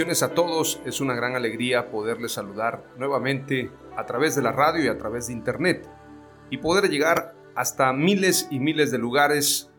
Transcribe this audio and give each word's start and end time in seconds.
Bendiciones 0.00 0.22
a 0.22 0.34
todos, 0.34 0.80
es 0.86 1.02
una 1.02 1.14
gran 1.14 1.36
alegría 1.36 1.90
poderles 1.90 2.32
saludar 2.32 2.86
nuevamente 2.96 3.70
a 3.98 4.06
través 4.06 4.34
de 4.34 4.40
la 4.40 4.50
radio 4.50 4.82
y 4.82 4.88
a 4.88 4.96
través 4.96 5.26
de 5.26 5.34
internet 5.34 5.86
y 6.48 6.56
poder 6.56 6.88
llegar 6.88 7.34
hasta 7.54 7.92
miles 7.92 8.48
y 8.50 8.60
miles 8.60 8.90
de 8.90 8.96
lugares 8.96 9.70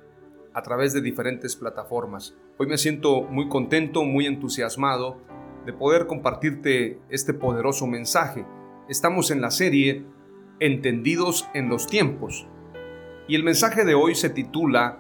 a 0.54 0.62
través 0.62 0.94
de 0.94 1.02
diferentes 1.02 1.56
plataformas. 1.56 2.36
Hoy 2.60 2.68
me 2.68 2.78
siento 2.78 3.24
muy 3.24 3.50
contento, 3.50 4.04
muy 4.04 4.28
entusiasmado 4.28 5.18
de 5.66 5.74
poder 5.74 6.06
compartirte 6.06 7.00
este 7.10 7.34
poderoso 7.34 7.88
mensaje. 7.88 8.46
Estamos 8.90 9.32
en 9.32 9.42
la 9.42 9.50
serie 9.50 10.06
Entendidos 10.60 11.50
en 11.56 11.68
los 11.68 11.88
tiempos 11.88 12.48
y 13.28 13.34
el 13.34 13.44
mensaje 13.44 13.86
de 13.86 13.96
hoy 13.96 14.14
se 14.14 14.30
titula 14.30 15.00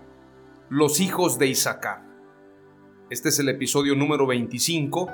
Los 0.68 1.00
hijos 1.00 1.38
de 1.38 1.46
Isaacar. 1.46 2.11
Este 3.12 3.28
es 3.28 3.40
el 3.40 3.50
episodio 3.50 3.94
número 3.94 4.26
25 4.26 5.10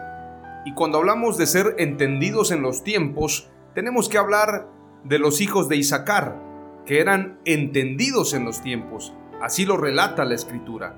y 0.66 0.74
cuando 0.76 1.00
hablamos 1.00 1.36
de 1.36 1.48
ser 1.48 1.74
entendidos 1.80 2.52
en 2.52 2.62
los 2.62 2.84
tiempos, 2.84 3.50
tenemos 3.74 4.08
que 4.08 4.20
hablar 4.20 4.70
de 5.04 5.18
los 5.18 5.42
hijos 5.42 5.68
de 5.68 5.78
Isaacar, 5.78 6.40
que 6.86 7.00
eran 7.00 7.40
entendidos 7.44 8.36
en 8.36 8.46
los 8.46 8.62
tiempos. 8.62 9.16
Así 9.42 9.66
lo 9.66 9.78
relata 9.78 10.26
la 10.26 10.36
escritura. 10.36 10.96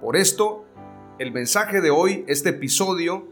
Por 0.00 0.16
esto, 0.16 0.64
el 1.18 1.32
mensaje 1.32 1.80
de 1.80 1.90
hoy, 1.90 2.24
este 2.28 2.50
episodio, 2.50 3.26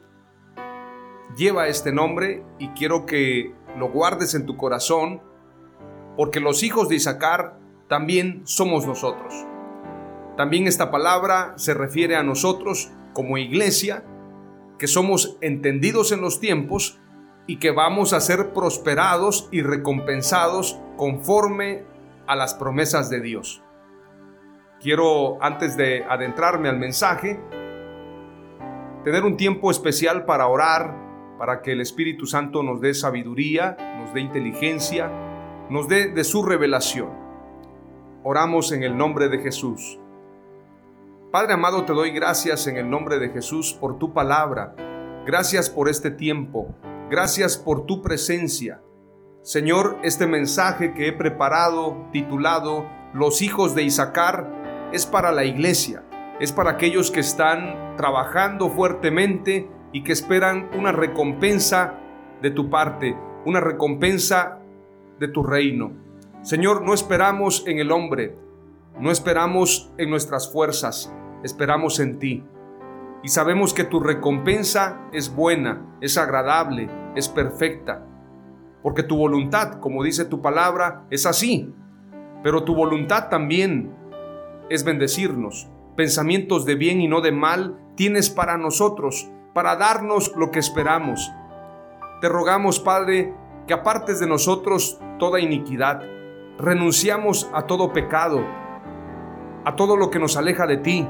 lleva 1.37 1.69
este 1.69 1.93
nombre 1.93 2.43
y 2.59 2.71
quiero 2.71 3.07
que 3.07 3.55
lo 3.79 3.93
guardes 3.93 4.35
en 4.35 4.47
tu 4.47 4.57
corazón, 4.57 5.23
porque 6.17 6.41
los 6.41 6.65
hijos 6.65 6.89
de 6.89 6.97
Isaacar 6.97 7.57
también 7.87 8.43
somos 8.47 8.85
nosotros. 8.85 9.47
También 10.41 10.67
esta 10.67 10.91
palabra 10.91 11.53
se 11.57 11.75
refiere 11.75 12.17
a 12.17 12.23
nosotros 12.23 12.91
como 13.13 13.37
iglesia, 13.37 14.05
que 14.79 14.87
somos 14.87 15.37
entendidos 15.43 16.13
en 16.13 16.23
los 16.23 16.41
tiempos 16.41 16.99
y 17.47 17.59
que 17.59 17.73
vamos 17.73 18.15
a 18.15 18.21
ser 18.21 18.55
prosperados 18.55 19.51
y 19.53 19.61
recompensados 19.61 20.81
conforme 20.97 21.85
a 22.27 22.37
las 22.37 22.55
promesas 22.55 23.11
de 23.11 23.21
Dios. 23.21 23.63
Quiero, 24.81 25.37
antes 25.43 25.77
de 25.77 26.05
adentrarme 26.05 26.71
al 26.71 26.79
mensaje, 26.79 27.39
tener 29.05 29.25
un 29.25 29.37
tiempo 29.37 29.71
especial 29.71 30.25
para 30.25 30.47
orar, 30.47 31.37
para 31.39 31.61
que 31.61 31.73
el 31.73 31.83
Espíritu 31.83 32.25
Santo 32.25 32.63
nos 32.63 32.81
dé 32.81 32.95
sabiduría, 32.95 33.77
nos 33.99 34.15
dé 34.15 34.23
inteligencia, 34.23 35.11
nos 35.69 35.87
dé 35.87 36.09
de 36.09 36.25
su 36.25 36.43
revelación. 36.43 37.11
Oramos 38.25 38.73
en 38.73 38.85
el 38.85 38.97
nombre 38.97 39.29
de 39.29 39.41
Jesús. 39.41 40.00
Padre 41.31 41.53
amado, 41.53 41.85
te 41.85 41.93
doy 41.93 42.11
gracias 42.11 42.67
en 42.67 42.77
el 42.77 42.91
nombre 42.91 43.21
de 43.21 43.29
Jesús 43.29 43.73
por 43.73 44.01
tu 44.01 44.13
palabra. 44.13 44.75
Gracias 45.25 45.71
por 45.71 45.89
este 45.89 46.11
tiempo. 46.11 46.75
Gracias 47.09 47.57
por 47.57 47.87
tu 47.87 48.03
presencia. 48.03 48.83
Señor, 49.43 49.97
este 50.03 50.27
mensaje 50.27 50.93
que 50.93 51.07
he 51.07 51.13
preparado, 51.13 52.09
titulado 52.13 52.85
Los 53.15 53.43
hijos 53.43 53.77
de 53.77 53.85
Isaacar, 53.85 54.91
es 54.93 55.07
para 55.07 55.31
la 55.31 55.45
iglesia. 55.45 56.03
Es 56.41 56.51
para 56.51 56.73
aquellos 56.73 57.13
que 57.13 57.21
están 57.21 57.95
trabajando 57.97 58.69
fuertemente 58.69 59.71
y 59.93 60.03
que 60.03 60.11
esperan 60.11 60.69
una 60.77 60.91
recompensa 60.91 61.95
de 62.43 62.51
tu 62.51 62.71
parte, 62.71 63.17
una 63.47 63.61
recompensa 63.61 64.59
de 65.21 65.29
tu 65.29 65.45
reino. 65.45 65.93
Señor, 66.43 66.83
no 66.83 66.93
esperamos 66.93 67.63
en 67.69 67.79
el 67.79 67.93
hombre, 67.93 68.37
no 68.99 69.11
esperamos 69.11 69.93
en 69.99 70.11
nuestras 70.11 70.53
fuerzas, 70.53 71.13
esperamos 71.43 72.01
en 72.01 72.19
ti. 72.19 72.45
Y 73.23 73.29
sabemos 73.29 73.75
que 73.75 73.85
tu 73.85 74.01
recompensa 74.01 75.01
es 75.13 75.35
buena, 75.35 75.97
es 76.01 76.17
agradable, 76.17 76.91
es 77.15 77.29
perfecta. 77.29 78.07
Porque 78.83 79.03
tu 79.03 79.17
voluntad, 79.17 79.81
como 79.81 80.03
dice 80.03 80.25
tu 80.25 80.41
palabra, 80.41 81.05
es 81.11 81.27
así. 81.27 81.75
Pero 82.43 82.65
tu 82.65 82.75
voluntad 82.75 83.29
también 83.29 83.95
es 84.71 84.85
bendecirnos. 84.85 85.69
Pensamientos 85.97 86.65
de 86.65 86.77
bien 86.77 87.01
y 87.01 87.09
no 87.09 87.21
de 87.21 87.33
mal 87.33 87.79
tienes 87.95 88.31
para 88.31 88.57
nosotros, 88.57 89.31
para 89.53 89.77
darnos 89.77 90.35
lo 90.37 90.51
que 90.51 90.59
esperamos. 90.59 91.31
Te 92.23 92.29
rogamos, 92.29 92.81
Padre, 92.81 93.35
que 93.67 93.75
apartes 93.75 94.21
de 94.21 94.27
nosotros 94.27 94.99
toda 95.19 95.41
iniquidad. 95.41 96.03
Renunciamos 96.59 97.51
a 97.53 97.63
todo 97.63 97.93
pecado, 97.93 98.45
a 99.65 99.77
todo 99.77 99.97
lo 99.97 100.11
que 100.11 100.19
nos 100.19 100.37
aleja 100.37 100.67
de 100.67 100.77
ti 100.79 101.07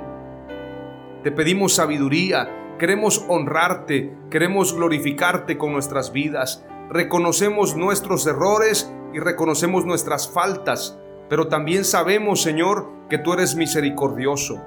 te 1.22 1.30
pedimos 1.30 1.74
sabiduría, 1.74 2.48
queremos 2.78 3.26
honrarte, 3.28 4.16
queremos 4.30 4.74
glorificarte 4.74 5.58
con 5.58 5.74
nuestras 5.74 6.12
vidas. 6.12 6.64
Reconocemos 6.88 7.76
nuestros 7.76 8.26
errores 8.26 8.90
y 9.12 9.18
reconocemos 9.18 9.84
nuestras 9.84 10.30
faltas, 10.30 10.98
pero 11.28 11.48
también 11.48 11.84
sabemos, 11.84 12.40
Señor, 12.40 12.88
que 13.10 13.18
tú 13.18 13.34
eres 13.34 13.54
misericordioso, 13.54 14.62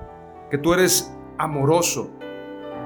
que 0.52 0.60
tú 0.60 0.76
eres 0.76 1.12
amoroso. 1.40 2.12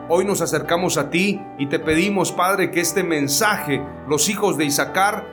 Hoy 0.08 0.24
nos 0.24 0.40
acercamos 0.40 0.97
a 0.97 1.09
ti 1.09 1.41
y 1.58 1.68
te 1.68 1.79
pedimos, 1.79 2.31
Padre, 2.31 2.72
que 2.72 2.79
este 2.79 3.03
mensaje, 3.03 3.84
los 4.08 4.29
hijos 4.29 4.58
de 4.58 4.64
Isaacar, 4.64 5.28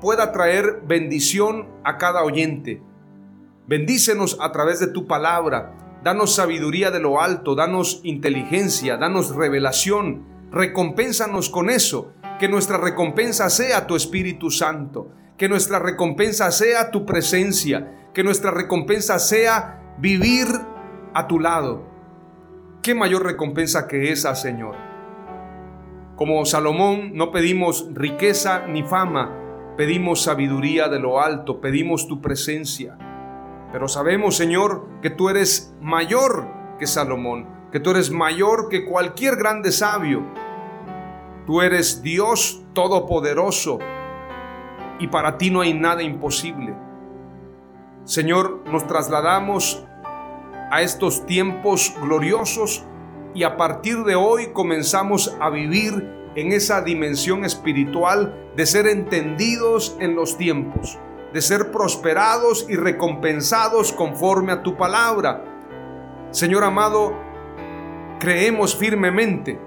pueda 0.00 0.32
traer 0.32 0.80
bendición 0.86 1.68
a 1.84 1.98
cada 1.98 2.24
oyente. 2.24 2.80
Bendícenos 3.66 4.38
a 4.40 4.50
través 4.50 4.80
de 4.80 4.88
tu 4.88 5.06
palabra. 5.06 5.74
Danos 6.02 6.34
sabiduría 6.34 6.90
de 6.90 6.98
lo 6.98 7.20
alto, 7.20 7.54
danos 7.54 8.00
inteligencia, 8.02 8.96
danos 8.96 9.34
revelación, 9.36 10.26
recompénsanos 10.50 11.48
con 11.48 11.70
eso, 11.70 12.12
que 12.40 12.48
nuestra 12.48 12.76
recompensa 12.76 13.48
sea 13.50 13.86
tu 13.86 13.94
Espíritu 13.94 14.50
Santo, 14.50 15.12
que 15.38 15.48
nuestra 15.48 15.78
recompensa 15.78 16.50
sea 16.50 16.90
tu 16.90 17.06
presencia, 17.06 18.10
que 18.12 18.24
nuestra 18.24 18.50
recompensa 18.50 19.20
sea 19.20 19.94
vivir 19.98 20.48
a 21.14 21.28
tu 21.28 21.38
lado. 21.38 21.86
¿Qué 22.82 22.96
mayor 22.96 23.24
recompensa 23.24 23.86
que 23.86 24.10
esa, 24.10 24.34
Señor? 24.34 24.74
Como 26.16 26.44
Salomón 26.44 27.12
no 27.14 27.30
pedimos 27.30 27.86
riqueza 27.94 28.66
ni 28.66 28.82
fama, 28.82 29.74
pedimos 29.76 30.22
sabiduría 30.22 30.88
de 30.88 30.98
lo 30.98 31.20
alto, 31.20 31.60
pedimos 31.60 32.08
tu 32.08 32.20
presencia. 32.20 32.98
Pero 33.72 33.88
sabemos, 33.88 34.36
Señor, 34.36 34.86
que 35.00 35.10
tú 35.10 35.30
eres 35.30 35.74
mayor 35.80 36.46
que 36.78 36.86
Salomón, 36.86 37.48
que 37.72 37.80
tú 37.80 37.90
eres 37.90 38.10
mayor 38.10 38.68
que 38.68 38.84
cualquier 38.84 39.36
grande 39.36 39.72
sabio. 39.72 40.22
Tú 41.46 41.62
eres 41.62 42.02
Dios 42.02 42.62
todopoderoso 42.74 43.78
y 44.98 45.08
para 45.08 45.38
ti 45.38 45.50
no 45.50 45.62
hay 45.62 45.74
nada 45.74 46.02
imposible. 46.02 46.74
Señor, 48.04 48.62
nos 48.70 48.86
trasladamos 48.86 49.84
a 50.70 50.82
estos 50.82 51.26
tiempos 51.26 51.94
gloriosos 52.00 52.84
y 53.34 53.44
a 53.44 53.56
partir 53.56 54.04
de 54.04 54.14
hoy 54.14 54.52
comenzamos 54.52 55.36
a 55.40 55.50
vivir 55.50 56.30
en 56.34 56.52
esa 56.52 56.82
dimensión 56.82 57.44
espiritual 57.44 58.34
de 58.56 58.66
ser 58.66 58.86
entendidos 58.86 59.96
en 60.00 60.14
los 60.14 60.36
tiempos, 60.36 60.98
de 61.32 61.40
ser 61.40 61.70
prosperados 61.70 62.66
y 62.68 62.76
recompensados 62.76 63.92
conforme 63.92 64.52
a 64.52 64.62
tu 64.62 64.76
palabra. 64.76 65.44
Señor 66.30 66.64
amado, 66.64 67.14
creemos 68.18 68.76
firmemente 68.76 69.58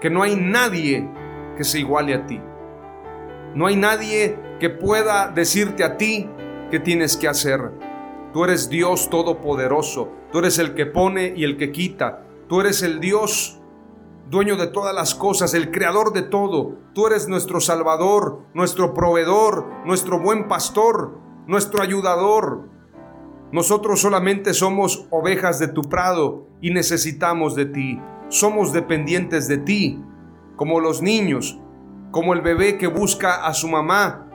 que 0.00 0.10
no 0.10 0.22
hay 0.22 0.36
nadie 0.36 1.08
que 1.56 1.64
se 1.64 1.78
iguale 1.78 2.14
a 2.14 2.26
ti. 2.26 2.40
No 3.54 3.66
hay 3.66 3.76
nadie 3.76 4.38
que 4.58 4.70
pueda 4.70 5.28
decirte 5.28 5.84
a 5.84 5.96
ti 5.96 6.28
qué 6.70 6.80
tienes 6.80 7.16
que 7.16 7.28
hacer. 7.28 7.70
Tú 8.32 8.44
eres 8.44 8.68
Dios 8.68 9.08
todopoderoso, 9.10 10.10
tú 10.32 10.40
eres 10.40 10.58
el 10.58 10.74
que 10.74 10.86
pone 10.86 11.32
y 11.36 11.44
el 11.44 11.56
que 11.56 11.70
quita, 11.70 12.24
tú 12.48 12.60
eres 12.60 12.82
el 12.82 12.98
Dios 12.98 13.60
dueño 14.30 14.56
de 14.56 14.66
todas 14.66 14.94
las 14.94 15.14
cosas, 15.14 15.54
el 15.54 15.70
creador 15.70 16.12
de 16.12 16.22
todo. 16.22 16.78
Tú 16.94 17.06
eres 17.06 17.28
nuestro 17.28 17.60
Salvador, 17.60 18.42
nuestro 18.54 18.94
proveedor, 18.94 19.66
nuestro 19.84 20.20
buen 20.20 20.48
pastor, 20.48 21.18
nuestro 21.46 21.82
ayudador. 21.82 22.68
Nosotros 23.52 24.00
solamente 24.00 24.54
somos 24.54 25.06
ovejas 25.10 25.58
de 25.58 25.68
tu 25.68 25.82
prado 25.82 26.48
y 26.60 26.70
necesitamos 26.70 27.54
de 27.54 27.66
ti. 27.66 28.00
Somos 28.28 28.72
dependientes 28.72 29.46
de 29.46 29.58
ti, 29.58 30.02
como 30.56 30.80
los 30.80 31.02
niños, 31.02 31.60
como 32.10 32.32
el 32.32 32.40
bebé 32.40 32.78
que 32.78 32.86
busca 32.86 33.46
a 33.46 33.54
su 33.54 33.68
mamá 33.68 34.28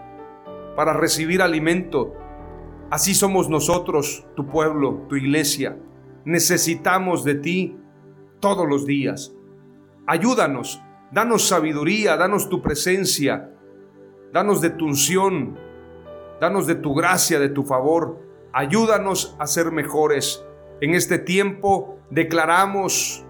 para 0.76 0.94
recibir 0.94 1.42
alimento. 1.42 2.14
Así 2.92 3.14
somos 3.14 3.50
nosotros, 3.50 4.26
tu 4.36 4.48
pueblo, 4.48 5.06
tu 5.10 5.16
iglesia. 5.16 5.78
Necesitamos 6.26 7.24
de 7.24 7.36
ti 7.36 7.78
todos 8.40 8.68
los 8.68 8.86
días. 8.86 9.34
Ayúdanos, 10.12 10.82
danos 11.12 11.48
sabiduría, 11.48 12.18
danos 12.18 12.50
tu 12.50 12.64
presencia, 12.64 13.52
danos 14.34 14.60
de 14.60 14.72
tu 14.72 14.86
unción, 14.86 15.56
danos 16.42 16.66
de 16.66 16.74
tu 16.74 16.96
gracia, 16.96 17.40
de 17.40 17.50
tu 17.50 17.64
favor. 17.64 18.18
Ayúdanos 18.52 19.36
a 19.38 19.46
ser 19.46 19.72
mejores. 19.72 20.44
En 20.82 20.96
este 20.96 21.20
tiempo 21.20 22.00
declaramos 22.10 23.24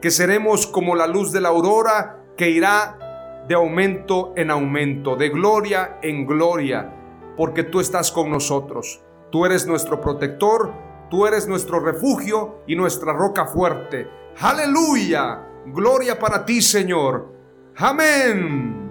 que 0.00 0.10
seremos 0.10 0.66
como 0.66 0.96
la 0.96 1.06
luz 1.06 1.32
de 1.32 1.42
la 1.42 1.50
aurora 1.50 2.24
que 2.34 2.48
irá 2.48 3.44
de 3.46 3.54
aumento 3.54 4.32
en 4.34 4.50
aumento, 4.50 5.16
de 5.16 5.28
gloria 5.28 5.98
en 6.00 6.26
gloria, 6.26 7.34
porque 7.36 7.62
tú 7.62 7.78
estás 7.78 8.10
con 8.10 8.30
nosotros. 8.30 9.04
Tú 9.30 9.44
eres 9.44 9.66
nuestro 9.66 10.00
protector, 10.00 10.72
tú 11.10 11.26
eres 11.26 11.46
nuestro 11.46 11.78
refugio 11.78 12.62
y 12.66 12.74
nuestra 12.74 13.12
roca 13.12 13.44
fuerte. 13.44 14.08
Aleluya. 14.40 15.51
Gloria 15.66 16.18
para 16.18 16.44
ti, 16.44 16.60
Señor. 16.60 17.32
Amén. 17.76 18.90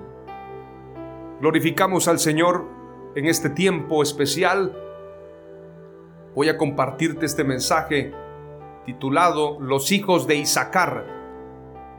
Glorificamos 1.39 2.07
al 2.07 2.19
Señor 2.19 2.65
en 3.15 3.25
este 3.25 3.49
tiempo 3.49 4.03
especial. 4.03 4.77
Voy 6.33 6.49
a 6.49 6.57
compartirte 6.57 7.25
este 7.25 7.43
mensaje 7.43 8.13
titulado 8.85 9.59
Los 9.59 9.91
hijos 9.91 10.27
de 10.27 10.35
Isaacar. 10.35 11.05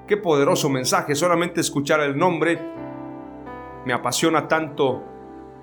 Qué 0.06 0.16
poderoso 0.16 0.68
mensaje, 0.68 1.14
solamente 1.14 1.60
escuchar 1.60 2.00
el 2.00 2.16
nombre 2.16 2.58
me 3.84 3.92
apasiona 3.92 4.48
tanto 4.48 5.02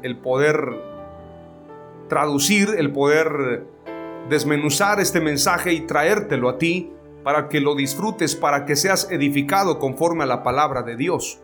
el 0.01 0.17
poder 0.17 0.57
traducir, 2.07 2.69
el 2.77 2.91
poder 2.91 3.65
desmenuzar 4.29 4.99
este 4.99 5.19
mensaje 5.21 5.73
y 5.73 5.81
traértelo 5.81 6.49
a 6.49 6.57
ti 6.57 6.93
para 7.23 7.49
que 7.49 7.59
lo 7.59 7.75
disfrutes, 7.75 8.35
para 8.35 8.65
que 8.65 8.75
seas 8.75 9.11
edificado 9.11 9.79
conforme 9.79 10.23
a 10.23 10.27
la 10.27 10.43
palabra 10.43 10.83
de 10.83 10.95
Dios. 10.95 11.41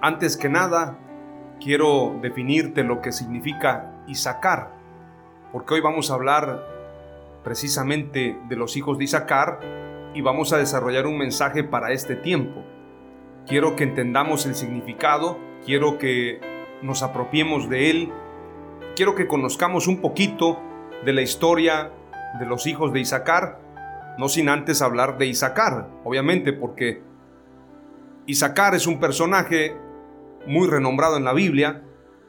Antes 0.00 0.36
que 0.36 0.48
nada, 0.48 0.98
quiero 1.60 2.18
definirte 2.20 2.84
lo 2.84 3.00
que 3.00 3.12
significa 3.12 4.02
Isaacar, 4.06 4.70
porque 5.52 5.74
hoy 5.74 5.80
vamos 5.80 6.10
a 6.10 6.14
hablar 6.14 6.66
precisamente 7.42 8.38
de 8.48 8.56
los 8.56 8.76
hijos 8.76 8.98
de 8.98 9.04
Isaacar 9.04 9.60
y 10.14 10.20
vamos 10.20 10.52
a 10.52 10.58
desarrollar 10.58 11.06
un 11.06 11.18
mensaje 11.18 11.64
para 11.64 11.92
este 11.92 12.16
tiempo. 12.16 12.62
Quiero 13.46 13.76
que 13.76 13.84
entendamos 13.84 14.46
el 14.46 14.54
significado, 14.54 15.38
quiero 15.64 15.98
que 15.98 16.40
nos 16.82 17.02
apropiemos 17.02 17.68
de 17.68 17.90
él, 17.90 18.12
quiero 18.96 19.14
que 19.14 19.26
conozcamos 19.26 19.86
un 19.86 20.00
poquito 20.00 20.60
de 21.04 21.12
la 21.12 21.22
historia 21.22 21.92
de 22.38 22.46
los 22.46 22.66
hijos 22.66 22.92
de 22.92 23.00
Isaacar, 23.00 23.60
no 24.18 24.28
sin 24.28 24.48
antes 24.48 24.82
hablar 24.82 25.18
de 25.18 25.26
Isaacar, 25.26 25.88
obviamente, 26.04 26.52
porque 26.52 27.02
Isaacar 28.26 28.74
es 28.74 28.86
un 28.86 29.00
personaje 29.00 29.76
muy 30.46 30.68
renombrado 30.68 31.16
en 31.16 31.24
la 31.24 31.32
Biblia, 31.32 31.82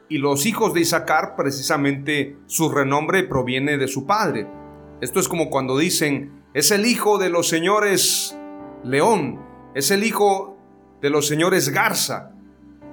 y 0.08 0.18
los 0.18 0.46
hijos 0.46 0.72
de 0.72 0.80
Isaacar, 0.80 1.34
precisamente 1.36 2.38
su 2.46 2.70
renombre 2.70 3.24
proviene 3.24 3.76
de 3.76 3.88
su 3.88 4.06
padre. 4.06 4.46
Esto 5.00 5.18
es 5.18 5.28
como 5.28 5.50
cuando 5.50 5.76
dicen, 5.76 6.44
es 6.54 6.70
el 6.70 6.86
hijo 6.86 7.18
de 7.18 7.28
los 7.28 7.48
señores 7.48 8.38
León, 8.84 9.40
es 9.74 9.90
el 9.90 10.04
hijo 10.04 10.56
de 11.02 11.10
los 11.10 11.26
señores 11.26 11.70
Garza, 11.70 12.30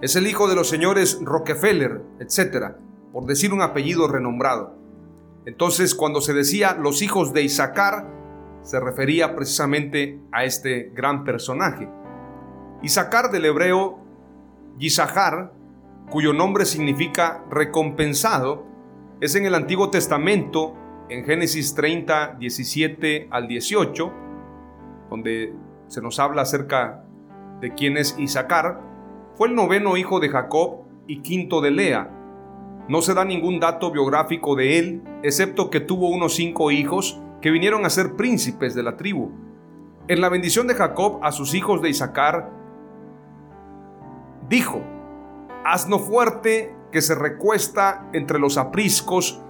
es 0.02 0.16
el 0.16 0.28
hijo 0.28 0.48
de 0.48 0.56
los 0.56 0.68
señores 0.68 1.20
Rockefeller, 1.22 2.02
etc., 2.20 2.76
por 3.14 3.26
decir 3.26 3.54
un 3.54 3.62
apellido 3.62 4.08
renombrado. 4.08 4.83
Entonces, 5.46 5.94
cuando 5.96 6.22
se 6.22 6.34
decía 6.34 6.74
los 6.74 7.02
hijos 7.02 7.34
de 7.34 7.44
Isaacar, 7.44 8.08
se 8.62 8.80
refería 8.80 9.36
precisamente 9.36 10.20
a 10.32 10.46
este 10.46 10.92
gran 10.96 11.24
personaje. 11.24 11.90
Isaacar 12.82 13.30
del 13.32 13.46
hebreo 13.46 14.00
Yisahar, 14.78 15.54
cuyo 16.10 16.34
nombre 16.34 16.66
significa 16.66 17.44
recompensado, 17.50 18.66
es 19.22 19.36
en 19.36 19.46
el 19.46 19.56
Antiguo 19.56 19.90
Testamento, 19.90 20.76
en 21.10 21.26
Génesis 21.26 21.76
30, 21.76 22.38
17 22.40 23.28
al 23.30 23.48
18, 23.48 24.14
donde 25.10 25.54
se 25.88 26.02
nos 26.02 26.20
habla 26.20 26.42
acerca 26.44 27.04
de 27.60 27.74
quién 27.74 27.98
es 27.98 28.18
Isaacar, 28.18 28.82
fue 29.36 29.50
el 29.50 29.56
noveno 29.56 29.98
hijo 29.98 30.20
de 30.20 30.30
Jacob 30.30 30.84
y 31.08 31.22
quinto 31.22 31.62
de 31.62 31.72
Lea 31.72 32.23
no 32.88 33.02
se 33.02 33.14
da 33.14 33.24
ningún 33.24 33.60
dato 33.60 33.92
biográfico 33.92 34.56
de 34.56 34.80
él, 34.80 35.04
excepto 35.24 35.70
que 35.70 35.80
tuvo 35.80 36.10
unos 36.10 36.36
cinco 36.36 36.72
hijos 36.72 37.20
que 37.42 37.52
vinieron 37.52 37.86
a 37.86 37.90
ser 37.90 38.16
príncipes 38.16 38.76
de 38.76 38.84
la 38.84 38.98
tribu. 38.98 39.32
En 40.08 40.20
la 40.20 40.30
bendición 40.30 40.68
de 40.68 40.76
Jacob 40.76 41.20
a 41.22 41.32
sus 41.32 41.54
hijos 41.54 41.82
de 41.82 41.90
Isaacar, 41.90 42.52
dijo, 44.50 44.82
asno 45.64 46.00
fuerte 46.00 46.76
que 46.92 47.02
se 47.02 47.16
recuesta 47.16 48.10
entre 48.14 48.40
los 48.40 48.58
apriscos, 48.58 49.42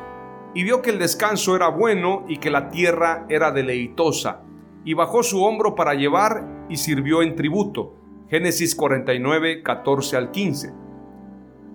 y 0.55 0.63
vio 0.63 0.83
que 0.83 0.91
el 0.91 0.99
descanso 0.99 1.55
era 1.55 1.69
bueno 1.69 2.25
y 2.27 2.37
que 2.37 2.51
la 2.51 2.69
tierra 2.69 3.25
era 3.29 3.51
deleitosa, 3.51 4.41
y 4.85 4.93
bajó 4.93 5.23
su 5.23 5.43
hombro 5.43 5.73
para 5.73 5.95
llevar 5.95 6.65
y 6.69 6.77
sirvió 6.77 7.23
en 7.23 7.35
tributo. 7.35 7.95
Génesis 8.29 8.75
49, 8.75 9.63
14 9.63 10.17
al 10.17 10.31
15. 10.31 10.82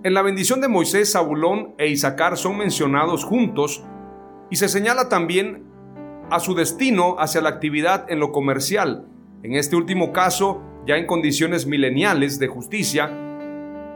En 0.04 0.14
la 0.14 0.22
bendición 0.22 0.60
de 0.60 0.68
Moisés, 0.68 1.10
Zabulón 1.10 1.74
e 1.76 1.88
Isaacar 1.88 2.36
son 2.36 2.56
mencionados 2.56 3.24
juntos 3.24 3.82
y 4.48 4.54
se 4.54 4.68
señala 4.68 5.08
también 5.08 5.64
a 6.30 6.38
su 6.38 6.54
destino 6.54 7.16
hacia 7.18 7.40
la 7.40 7.48
actividad 7.48 8.08
en 8.08 8.20
lo 8.20 8.30
comercial, 8.30 9.08
en 9.42 9.56
este 9.56 9.74
último 9.74 10.12
caso 10.12 10.62
ya 10.86 10.96
en 10.96 11.06
condiciones 11.06 11.66
mileniales 11.66 12.38
de 12.38 12.46
justicia, 12.46 13.10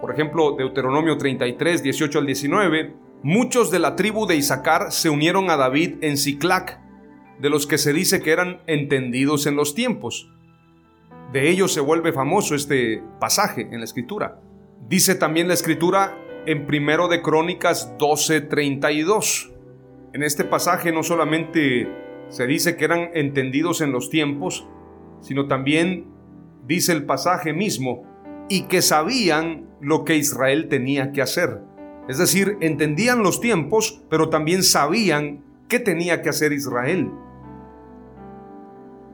por 0.00 0.12
ejemplo 0.12 0.56
Deuteronomio 0.58 1.18
33, 1.18 1.84
18 1.84 2.18
al 2.18 2.26
19, 2.26 2.96
muchos 3.22 3.70
de 3.70 3.78
la 3.78 3.94
tribu 3.94 4.26
de 4.26 4.34
Isaacar 4.34 4.90
se 4.90 5.08
unieron 5.08 5.50
a 5.50 5.56
David 5.56 5.98
en 6.00 6.16
Ciclac, 6.16 6.80
de 7.38 7.48
los 7.48 7.68
que 7.68 7.78
se 7.78 7.92
dice 7.92 8.20
que 8.22 8.32
eran 8.32 8.60
entendidos 8.66 9.46
en 9.46 9.54
los 9.54 9.76
tiempos. 9.76 10.28
De 11.32 11.48
ellos 11.48 11.72
se 11.72 11.80
vuelve 11.80 12.12
famoso 12.12 12.56
este 12.56 13.04
pasaje 13.20 13.68
en 13.70 13.78
la 13.78 13.84
escritura. 13.84 14.40
Dice 14.88 15.14
también 15.14 15.48
la 15.48 15.54
escritura 15.54 16.18
en 16.46 16.66
primero 16.66 17.08
de 17.08 17.22
Crónicas 17.22 17.96
12:32. 17.98 19.52
En 20.12 20.22
este 20.22 20.44
pasaje 20.44 20.92
no 20.92 21.02
solamente 21.02 21.88
se 22.28 22.46
dice 22.46 22.76
que 22.76 22.84
eran 22.84 23.10
entendidos 23.14 23.80
en 23.80 23.92
los 23.92 24.10
tiempos, 24.10 24.66
sino 25.20 25.46
también 25.46 26.06
dice 26.66 26.92
el 26.92 27.04
pasaje 27.04 27.52
mismo 27.52 28.04
y 28.48 28.64
que 28.64 28.82
sabían 28.82 29.68
lo 29.80 30.04
que 30.04 30.16
Israel 30.16 30.68
tenía 30.68 31.12
que 31.12 31.22
hacer. 31.22 31.60
Es 32.08 32.18
decir, 32.18 32.56
entendían 32.60 33.22
los 33.22 33.40
tiempos, 33.40 34.02
pero 34.10 34.28
también 34.28 34.62
sabían 34.62 35.44
qué 35.68 35.78
tenía 35.78 36.20
que 36.20 36.28
hacer 36.28 36.52
Israel. 36.52 37.10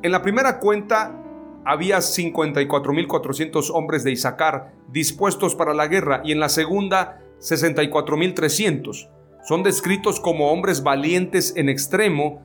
En 0.03 0.13
la 0.13 0.23
primera 0.23 0.59
cuenta 0.59 1.23
había 1.69 1.99
54.400 1.99 3.71
hombres 3.75 4.03
de 4.03 4.11
Isaacar 4.11 4.73
dispuestos 4.89 5.55
para 5.55 5.75
la 5.75 5.87
guerra 5.87 6.23
y 6.25 6.33
en 6.33 6.41
la 6.41 6.49
segunda 6.49 7.21
64.300. 7.41 9.11
Son 9.47 9.63
descritos 9.63 10.19
como 10.19 10.51
hombres 10.51 10.83
valientes 10.83 11.53
en 11.57 11.69
extremo 11.69 12.43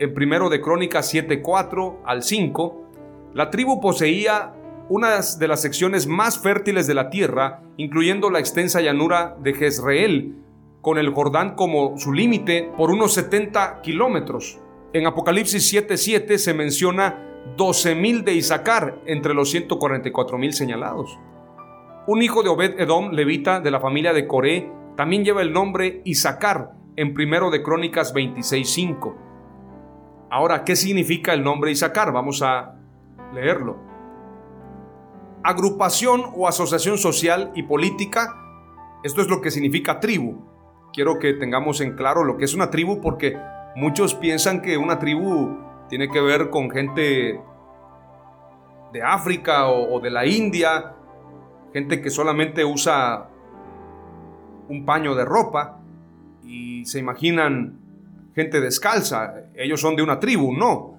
en 0.00 0.14
primero 0.14 0.48
de 0.48 0.60
Crónicas 0.60 1.14
7:4 1.14 1.98
al 2.04 2.22
5, 2.22 2.90
la 3.34 3.50
tribu 3.50 3.80
poseía 3.80 4.54
una 4.88 5.20
de 5.38 5.46
las 5.46 5.60
secciones 5.60 6.06
más 6.06 6.38
fértiles 6.38 6.86
de 6.86 6.94
la 6.94 7.10
tierra, 7.10 7.62
incluyendo 7.76 8.30
la 8.30 8.40
extensa 8.40 8.80
llanura 8.80 9.36
de 9.40 9.52
Jezreel, 9.52 10.36
con 10.80 10.96
el 10.98 11.10
Jordán 11.10 11.54
como 11.54 11.98
su 11.98 12.14
límite 12.14 12.72
por 12.76 12.90
unos 12.90 13.12
70 13.12 13.82
kilómetros. 13.82 14.58
En 14.94 15.06
Apocalipsis 15.06 15.70
7:7 15.70 16.38
se 16.38 16.54
menciona 16.54 17.29
12.000 17.56 18.24
de 18.24 18.34
Isaacar 18.34 19.00
entre 19.06 19.34
los 19.34 19.54
144.000 19.54 20.50
señalados. 20.52 21.18
Un 22.06 22.22
hijo 22.22 22.42
de 22.42 22.48
Obed 22.48 22.80
Edom, 22.80 23.10
levita 23.10 23.60
de 23.60 23.70
la 23.70 23.80
familia 23.80 24.12
de 24.12 24.26
Coré, 24.26 24.70
también 24.96 25.24
lleva 25.24 25.42
el 25.42 25.52
nombre 25.52 26.02
Isaacar 26.04 26.72
en 26.96 27.14
primero 27.14 27.50
de 27.50 27.62
Crónicas 27.62 28.14
26.5. 28.14 29.14
Ahora, 30.30 30.64
¿qué 30.64 30.76
significa 30.76 31.32
el 31.32 31.42
nombre 31.42 31.70
Isaacar? 31.70 32.12
Vamos 32.12 32.42
a 32.42 32.76
leerlo. 33.32 33.78
Agrupación 35.42 36.22
o 36.36 36.46
asociación 36.46 36.98
social 36.98 37.50
y 37.54 37.62
política, 37.62 38.36
esto 39.02 39.22
es 39.22 39.28
lo 39.28 39.40
que 39.40 39.50
significa 39.50 40.00
tribu. 40.00 40.44
Quiero 40.92 41.18
que 41.18 41.32
tengamos 41.34 41.80
en 41.80 41.96
claro 41.96 42.24
lo 42.24 42.36
que 42.36 42.44
es 42.44 42.54
una 42.54 42.70
tribu 42.70 43.00
porque 43.00 43.38
muchos 43.76 44.14
piensan 44.14 44.60
que 44.60 44.76
una 44.76 44.98
tribu 44.98 45.69
tiene 45.90 46.08
que 46.08 46.20
ver 46.20 46.50
con 46.50 46.70
gente 46.70 47.40
de 48.92 49.02
África 49.02 49.68
o, 49.68 50.00
de 50.00 50.10
la 50.10 50.24
India, 50.24 50.94
gente 51.72 52.00
que 52.00 52.10
solamente 52.10 52.64
usa 52.64 53.28
un 54.68 54.84
paño 54.86 55.16
de 55.16 55.24
ropa 55.24 55.80
y 56.44 56.84
se 56.86 57.00
imaginan 57.00 57.78
gente 58.36 58.60
descalza, 58.60 59.34
ellos 59.56 59.80
son 59.80 59.96
de 59.96 60.02
una 60.02 60.20
tribu, 60.20 60.52
no. 60.52 60.96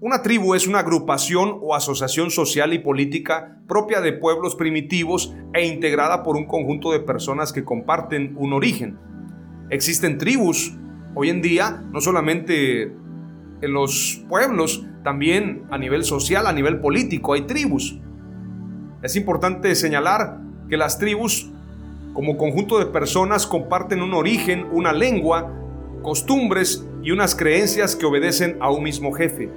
Una 0.00 0.22
tribu 0.22 0.54
es 0.54 0.68
una 0.68 0.80
agrupación 0.80 1.58
o 1.60 1.74
asociación 1.74 2.30
social 2.30 2.72
y 2.74 2.78
política 2.78 3.58
propia 3.66 4.00
de 4.00 4.12
pueblos 4.12 4.54
primitivos 4.54 5.34
e 5.54 5.66
integrada 5.66 6.22
por 6.22 6.36
un 6.36 6.46
conjunto 6.46 6.92
de 6.92 7.00
personas 7.00 7.52
que 7.52 7.64
comparten 7.64 8.36
un 8.38 8.52
origen. 8.52 8.98
Existen 9.70 10.18
tribus 10.18 10.76
hoy 11.14 11.30
en 11.30 11.42
día, 11.42 11.82
no 11.90 12.00
solamente 12.00 12.92
en 13.60 13.72
los 13.72 14.24
pueblos, 14.28 14.84
también 15.02 15.64
a 15.70 15.78
nivel 15.78 16.04
social, 16.04 16.46
a 16.46 16.52
nivel 16.52 16.80
político, 16.80 17.32
hay 17.32 17.42
tribus. 17.42 17.98
Es 19.02 19.16
importante 19.16 19.74
señalar 19.74 20.38
que 20.68 20.76
las 20.76 20.98
tribus, 20.98 21.50
como 22.12 22.36
conjunto 22.36 22.78
de 22.78 22.86
personas, 22.86 23.46
comparten 23.46 24.02
un 24.02 24.14
origen, 24.14 24.66
una 24.72 24.92
lengua, 24.92 25.52
costumbres 26.02 26.86
y 27.02 27.10
unas 27.10 27.34
creencias 27.34 27.96
que 27.96 28.06
obedecen 28.06 28.56
a 28.60 28.70
un 28.70 28.82
mismo 28.82 29.12
jefe. 29.12 29.50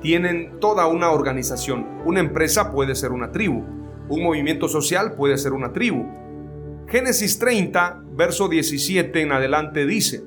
Tienen 0.00 0.58
toda 0.58 0.86
una 0.86 1.10
organización. 1.10 1.86
Una 2.04 2.20
empresa 2.20 2.72
puede 2.72 2.94
ser 2.94 3.12
una 3.12 3.30
tribu. 3.30 3.62
Un 4.08 4.22
movimiento 4.22 4.68
social 4.68 5.14
puede 5.14 5.38
ser 5.38 5.52
una 5.52 5.72
tribu. 5.72 6.06
Génesis 6.88 7.38
30, 7.38 8.02
verso 8.14 8.48
17 8.48 9.22
en 9.22 9.32
adelante 9.32 9.86
dice, 9.86 10.24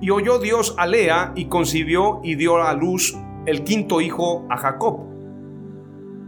y 0.00 0.10
oyó 0.10 0.38
Dios 0.38 0.74
a 0.78 0.86
Lea 0.86 1.32
y 1.34 1.46
concibió 1.46 2.20
y 2.22 2.34
dio 2.36 2.62
a 2.62 2.74
luz 2.74 3.16
el 3.46 3.64
quinto 3.64 4.00
hijo 4.00 4.46
a 4.50 4.56
Jacob. 4.56 5.00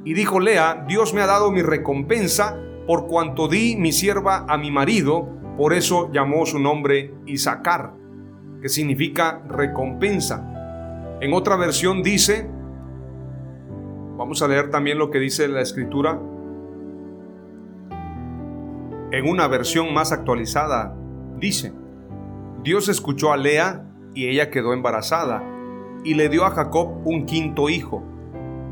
Y 0.05 0.15
dijo 0.15 0.41
Lea, 0.41 0.85
Dios 0.87 1.15
me 1.15 1.21
ha 1.21 1.27
dado 1.27 1.51
mi 1.51 1.63
recompensa 1.63 2.59
por 2.87 3.07
cuanto 3.07 3.49
di 3.49 3.77
mi 3.77 3.93
sierva 3.93 4.47
a 4.49 4.57
mi 4.57 4.71
marido, 4.71 5.29
por 5.57 5.73
eso 5.73 6.11
llamó 6.13 6.47
su 6.47 6.59
nombre 6.59 7.13
Isaacar, 7.27 7.95
que 8.63 8.69
significa 8.69 9.43
recompensa. 9.49 11.19
En 11.21 11.33
otra 11.33 11.57
versión 11.57 12.03
dice, 12.03 12.49
vamos 14.17 14.43
a 14.43 14.49
leer 14.49 14.71
también 14.71 14.99
lo 14.99 15.11
que 15.11 15.19
dice 15.19 15.49
la 15.49 15.63
escritura, 15.63 16.21
en 19.11 19.29
una 19.29 19.49
versión 19.49 19.93
más 19.95 20.13
actualizada, 20.13 20.95
dice, 21.39 21.73
Dios 22.67 22.89
escuchó 22.89 23.33
a 23.33 23.37
Lea 23.37 23.85
y 24.13 24.27
ella 24.27 24.51
quedó 24.51 24.73
embarazada 24.73 25.41
y 26.03 26.15
le 26.15 26.29
dio 26.29 26.45
a 26.45 26.51
Jacob 26.51 27.07
un 27.07 27.25
quinto 27.25 27.69
hijo. 27.69 28.03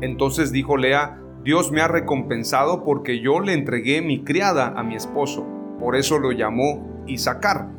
Entonces 0.01 0.51
dijo 0.51 0.75
Lea, 0.75 1.17
Dios 1.45 1.71
me 1.71 1.79
ha 1.79 1.87
recompensado 1.87 2.83
porque 2.83 3.21
yo 3.21 3.39
le 3.39 3.53
entregué 3.53 4.01
mi 4.01 4.25
criada 4.25 4.73
a 4.75 4.83
mi 4.83 4.95
esposo. 4.95 5.45
Por 5.79 5.95
eso 5.95 6.19
lo 6.19 6.33
llamó 6.33 7.05
Isaacar, 7.07 7.69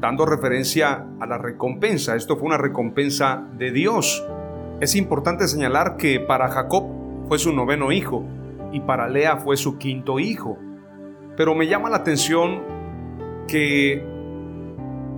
dando 0.00 0.26
referencia 0.26 1.06
a 1.20 1.26
la 1.26 1.38
recompensa. 1.38 2.16
Esto 2.16 2.36
fue 2.36 2.48
una 2.48 2.58
recompensa 2.58 3.46
de 3.56 3.70
Dios. 3.70 4.26
Es 4.80 4.96
importante 4.96 5.46
señalar 5.46 5.96
que 5.96 6.18
para 6.18 6.48
Jacob 6.48 6.88
fue 7.28 7.38
su 7.38 7.52
noveno 7.52 7.92
hijo 7.92 8.24
y 8.72 8.80
para 8.80 9.06
Lea 9.06 9.36
fue 9.36 9.56
su 9.56 9.78
quinto 9.78 10.18
hijo. 10.18 10.58
Pero 11.36 11.54
me 11.54 11.68
llama 11.68 11.88
la 11.88 11.98
atención 11.98 12.77
que 13.48 14.04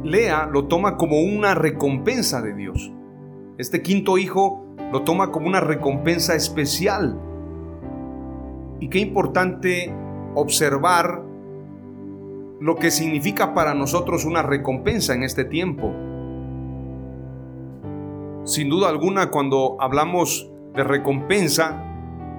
Lea 0.02 0.46
lo 0.46 0.64
toma 0.64 0.96
como 0.96 1.20
una 1.20 1.54
recompensa 1.54 2.40
de 2.40 2.54
Dios. 2.54 2.90
Este 3.58 3.82
quinto 3.82 4.16
hijo 4.16 4.64
lo 4.90 5.02
toma 5.02 5.30
como 5.30 5.46
una 5.46 5.60
recompensa 5.60 6.34
especial. 6.34 7.20
Y 8.80 8.88
qué 8.88 9.00
importante 9.00 9.92
observar 10.34 11.22
lo 12.60 12.76
que 12.76 12.90
significa 12.90 13.52
para 13.52 13.74
nosotros 13.74 14.24
una 14.24 14.42
recompensa 14.42 15.14
en 15.14 15.22
este 15.22 15.44
tiempo. 15.44 15.92
Sin 18.44 18.70
duda 18.70 18.88
alguna, 18.88 19.30
cuando 19.30 19.76
hablamos 19.80 20.50
de 20.74 20.82
recompensa, 20.82 21.84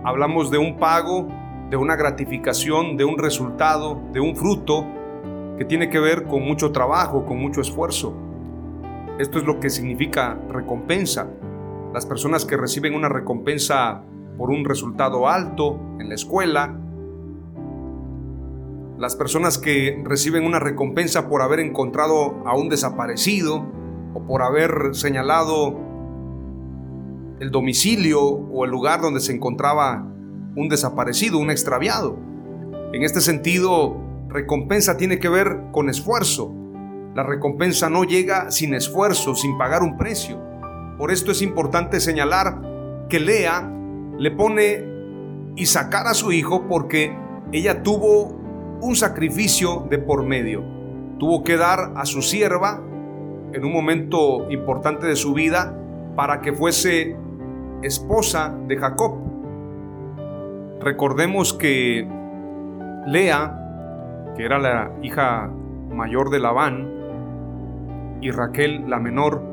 hablamos 0.03 0.49
de 0.49 0.57
un 0.57 0.77
pago, 0.77 1.27
de 1.69 1.77
una 1.77 1.95
gratificación, 1.95 2.97
de 2.97 3.05
un 3.05 3.19
resultado, 3.19 4.01
de 4.11 4.19
un 4.19 4.35
fruto 4.35 4.85
que 5.61 5.65
tiene 5.65 5.91
que 5.91 5.99
ver 5.99 6.23
con 6.23 6.41
mucho 6.41 6.71
trabajo, 6.71 7.23
con 7.27 7.37
mucho 7.37 7.61
esfuerzo. 7.61 8.15
Esto 9.19 9.37
es 9.37 9.45
lo 9.45 9.59
que 9.59 9.69
significa 9.69 10.39
recompensa. 10.49 11.29
Las 11.93 12.07
personas 12.07 12.45
que 12.45 12.57
reciben 12.57 12.95
una 12.95 13.09
recompensa 13.09 14.01
por 14.39 14.49
un 14.49 14.65
resultado 14.65 15.29
alto 15.29 15.79
en 15.99 16.09
la 16.09 16.15
escuela, 16.15 16.75
las 18.97 19.15
personas 19.15 19.59
que 19.59 20.01
reciben 20.03 20.47
una 20.47 20.57
recompensa 20.57 21.29
por 21.29 21.43
haber 21.43 21.59
encontrado 21.59 22.41
a 22.47 22.55
un 22.55 22.67
desaparecido 22.67 23.63
o 24.15 24.25
por 24.25 24.41
haber 24.41 24.95
señalado 24.95 25.79
el 27.39 27.51
domicilio 27.51 28.19
o 28.19 28.65
el 28.65 28.71
lugar 28.71 28.99
donde 28.99 29.19
se 29.19 29.31
encontraba 29.31 30.11
un 30.55 30.69
desaparecido, 30.69 31.37
un 31.37 31.51
extraviado. 31.51 32.17
En 32.93 33.03
este 33.03 33.21
sentido, 33.21 34.09
Recompensa 34.31 34.95
tiene 34.95 35.19
que 35.19 35.27
ver 35.27 35.57
con 35.73 35.89
esfuerzo. 35.89 36.53
La 37.13 37.23
recompensa 37.23 37.89
no 37.89 38.05
llega 38.05 38.49
sin 38.49 38.73
esfuerzo, 38.73 39.35
sin 39.35 39.57
pagar 39.57 39.83
un 39.83 39.97
precio. 39.97 40.39
Por 40.97 41.11
esto 41.11 41.31
es 41.31 41.41
importante 41.41 41.99
señalar 41.99 42.61
que 43.09 43.19
Lea 43.19 43.69
le 44.17 44.31
pone 44.31 44.85
y 45.57 45.65
sacar 45.65 46.07
a 46.07 46.13
su 46.13 46.31
hijo 46.31 46.65
porque 46.69 47.13
ella 47.51 47.83
tuvo 47.83 48.29
un 48.81 48.95
sacrificio 48.95 49.85
de 49.89 49.97
por 49.97 50.23
medio. 50.23 50.63
Tuvo 51.19 51.43
que 51.43 51.57
dar 51.57 51.91
a 51.97 52.05
su 52.05 52.21
sierva 52.21 52.81
en 53.51 53.65
un 53.65 53.73
momento 53.73 54.49
importante 54.49 55.07
de 55.07 55.17
su 55.17 55.33
vida 55.33 55.77
para 56.15 56.39
que 56.39 56.53
fuese 56.53 57.17
esposa 57.83 58.55
de 58.67 58.77
Jacob. 58.77 59.17
Recordemos 60.79 61.53
que 61.53 62.07
Lea 63.07 63.60
que 64.35 64.45
era 64.45 64.59
la 64.59 64.91
hija 65.01 65.51
mayor 65.93 66.29
de 66.29 66.39
Labán, 66.39 67.01
y 68.21 68.31
Raquel 68.31 68.89
la 68.89 68.99
menor. 68.99 69.43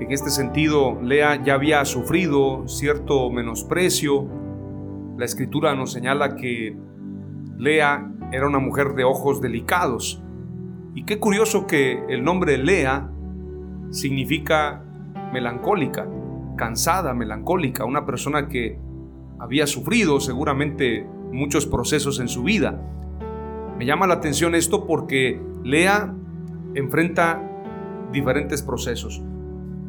En 0.00 0.10
este 0.10 0.30
sentido, 0.30 1.00
Lea 1.02 1.42
ya 1.44 1.54
había 1.54 1.84
sufrido 1.84 2.66
cierto 2.68 3.30
menosprecio. 3.30 4.26
La 5.18 5.24
escritura 5.24 5.74
nos 5.74 5.92
señala 5.92 6.36
que 6.36 6.76
Lea 7.56 8.10
era 8.32 8.46
una 8.46 8.58
mujer 8.58 8.94
de 8.94 9.04
ojos 9.04 9.40
delicados. 9.40 10.22
Y 10.94 11.04
qué 11.04 11.18
curioso 11.18 11.66
que 11.66 12.04
el 12.08 12.24
nombre 12.24 12.58
Lea 12.58 13.10
significa 13.90 14.84
melancólica, 15.32 16.06
cansada, 16.56 17.14
melancólica, 17.14 17.84
una 17.84 18.06
persona 18.06 18.48
que 18.48 18.78
había 19.38 19.66
sufrido 19.66 20.20
seguramente 20.20 21.06
muchos 21.32 21.66
procesos 21.66 22.20
en 22.20 22.28
su 22.28 22.44
vida. 22.44 22.80
Me 23.78 23.86
llama 23.86 24.06
la 24.06 24.14
atención 24.14 24.54
esto 24.54 24.86
porque 24.86 25.42
Lea 25.64 26.14
enfrenta 26.74 27.42
diferentes 28.12 28.62
procesos. 28.62 29.20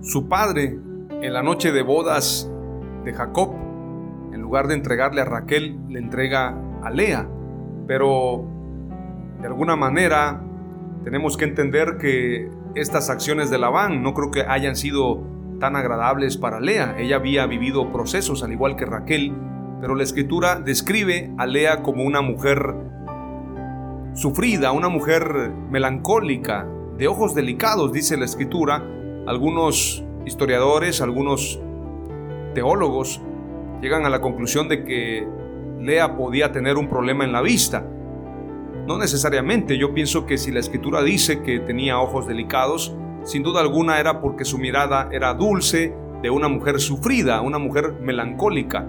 Su 0.01 0.27
padre, 0.27 0.79
en 1.21 1.33
la 1.33 1.43
noche 1.43 1.71
de 1.71 1.83
bodas 1.83 2.51
de 3.03 3.13
Jacob, 3.13 3.53
en 4.33 4.41
lugar 4.41 4.67
de 4.67 4.73
entregarle 4.73 5.21
a 5.21 5.25
Raquel, 5.25 5.77
le 5.89 5.99
entrega 5.99 6.57
a 6.83 6.89
Lea. 6.89 7.29
Pero 7.87 8.45
de 9.39 9.47
alguna 9.47 9.75
manera 9.75 10.41
tenemos 11.03 11.37
que 11.37 11.45
entender 11.45 11.97
que 11.99 12.49
estas 12.73 13.11
acciones 13.11 13.51
de 13.51 13.59
Labán. 13.59 14.01
No 14.01 14.15
creo 14.15 14.31
que 14.31 14.41
hayan 14.41 14.75
sido 14.75 15.23
tan 15.59 15.75
agradables 15.75 16.37
para 16.37 16.59
Lea. 16.59 16.95
Ella 16.97 17.17
había 17.17 17.45
vivido 17.45 17.91
procesos 17.91 18.43
al 18.43 18.51
igual 18.51 18.75
que 18.75 18.85
Raquel, 18.85 19.33
pero 19.79 19.93
la 19.93 20.03
escritura 20.03 20.59
describe 20.59 21.31
a 21.37 21.45
Lea 21.45 21.83
como 21.83 22.03
una 22.03 22.21
mujer 22.21 22.75
sufrida, 24.15 24.71
una 24.71 24.89
mujer 24.89 25.51
melancólica, 25.69 26.67
de 26.97 27.07
ojos 27.07 27.35
delicados, 27.35 27.91
dice 27.91 28.17
la 28.17 28.25
escritura. 28.25 28.83
Algunos 29.27 30.03
historiadores, 30.25 31.01
algunos 31.01 31.59
teólogos 32.53 33.21
llegan 33.81 34.05
a 34.05 34.09
la 34.09 34.21
conclusión 34.21 34.69
de 34.69 34.83
que 34.83 35.27
Lea 35.79 36.15
podía 36.15 36.51
tener 36.51 36.77
un 36.77 36.87
problema 36.87 37.25
en 37.25 37.33
la 37.33 37.41
vista. 37.41 37.85
No 38.87 38.97
necesariamente, 38.97 39.77
yo 39.77 39.93
pienso 39.93 40.25
que 40.25 40.37
si 40.37 40.51
la 40.51 40.61
escritura 40.61 41.03
dice 41.03 41.41
que 41.41 41.59
tenía 41.59 41.99
ojos 41.99 42.27
delicados, 42.27 42.95
sin 43.23 43.43
duda 43.43 43.59
alguna 43.59 43.99
era 43.99 44.21
porque 44.21 44.45
su 44.45 44.57
mirada 44.57 45.09
era 45.11 45.33
dulce, 45.33 45.93
de 46.21 46.29
una 46.29 46.47
mujer 46.47 46.79
sufrida, 46.79 47.41
una 47.41 47.59
mujer 47.59 47.93
melancólica. 48.01 48.87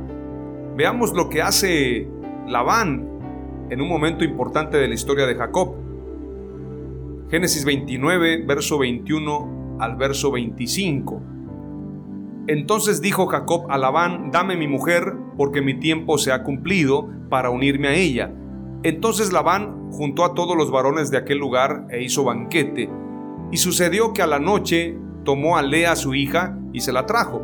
Veamos 0.77 1.13
lo 1.13 1.29
que 1.29 1.43
hace 1.43 2.09
Labán 2.47 3.16
en 3.71 3.81
un 3.81 3.89
momento 3.89 4.25
importante 4.25 4.77
de 4.77 4.89
la 4.89 4.95
historia 4.95 5.27
de 5.27 5.35
Jacob. 5.35 5.75
Génesis 7.31 7.65
29, 7.65 8.45
verso 8.47 8.79
21 8.79 9.79
al 9.81 9.97
verso 9.97 10.31
25. 10.31 11.23
Entonces 12.49 13.01
dijo 13.01 13.27
Jacob 13.27 13.67
a 13.69 13.79
Labán, 13.79 14.31
dame 14.31 14.57
mi 14.57 14.69
mujer, 14.69 15.15
porque 15.37 15.63
mi 15.63 15.75
tiempo 15.81 16.17
se 16.19 16.31
ha 16.31 16.45
cumplido 16.45 17.09
para 17.29 17.51
unirme 17.51 17.89
a 17.89 17.95
ella. 17.95 18.33
Entonces 18.85 19.33
Labán 19.33 19.91
juntó 19.91 20.25
a 20.25 20.35
todos 20.35 20.57
los 20.57 20.71
varones 20.71 21.11
de 21.11 21.19
aquel 21.19 21.39
lugar 21.39 21.87
e 21.91 22.03
hizo 22.03 22.23
banquete. 22.23 22.89
Y 23.51 23.57
sucedió 23.57 24.13
que 24.13 24.23
a 24.23 24.29
la 24.29 24.39
noche 24.39 24.97
tomó 25.25 25.57
a 25.57 25.63
Lea 25.63 25.97
su 25.97 26.15
hija 26.15 26.57
y 26.73 26.81
se 26.81 26.93
la 26.93 27.07
trajo. 27.07 27.43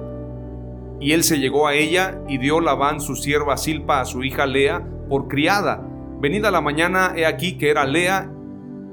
Y 1.00 1.12
él 1.12 1.24
se 1.24 1.40
llegó 1.40 1.66
a 1.66 1.74
ella 1.74 2.20
y 2.28 2.38
dio 2.38 2.60
Labán 2.60 3.00
su 3.00 3.16
sierva 3.16 3.56
Silpa 3.56 4.00
a 4.00 4.04
su 4.04 4.22
hija 4.22 4.46
Lea 4.46 4.86
por 5.08 5.26
criada. 5.26 5.88
Venida 6.22 6.52
la 6.52 6.60
mañana, 6.60 7.14
he 7.16 7.26
aquí 7.26 7.58
que 7.58 7.68
era 7.68 7.84
Lea. 7.84 8.30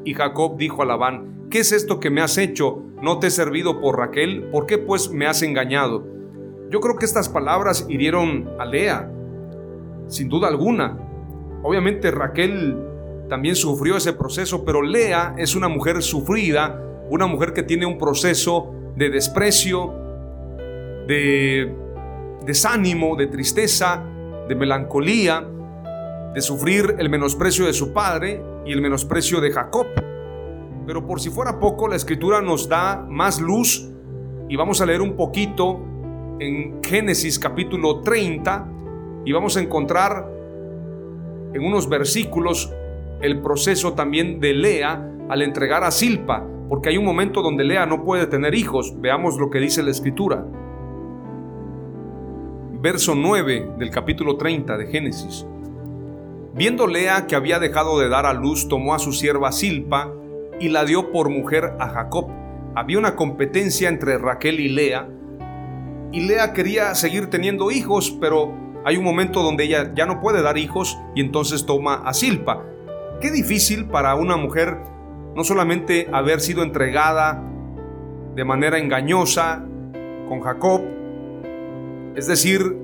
Y 0.04 0.16
Jacob 0.16 0.58
dijo 0.58 0.82
a 0.82 0.86
Labán, 0.88 1.46
¿qué 1.52 1.60
es 1.60 1.72
esto 1.72 2.00
que 2.00 2.10
me 2.10 2.22
has 2.22 2.40
hecho? 2.40 2.82
¿No 3.04 3.20
te 3.20 3.28
he 3.28 3.30
servido 3.30 3.80
por 3.80 4.00
Raquel? 4.00 4.50
¿Por 4.52 4.66
qué 4.66 4.80
pues 4.80 5.12
me 5.12 5.28
has 5.28 5.44
engañado? 5.44 6.08
Yo 6.72 6.80
creo 6.80 6.96
que 6.96 7.06
estas 7.06 7.30
palabras 7.30 7.86
hirieron 7.88 8.50
a 8.58 8.66
Lea, 8.66 9.12
sin 10.08 10.28
duda 10.28 10.48
alguna. 10.48 10.98
Obviamente 11.62 12.10
Raquel 12.10 12.76
también 13.30 13.56
sufrió 13.56 13.98
ese 13.98 14.14
proceso, 14.14 14.66
pero 14.66 14.82
Lea 14.82 15.36
es 15.38 15.56
una 15.56 15.68
mujer 15.68 16.02
sufrida, 16.02 16.82
una 17.12 17.28
mujer 17.28 17.54
que 17.54 17.62
tiene 17.62 17.86
un 17.86 18.00
proceso 18.00 18.74
de 18.96 19.12
desprecio, 19.12 19.94
de 21.08 21.76
desánimo, 22.44 23.16
de 23.16 23.28
tristeza, 23.28 24.04
de 24.48 24.56
melancolía, 24.56 25.48
de 26.40 26.44
sufrir 26.44 26.96
el 27.00 27.10
menosprecio 27.10 27.66
de 27.66 27.74
su 27.74 27.92
padre 27.92 28.42
y 28.66 28.72
el 28.72 28.82
menosprecio 28.82 29.42
de 29.42 29.52
Jacob. 29.52 29.88
Pero 30.88 31.06
por 31.06 31.20
si 31.20 31.30
fuera 31.30 31.60
poco, 31.60 31.90
la 31.90 31.98
escritura 31.98 32.42
nos 32.42 32.70
da 32.70 33.06
más 33.10 33.42
luz 33.42 33.90
y 34.48 34.56
vamos 34.56 34.80
a 34.80 34.86
leer 34.86 35.02
un 35.02 35.18
poquito 35.18 35.82
en 36.40 36.82
Génesis 36.82 37.38
capítulo 37.40 38.00
30 38.00 38.68
y 39.26 39.34
vamos 39.34 39.58
a 39.58 39.60
encontrar 39.60 40.30
en 41.54 41.62
unos 41.62 41.90
versículos 41.90 42.74
el 43.20 43.42
proceso 43.42 43.92
también 43.92 44.40
de 44.40 44.54
Lea 44.54 45.12
al 45.28 45.42
entregar 45.42 45.84
a 45.84 45.92
Silpa, 45.92 46.48
porque 46.70 46.88
hay 46.88 46.98
un 46.98 47.04
momento 47.04 47.42
donde 47.42 47.66
Lea 47.66 47.86
no 47.86 48.06
puede 48.06 48.28
tener 48.28 48.56
hijos. 48.56 48.94
Veamos 49.02 49.38
lo 49.38 49.50
que 49.50 49.60
dice 49.60 49.84
la 49.84 49.92
escritura. 49.92 50.46
Verso 52.82 53.14
9 53.14 53.74
del 53.78 53.90
capítulo 53.90 54.38
30 54.38 54.78
de 54.78 54.88
Génesis. 54.88 55.46
Viendo 56.60 56.88
Lea 56.88 57.26
que 57.26 57.38
había 57.38 57.58
dejado 57.58 58.00
de 58.00 58.10
dar 58.10 58.26
a 58.26 58.34
luz, 58.34 58.68
tomó 58.68 58.94
a 58.94 59.00
su 59.00 59.14
sierva 59.14 59.54
Silpa 59.54 60.12
y 60.60 60.68
la 60.68 60.84
dio 60.84 61.10
por 61.14 61.30
mujer 61.30 61.72
a 61.80 61.88
Jacob. 61.88 62.28
Había 62.76 62.98
una 62.98 63.16
competencia 63.16 63.88
entre 63.88 64.18
Raquel 64.18 64.60
y 64.60 64.68
Lea, 64.68 65.08
y 66.12 66.28
Lea 66.28 66.52
quería 66.52 66.96
seguir 66.96 67.30
teniendo 67.30 67.72
hijos, 67.72 68.12
pero 68.20 68.54
hay 68.84 68.98
un 68.98 69.06
momento 69.06 69.42
donde 69.42 69.64
ella 69.64 69.94
ya 69.96 70.06
no 70.06 70.20
puede 70.20 70.42
dar 70.42 70.58
hijos 70.58 71.00
y 71.16 71.22
entonces 71.22 71.66
toma 71.66 72.04
a 72.06 72.14
Silpa. 72.14 72.66
Qué 73.22 73.32
difícil 73.32 73.86
para 73.86 74.16
una 74.16 74.36
mujer 74.36 74.80
no 75.38 75.46
solamente 75.46 76.10
haber 76.12 76.42
sido 76.42 76.64
entregada 76.64 77.42
de 78.36 78.44
manera 78.44 78.80
engañosa 78.80 79.64
con 80.28 80.42
Jacob, 80.42 80.82
es 82.18 82.28
decir, 82.28 82.76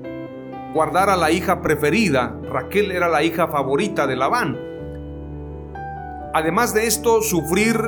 guardar 0.72 1.10
a 1.10 1.16
la 1.16 1.30
hija 1.30 1.60
preferida. 1.60 2.40
Raquel 2.56 2.90
era 2.90 3.08
la 3.08 3.22
hija 3.22 3.48
favorita 3.48 4.06
de 4.06 4.16
Labán. 4.16 4.58
Además 6.32 6.72
de 6.72 6.86
esto, 6.86 7.20
sufrir 7.20 7.78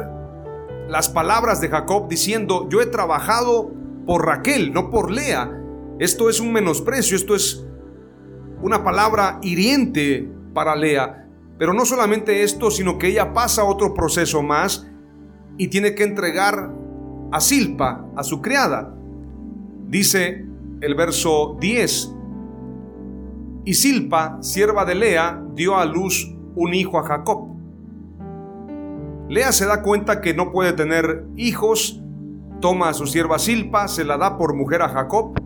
las 0.89 1.09
palabras 1.09 1.63
de 1.63 1.71
Jacob 1.71 2.07
diciendo, 2.07 2.69
yo 2.69 2.83
he 2.83 2.87
trabajado 2.87 3.71
por 4.05 4.27
Raquel, 4.27 4.75
no 4.75 4.91
por 4.91 5.11
Lea. 5.11 5.51
Esto 5.99 6.29
es 6.29 6.39
un 6.39 6.53
menosprecio, 6.53 7.17
esto 7.17 7.35
es 7.35 7.67
una 8.61 8.85
palabra 8.85 9.39
hiriente 9.41 10.31
para 10.53 10.77
Lea. 10.77 11.27
Pero 11.59 11.73
no 11.73 11.87
solamente 11.87 12.43
esto, 12.43 12.71
sino 12.71 12.99
que 12.99 13.09
ella 13.09 13.33
pasa 13.33 13.65
otro 13.65 13.95
proceso 13.95 14.43
más 14.43 14.87
y 15.57 15.69
tiene 15.69 15.95
que 15.95 16.05
entregar 16.05 16.75
a 17.33 17.41
Silpa, 17.41 18.05
a 18.15 18.23
su 18.23 18.43
criada. 18.43 18.95
Dice 19.87 20.45
el 20.83 20.95
verso 20.95 21.57
10, 21.59 22.18
y 23.65 23.75
Silpa, 23.75 24.39
sierva 24.41 24.85
de 24.85 24.95
Lea, 24.95 25.43
dio 25.55 25.77
a 25.77 25.85
luz 25.85 26.35
un 26.55 26.75
hijo 26.75 26.99
a 26.99 27.05
Jacob. 27.05 27.49
Lea 29.29 29.53
se 29.53 29.67
da 29.67 29.83
cuenta 29.83 30.21
que 30.21 30.35
no 30.35 30.53
puede 30.53 30.73
tener 30.73 31.27
hijos, 31.37 32.01
toma 32.61 32.89
a 32.89 32.95
su 32.95 33.07
sierva 33.07 33.39
Silpa, 33.39 33.89
se 33.89 34.05
la 34.05 34.17
da 34.17 34.39
por 34.39 34.55
mujer 34.55 34.83
a 34.83 34.89
Jacob. 34.89 35.39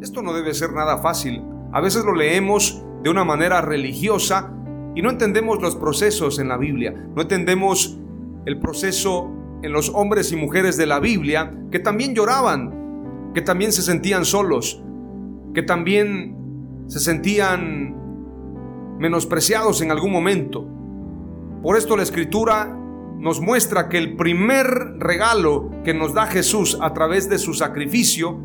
Esto 0.00 0.22
no 0.22 0.32
debe 0.32 0.54
ser 0.54 0.72
nada 0.72 0.98
fácil. 0.98 1.42
A 1.72 1.80
veces 1.80 2.04
lo 2.04 2.14
leemos 2.14 2.84
de 3.02 3.10
una 3.10 3.24
manera 3.24 3.60
religiosa 3.60 4.52
y 4.94 5.02
no 5.02 5.10
entendemos 5.10 5.60
los 5.60 5.76
procesos 5.76 6.38
en 6.38 6.48
la 6.48 6.56
Biblia, 6.56 6.94
no 7.14 7.22
entendemos 7.22 7.98
el 8.46 8.60
proceso 8.60 9.30
en 9.62 9.72
los 9.72 9.90
hombres 9.90 10.30
y 10.30 10.36
mujeres 10.36 10.76
de 10.76 10.86
la 10.86 11.00
Biblia 11.00 11.52
que 11.72 11.80
también 11.80 12.14
lloraban, 12.14 13.32
que 13.34 13.42
también 13.42 13.72
se 13.72 13.82
sentían 13.82 14.24
solos, 14.24 14.82
que 15.54 15.62
también 15.62 16.36
se 16.86 17.00
sentían 17.00 17.94
menospreciados 18.98 19.80
en 19.80 19.90
algún 19.90 20.12
momento. 20.12 20.66
Por 21.62 21.76
esto 21.76 21.96
la 21.96 22.02
escritura 22.02 22.78
nos 23.18 23.40
muestra 23.40 23.88
que 23.88 23.98
el 23.98 24.16
primer 24.16 24.66
regalo 24.98 25.70
que 25.84 25.94
nos 25.94 26.14
da 26.14 26.26
Jesús 26.26 26.78
a 26.80 26.92
través 26.92 27.28
de 27.28 27.38
su 27.38 27.54
sacrificio 27.54 28.38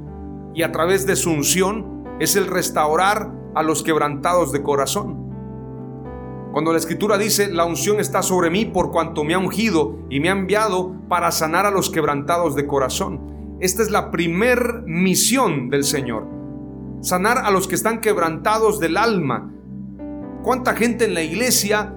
y 0.54 0.64
a 0.64 0.72
través 0.72 1.06
de 1.06 1.16
su 1.16 1.32
unción 1.32 2.06
es 2.20 2.36
el 2.36 2.48
restaurar 2.48 3.32
a 3.56 3.64
los 3.64 3.84
quebrantados 3.84 4.52
de 4.52 4.64
corazón. 4.64 5.30
Cuando 6.52 6.72
la 6.72 6.80
escritura 6.80 7.18
dice, 7.18 7.52
la 7.52 7.66
unción 7.66 8.00
está 8.00 8.24
sobre 8.24 8.50
mí 8.50 8.66
por 8.66 8.92
cuanto 8.92 9.24
me 9.24 9.34
ha 9.34 9.40
ungido 9.40 10.00
y 10.10 10.20
me 10.20 10.30
ha 10.30 10.34
enviado 10.34 10.96
para 11.08 11.32
sanar 11.32 11.66
a 11.66 11.72
los 11.72 11.90
quebrantados 11.90 12.56
de 12.56 12.66
corazón. 12.66 13.58
Esta 13.60 13.84
es 13.84 13.92
la 13.92 14.10
primer 14.10 14.84
misión 14.86 15.70
del 15.70 15.84
Señor. 15.84 16.39
Sanar 17.02 17.38
a 17.38 17.52
los 17.52 17.68
que 17.68 17.76
están 17.76 18.02
quebrantados 18.02 18.80
del 18.80 18.98
alma. 18.98 19.54
¿Cuánta 20.44 20.76
gente 20.76 21.06
en 21.06 21.14
la 21.14 21.22
iglesia 21.22 21.96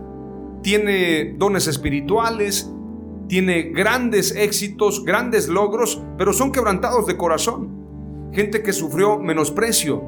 tiene 0.62 1.34
dones 1.36 1.66
espirituales, 1.66 2.70
tiene 3.28 3.62
grandes 3.74 4.36
éxitos, 4.36 5.04
grandes 5.04 5.48
logros, 5.48 6.00
pero 6.16 6.32
son 6.32 6.52
quebrantados 6.52 7.06
de 7.06 7.16
corazón? 7.16 8.30
Gente 8.32 8.62
que 8.62 8.72
sufrió 8.72 9.18
menosprecio, 9.18 10.02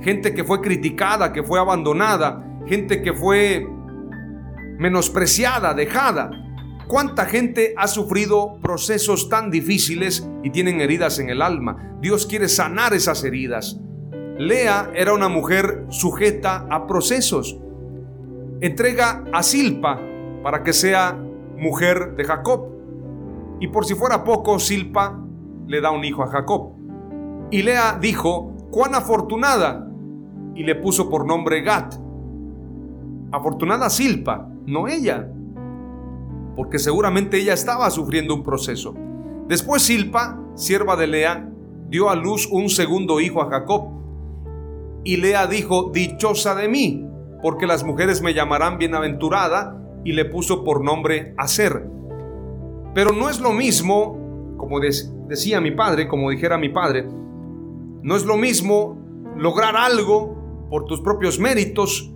gente 0.00 0.32
que 0.32 0.44
fue 0.44 0.62
criticada, 0.62 1.32
que 1.32 1.42
fue 1.42 1.60
abandonada, 1.60 2.62
gente 2.66 3.02
que 3.02 3.12
fue 3.12 3.66
menospreciada, 4.78 5.74
dejada. 5.74 6.30
¿Cuánta 6.86 7.26
gente 7.26 7.74
ha 7.76 7.86
sufrido 7.86 8.58
procesos 8.62 9.28
tan 9.28 9.50
difíciles 9.50 10.26
y 10.42 10.48
tienen 10.48 10.80
heridas 10.80 11.18
en 11.18 11.28
el 11.28 11.42
alma? 11.42 11.98
Dios 12.00 12.24
quiere 12.24 12.48
sanar 12.48 12.94
esas 12.94 13.22
heridas. 13.24 13.78
Lea 14.38 14.90
era 14.94 15.12
una 15.12 15.28
mujer 15.28 15.86
sujeta 15.88 16.66
a 16.70 16.86
procesos. 16.86 17.58
Entrega 18.60 19.24
a 19.32 19.42
Silpa 19.42 20.00
para 20.42 20.62
que 20.62 20.72
sea 20.72 21.18
mujer 21.56 22.14
de 22.16 22.24
Jacob. 22.24 22.68
Y 23.60 23.68
por 23.68 23.84
si 23.84 23.94
fuera 23.94 24.24
poco, 24.24 24.58
Silpa 24.58 25.18
le 25.66 25.80
da 25.80 25.90
un 25.90 26.04
hijo 26.04 26.22
a 26.22 26.28
Jacob. 26.28 26.72
Y 27.50 27.62
Lea 27.62 27.98
dijo, 28.00 28.52
cuán 28.70 28.94
afortunada, 28.94 29.84
y 30.54 30.64
le 30.64 30.74
puso 30.74 31.08
por 31.08 31.26
nombre 31.26 31.62
Gat 31.62 31.94
afortunada 33.30 33.90
Silpa, 33.90 34.48
no 34.66 34.88
ella, 34.88 35.28
porque 36.56 36.78
seguramente 36.78 37.38
ella 37.38 37.54
estaba 37.54 37.90
sufriendo 37.90 38.34
un 38.34 38.42
proceso. 38.42 38.94
Después 39.48 39.82
Silpa, 39.82 40.40
sierva 40.54 40.96
de 40.96 41.06
Lea, 41.06 41.48
dio 41.88 42.10
a 42.10 42.16
luz 42.16 42.48
un 42.50 42.68
segundo 42.68 43.20
hijo 43.20 43.42
a 43.42 43.50
Jacob. 43.50 43.97
Y 45.04 45.16
Lea 45.16 45.46
dijo, 45.46 45.90
dichosa 45.92 46.54
de 46.54 46.68
mí, 46.68 47.06
porque 47.42 47.66
las 47.66 47.84
mujeres 47.84 48.22
me 48.22 48.34
llamarán 48.34 48.78
bienaventurada, 48.78 49.78
y 50.04 50.12
le 50.12 50.24
puso 50.24 50.64
por 50.64 50.82
nombre 50.82 51.34
Aser. 51.36 51.86
Pero 52.94 53.12
no 53.12 53.28
es 53.28 53.40
lo 53.40 53.52
mismo, 53.52 54.54
como 54.56 54.80
decía 54.80 55.60
mi 55.60 55.72
padre, 55.72 56.08
como 56.08 56.30
dijera 56.30 56.56
mi 56.58 56.70
padre, 56.70 57.06
no 58.02 58.16
es 58.16 58.24
lo 58.24 58.36
mismo 58.36 58.98
lograr 59.36 59.76
algo 59.76 60.66
por 60.70 60.84
tus 60.86 61.00
propios 61.00 61.38
méritos 61.38 62.12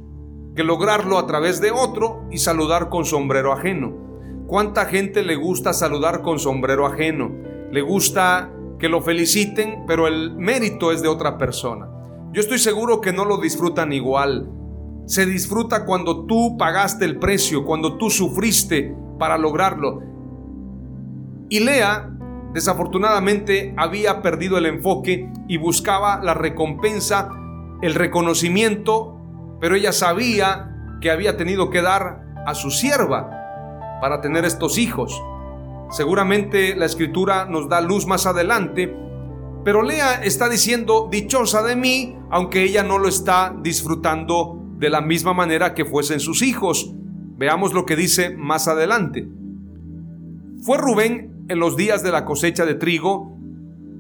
que 0.57 0.65
lograrlo 0.65 1.19
a 1.19 1.27
través 1.27 1.61
de 1.61 1.71
otro 1.71 2.25
y 2.31 2.39
saludar 2.39 2.89
con 2.89 3.05
sombrero 3.05 3.53
ajeno. 3.53 3.93
¿Cuánta 4.47 4.87
gente 4.87 5.23
le 5.23 5.37
gusta 5.37 5.73
saludar 5.73 6.23
con 6.23 6.39
sombrero 6.39 6.87
ajeno? 6.87 7.31
Le 7.71 7.81
gusta 7.81 8.53
que 8.79 8.89
lo 8.89 9.01
feliciten, 9.01 9.85
pero 9.87 10.07
el 10.07 10.35
mérito 10.37 10.93
es 10.93 11.03
de 11.03 11.09
otra 11.09 11.39
persona. 11.39 11.89
Yo 12.33 12.41
estoy 12.41 12.59
seguro 12.59 13.03
que 13.03 13.13
no 13.13 13.27
lo 13.27 13.37
disfrutan 13.37 13.93
igual. 13.93 14.49
Se 15.05 15.27
disfruta 15.27 15.85
cuando 15.85 16.25
tú 16.25 16.57
pagaste 16.57 17.05
el 17.05 17.19
precio, 17.19 17.67
cuando 17.67 17.99
tú 17.99 18.09
sufriste 18.09 18.97
para 19.19 19.37
lograrlo. 19.37 20.01
Y 21.51 21.61
Lea, 21.61 22.09
desafortunadamente, 22.55 23.75
había 23.77 24.23
perdido 24.23 24.57
el 24.57 24.65
enfoque 24.65 25.31
y 25.47 25.59
buscaba 25.59 26.23
la 26.23 26.33
recompensa, 26.33 27.29
el 27.83 27.95
reconocimiento, 27.95 29.59
pero 29.61 29.75
ella 29.75 29.93
sabía 29.93 30.97
que 31.03 31.11
había 31.11 31.37
tenido 31.37 31.69
que 31.69 31.83
dar 31.83 32.23
a 32.47 32.55
su 32.55 32.71
sierva 32.71 33.29
para 34.01 34.23
tener 34.23 34.47
estos 34.47 34.79
hijos. 34.79 35.23
Seguramente 35.91 36.75
la 36.77 36.87
escritura 36.87 37.45
nos 37.45 37.69
da 37.69 37.83
luz 37.83 38.07
más 38.07 38.25
adelante, 38.25 38.97
pero 39.65 39.83
Lea 39.83 40.23
está 40.25 40.49
diciendo 40.49 41.09
dichosa 41.11 41.63
de 41.63 41.77
mí, 41.77 42.17
aunque 42.31 42.63
ella 42.63 42.83
no 42.83 42.99
lo 42.99 43.09
está 43.09 43.55
disfrutando 43.63 44.59
de 44.79 44.91
la 44.91 45.01
misma 45.01 45.33
manera 45.33 45.75
que 45.75 45.85
fuesen 45.85 46.19
sus 46.19 46.43
hijos. 46.43 46.93
Veamos 47.37 47.73
lo 47.73 47.87
que 47.87 47.97
dice 47.97 48.37
más 48.37 48.67
adelante. 48.67 49.29
Fue 50.63 50.79
Rubén 50.79 51.45
en 51.49 51.59
los 51.59 51.77
días 51.77 52.03
de 52.03 52.11
la 52.11 52.25
cosecha 52.25 52.65
de 52.65 52.75
trigo 52.75 53.37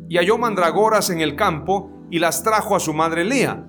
y 0.08 0.16
halló 0.16 0.38
mandragoras 0.38 1.10
en 1.10 1.20
el 1.20 1.36
campo 1.36 1.90
y 2.10 2.18
las 2.18 2.42
trajo 2.42 2.74
a 2.74 2.80
su 2.80 2.92
madre 2.92 3.24
Lea. 3.24 3.66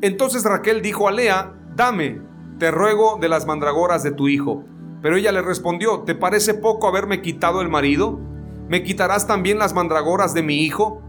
Entonces 0.00 0.44
Raquel 0.44 0.82
dijo 0.82 1.08
a 1.08 1.12
Lea, 1.12 1.54
dame, 1.76 2.20
te 2.58 2.70
ruego 2.70 3.18
de 3.20 3.28
las 3.28 3.46
mandragoras 3.46 4.02
de 4.02 4.10
tu 4.10 4.28
hijo. 4.28 4.64
Pero 5.00 5.16
ella 5.16 5.32
le 5.32 5.42
respondió, 5.42 6.00
¿te 6.00 6.14
parece 6.14 6.54
poco 6.54 6.88
haberme 6.88 7.22
quitado 7.22 7.60
el 7.60 7.68
marido? 7.68 8.20
¿Me 8.68 8.82
quitarás 8.82 9.26
también 9.26 9.58
las 9.58 9.74
mandragoras 9.74 10.34
de 10.34 10.42
mi 10.42 10.62
hijo? 10.62 11.02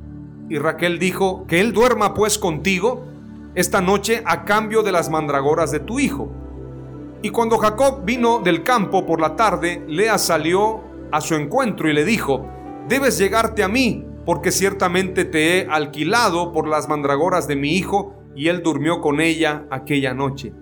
Y 0.49 0.57
Raquel 0.57 0.99
dijo, 0.99 1.45
que 1.47 1.61
él 1.61 1.73
duerma 1.73 2.13
pues 2.13 2.37
contigo 2.37 3.05
esta 3.55 3.81
noche 3.81 4.21
a 4.25 4.43
cambio 4.43 4.83
de 4.83 4.91
las 4.91 5.09
mandragoras 5.09 5.71
de 5.71 5.79
tu 5.79 5.99
hijo. 5.99 6.29
Y 7.21 7.29
cuando 7.29 7.57
Jacob 7.57 8.03
vino 8.03 8.39
del 8.39 8.63
campo 8.63 9.05
por 9.05 9.19
la 9.19 9.35
tarde, 9.35 9.83
Lea 9.87 10.17
salió 10.17 10.81
a 11.11 11.21
su 11.21 11.35
encuentro 11.35 11.89
y 11.89 11.93
le 11.93 12.03
dijo, 12.03 12.45
debes 12.87 13.17
llegarte 13.17 13.63
a 13.63 13.67
mí, 13.67 14.05
porque 14.25 14.51
ciertamente 14.51 15.25
te 15.25 15.57
he 15.57 15.67
alquilado 15.67 16.51
por 16.51 16.67
las 16.67 16.89
mandragoras 16.89 17.47
de 17.47 17.55
mi 17.55 17.71
hijo, 17.71 18.13
y 18.35 18.49
él 18.49 18.61
durmió 18.61 18.99
con 18.99 19.21
ella 19.21 19.65
aquella 19.71 20.13
noche. 20.13 20.53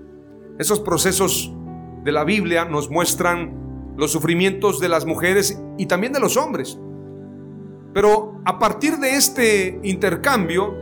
Esos 0.59 0.79
procesos 0.79 1.51
de 2.03 2.11
la 2.11 2.23
Biblia 2.23 2.65
nos 2.65 2.91
muestran 2.91 3.95
los 3.97 4.11
sufrimientos 4.11 4.79
de 4.79 4.89
las 4.89 5.05
mujeres 5.05 5.61
y 5.77 5.87
también 5.87 6.13
de 6.13 6.19
los 6.19 6.37
hombres. 6.37 6.79
Pero 7.93 8.41
a 8.45 8.57
partir 8.59 8.97
de 8.97 9.15
este 9.15 9.79
intercambio, 9.83 10.73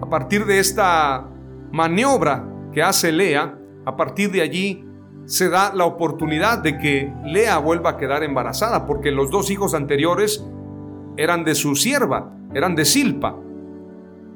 a 0.00 0.08
partir 0.08 0.46
de 0.46 0.60
esta 0.60 1.28
maniobra 1.72 2.48
que 2.72 2.82
hace 2.82 3.12
Lea, 3.12 3.58
a 3.84 3.96
partir 3.96 4.30
de 4.30 4.42
allí 4.42 4.84
se 5.24 5.48
da 5.48 5.74
la 5.74 5.84
oportunidad 5.84 6.58
de 6.58 6.78
que 6.78 7.12
Lea 7.24 7.58
vuelva 7.58 7.90
a 7.90 7.96
quedar 7.96 8.22
embarazada, 8.22 8.86
porque 8.86 9.10
los 9.10 9.30
dos 9.30 9.50
hijos 9.50 9.74
anteriores 9.74 10.44
eran 11.16 11.44
de 11.44 11.54
su 11.54 11.74
sierva, 11.74 12.32
eran 12.54 12.74
de 12.74 12.84
Silpa. 12.84 13.36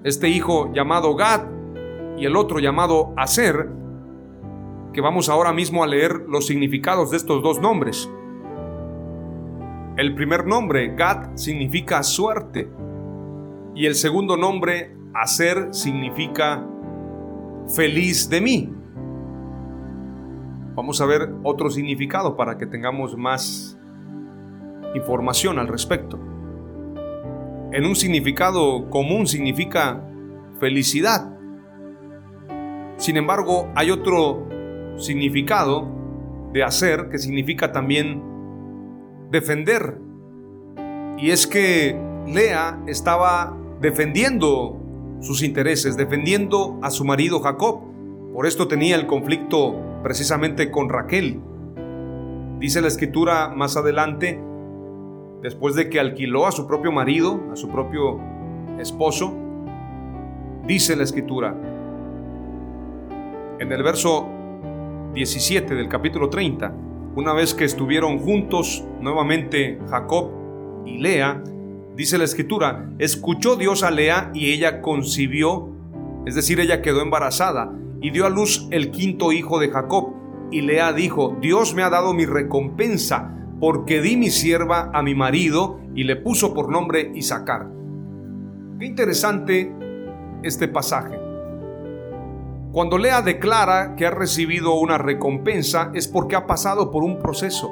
Este 0.05 0.29
hijo 0.29 0.73
llamado 0.73 1.15
Gad 1.15 1.43
y 2.19 2.27
el 2.27 2.37
otro 2.37 2.59
llamado 2.59 3.15
Aser 3.17 3.71
que 4.93 5.01
vamos 5.01 5.29
ahora 5.29 5.53
mismo 5.53 5.83
a 5.83 5.87
leer 5.87 6.25
los 6.29 6.47
significados 6.47 7.11
de 7.11 7.17
estos 7.17 7.43
dos 7.43 7.61
nombres. 7.61 8.11
El 9.97 10.15
primer 10.15 10.47
nombre, 10.47 10.95
Gad, 10.97 11.37
significa 11.37 12.03
suerte. 12.03 12.71
Y 13.75 13.85
el 13.85 13.95
segundo 13.95 14.39
nombre, 14.39 14.97
Hacer, 15.15 15.69
significa 15.75 16.67
feliz 17.77 18.31
de 18.31 18.41
mí. 18.41 18.75
Vamos 20.75 21.03
a 21.03 21.07
ver 21.07 21.35
otro 21.43 21.69
significado 21.69 22.35
para 22.35 22.57
que 22.57 22.65
tengamos 22.65 23.19
más 23.19 23.79
información 24.95 25.59
al 25.59 25.69
respecto. 25.69 26.19
En 27.73 27.85
un 27.85 27.95
significado 27.95 28.89
común 28.89 29.27
significa 29.27 30.03
felicidad. 30.59 31.37
Sin 32.97 33.19
embargo, 33.19 33.71
hay 33.75 33.91
otro 33.91 34.49
significado 34.97 35.87
de 36.55 36.63
hacer, 36.63 37.11
que 37.11 37.19
significa 37.19 37.73
también 37.73 38.32
defender. 39.33 39.99
Y 41.19 41.31
es 41.31 41.47
que 41.47 41.99
Lea 42.27 42.81
estaba 42.87 43.57
defendiendo 43.81 44.79
sus 45.21 45.43
intereses, 45.43 45.97
defendiendo 45.97 46.79
a 46.83 46.91
su 46.91 47.05
marido 47.05 47.41
Jacob. 47.41 47.81
Por 48.35 48.47
esto 48.47 48.69
tenía 48.69 48.95
el 48.97 49.07
conflicto 49.07 49.75
precisamente 50.03 50.71
con 50.71 50.89
Raquel. 50.89 51.41
Dice 52.59 52.81
la 52.81 52.89
escritura 52.89 53.49
más 53.49 53.77
adelante, 53.77 54.39
después 55.43 55.75
de 55.75 55.89
que 55.89 55.99
alquiló 55.99 56.47
a 56.47 56.53
su 56.53 56.67
propio 56.67 56.93
marido, 56.93 57.41
a 57.51 57.57
su 57.57 57.69
propio 57.69 58.21
esposo, 58.79 59.35
dice 60.67 60.95
la 60.95 61.05
escritura, 61.05 61.57
en 63.59 63.73
el 63.73 63.83
verso 63.83 64.29
17 65.15 65.75
del 65.75 65.89
capítulo 65.89 66.29
30, 66.29 66.73
una 67.15 67.33
vez 67.33 67.55
que 67.55 67.65
estuvieron 67.65 68.19
juntos 68.19 68.85
nuevamente 69.01 69.79
Jacob 69.89 70.31
y 70.87 70.99
Lea, 70.99 71.43
dice 71.95 72.19
la 72.19 72.25
escritura, 72.25 72.91
escuchó 72.99 73.57
Dios 73.57 73.83
a 73.83 73.91
Lea 73.91 74.31
y 74.35 74.53
ella 74.53 74.81
concibió, 74.81 75.69
es 76.27 76.35
decir, 76.35 76.61
ella 76.61 76.81
quedó 76.81 77.03
embarazada 77.03 77.73
y 78.01 78.11
dio 78.11 78.27
a 78.27 78.31
luz 78.31 78.67
el 78.71 78.91
quinto 78.91 79.33
hijo 79.33 79.59
de 79.59 79.71
Jacob. 79.71 80.15
Y 80.51 80.63
Lea 80.63 80.93
dijo, 80.93 81.37
Dios 81.41 81.75
me 81.75 81.83
ha 81.83 81.91
dado 81.91 82.15
mi 82.15 82.27
recompensa 82.27 83.35
porque 83.61 84.01
di 84.01 84.17
mi 84.17 84.31
sierva 84.31 84.91
a 84.93 85.03
mi 85.03 85.15
marido 85.15 85.81
y 85.95 86.05
le 86.05 86.17
puso 86.17 86.53
por 86.53 86.71
nombre 86.71 87.13
Isaacar. 87.15 87.69
Qué 88.79 88.87
interesante 88.87 89.73
este 90.43 90.67
pasaje. 90.69 91.22
Cuando 92.73 92.97
Lea 92.97 93.21
declara 93.21 93.97
que 93.97 94.07
ha 94.07 94.11
recibido 94.11 94.73
una 94.73 94.97
recompensa 94.97 95.91
es 95.93 96.09
porque 96.09 96.37
ha 96.37 96.47
pasado 96.47 96.91
por 96.91 97.05
un 97.05 97.19
proceso. 97.19 97.71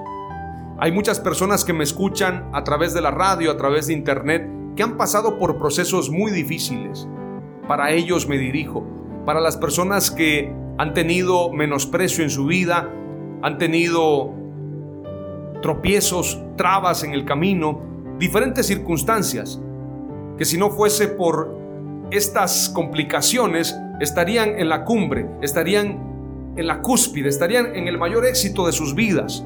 Hay 0.79 0.93
muchas 0.93 1.19
personas 1.21 1.65
que 1.65 1.73
me 1.73 1.85
escuchan 1.85 2.51
a 2.53 2.65
través 2.65 2.93
de 2.93 3.01
la 3.01 3.11
radio, 3.11 3.51
a 3.51 3.57
través 3.57 3.87
de 3.87 3.95
internet, 3.95 4.47
que 4.77 4.83
han 4.83 4.99
pasado 4.99 5.39
por 5.39 5.59
procesos 5.59 6.11
muy 6.11 6.31
difíciles. 6.31 7.09
Para 7.67 7.93
ellos 7.93 8.29
me 8.29 8.37
dirijo. 8.37 8.85
Para 9.25 9.41
las 9.41 9.57
personas 9.57 10.11
que 10.11 10.55
han 10.77 10.93
tenido 10.93 11.51
menosprecio 11.51 12.23
en 12.23 12.29
su 12.29 12.45
vida, 12.45 12.91
han 13.41 13.57
tenido 13.57 14.35
tropiezos, 15.63 16.43
trabas 16.57 17.05
en 17.05 17.15
el 17.15 17.25
camino, 17.25 17.81
diferentes 18.19 18.67
circunstancias, 18.67 19.63
que 20.37 20.45
si 20.45 20.59
no 20.59 20.69
fuese 20.69 21.09
por 21.09 21.59
estas 22.11 22.69
complicaciones, 22.69 23.75
estarían 24.01 24.59
en 24.59 24.69
la 24.69 24.85
cumbre, 24.85 25.29
estarían 25.43 26.55
en 26.57 26.67
la 26.67 26.81
cúspide, 26.81 27.29
estarían 27.29 27.77
en 27.77 27.87
el 27.87 27.99
mayor 27.99 28.27
éxito 28.27 28.67
de 28.67 28.73
sus 28.73 28.95
vidas. 28.95 29.45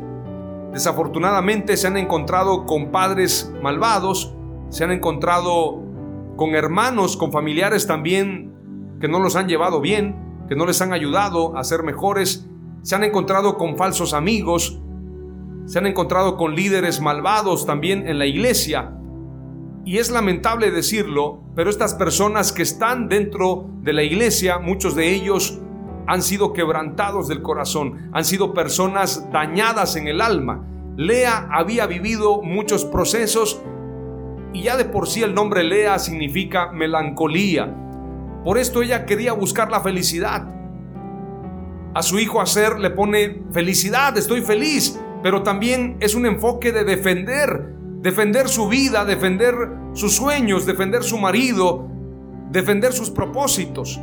Desafortunadamente 0.73 1.77
se 1.77 1.87
han 1.87 1.97
encontrado 1.97 2.65
con 2.65 2.91
padres 2.91 3.53
malvados, 3.63 4.35
se 4.71 4.85
han 4.85 4.93
encontrado 4.93 5.83
con 6.37 6.55
hermanos, 6.55 7.17
con 7.17 7.31
familiares 7.31 7.87
también 7.87 8.53
que 9.01 9.09
no 9.09 9.19
los 9.21 9.37
han 9.37 9.49
llevado 9.49 9.81
bien, 9.81 10.17
que 10.49 10.57
no 10.57 10.67
les 10.67 10.81
han 10.81 10.93
ayudado 10.93 11.57
a 11.57 11.65
ser 11.65 11.83
mejores, 11.83 12.49
se 12.83 12.95
han 12.95 13.05
encontrado 13.05 13.57
con 13.57 13.77
falsos 13.77 14.15
amigos, 14.15 14.81
se 15.67 15.79
han 15.79 15.87
encontrado 15.87 16.37
con 16.37 16.55
líderes 16.55 17.01
malvados 17.01 17.67
también 17.67 18.07
en 18.09 18.19
la 18.19 18.27
iglesia 18.27 18.93
y 19.85 19.99
es 19.99 20.11
lamentable 20.11 20.71
decirlo, 20.71 21.43
pero 21.55 21.69
estas 21.69 21.95
personas 21.95 22.53
que 22.53 22.63
están 22.63 23.09
dentro 23.09 23.69
de 23.83 23.93
la 23.93 24.03
iglesia, 24.03 24.59
muchos 24.59 24.95
de 24.95 25.15
ellos 25.15 25.59
han 26.07 26.23
sido 26.23 26.53
quebrantados 26.53 27.29
del 27.29 27.43
corazón, 27.43 28.11
han 28.13 28.25
sido 28.25 28.55
personas 28.55 29.31
dañadas 29.31 29.97
en 29.97 30.09
el 30.09 30.21
alma. 30.21 30.67
Lea 30.97 31.49
había 31.51 31.87
vivido 31.87 32.41
muchos 32.43 32.85
procesos 32.85 33.61
y 34.53 34.63
ya 34.63 34.77
de 34.77 34.85
por 34.85 35.09
sí 35.09 35.23
el 35.23 35.35
nombre 35.35 35.65
Lea 35.65 35.99
significa 35.99 36.71
melancolía. 36.73 37.75
Por 38.45 38.59
esto 38.59 38.83
ella 38.83 39.05
quería 39.05 39.33
buscar 39.33 39.71
la 39.71 39.81
felicidad. 39.81 40.49
A 41.95 42.03
su 42.03 42.19
hijo 42.19 42.41
Aser 42.41 42.79
le 42.79 42.91
pone 42.91 43.43
felicidad, 43.53 44.17
estoy 44.17 44.41
feliz, 44.41 44.99
pero 45.23 45.43
también 45.43 45.97
es 46.01 46.15
un 46.15 46.27
enfoque 46.27 46.73
de 46.73 46.85
defender, 46.85 47.75
defender 48.05 48.51
su 48.51 48.69
vida, 48.69 49.07
defender 49.07 49.55
sus 49.95 50.15
sueños, 50.15 50.67
defender 50.67 51.03
su 51.03 51.17
marido, 51.17 51.89
defender 52.51 52.93
sus 52.93 53.09
propósitos. 53.09 53.99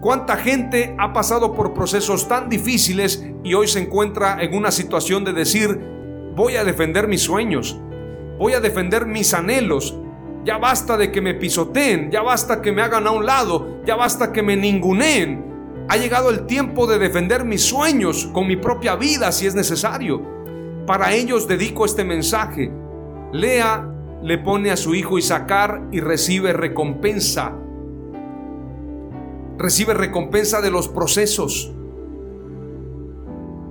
¿Cuánta 0.00 0.36
gente 0.36 0.94
ha 1.00 1.12
pasado 1.12 1.52
por 1.52 1.74
procesos 1.74 2.28
tan 2.28 2.48
difíciles 2.48 3.26
y 3.42 3.54
hoy 3.54 3.66
se 3.66 3.80
encuentra 3.80 4.40
en 4.40 4.54
una 4.54 4.70
situación 4.70 5.24
de 5.24 5.32
decir, 5.32 5.80
voy 6.36 6.54
a 6.54 6.64
defender 6.64 7.08
mis 7.08 7.22
sueños, 7.22 7.76
voy 8.38 8.52
a 8.52 8.60
defender 8.60 9.04
mis 9.04 9.34
anhelos, 9.34 9.98
ya 10.44 10.58
basta 10.58 10.96
de 10.96 11.10
que 11.10 11.20
me 11.20 11.34
pisoteen, 11.34 12.08
ya 12.08 12.22
basta 12.22 12.62
que 12.62 12.70
me 12.70 12.82
hagan 12.82 13.08
a 13.08 13.10
un 13.10 13.26
lado, 13.26 13.80
ya 13.84 13.96
basta 13.96 14.32
que 14.32 14.44
me 14.44 14.56
ninguneen. 14.56 15.86
Ha 15.88 15.96
llegado 15.96 16.30
el 16.30 16.46
tiempo 16.46 16.86
de 16.86 17.00
defender 17.00 17.44
mis 17.44 17.62
sueños 17.62 18.30
con 18.32 18.46
mi 18.46 18.54
propia 18.54 18.94
vida 18.94 19.32
si 19.32 19.48
es 19.48 19.56
necesario. 19.56 20.22
Para 20.86 21.14
ellos 21.14 21.48
dedico 21.48 21.84
este 21.84 22.04
mensaje. 22.04 22.70
Lea 23.32 23.88
le 24.22 24.38
pone 24.38 24.70
a 24.70 24.76
su 24.76 24.94
hijo 24.94 25.18
Isaacar 25.18 25.88
y 25.92 26.00
recibe 26.00 26.52
recompensa 26.52 27.54
recibe 29.60 29.92
recompensa 29.92 30.62
de 30.62 30.70
los 30.70 30.88
procesos. 30.88 31.70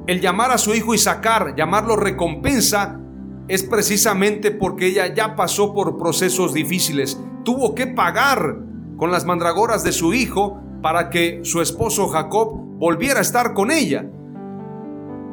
El 0.05 0.21
llamar 0.21 0.51
a 0.51 0.59
su 0.59 0.75
hijo 0.75 0.93
Isaacar, 0.93 1.55
llamarlo 1.55 1.95
recompensa, 1.95 2.99
es 3.47 3.63
precisamente 3.63 4.51
porque 4.51 4.85
ella 4.85 5.11
ya 5.13 5.35
pasó 5.35 5.73
por 5.73 5.97
procesos 5.97 6.53
difíciles. 6.53 7.19
Tuvo 7.43 7.73
que 7.73 7.87
pagar 7.87 8.59
con 8.97 9.11
las 9.11 9.25
mandragoras 9.25 9.83
de 9.83 9.91
su 9.91 10.13
hijo 10.13 10.61
para 10.83 11.09
que 11.09 11.39
su 11.43 11.59
esposo 11.59 12.07
Jacob 12.07 12.53
volviera 12.77 13.17
a 13.17 13.23
estar 13.23 13.55
con 13.55 13.71
ella. 13.71 14.07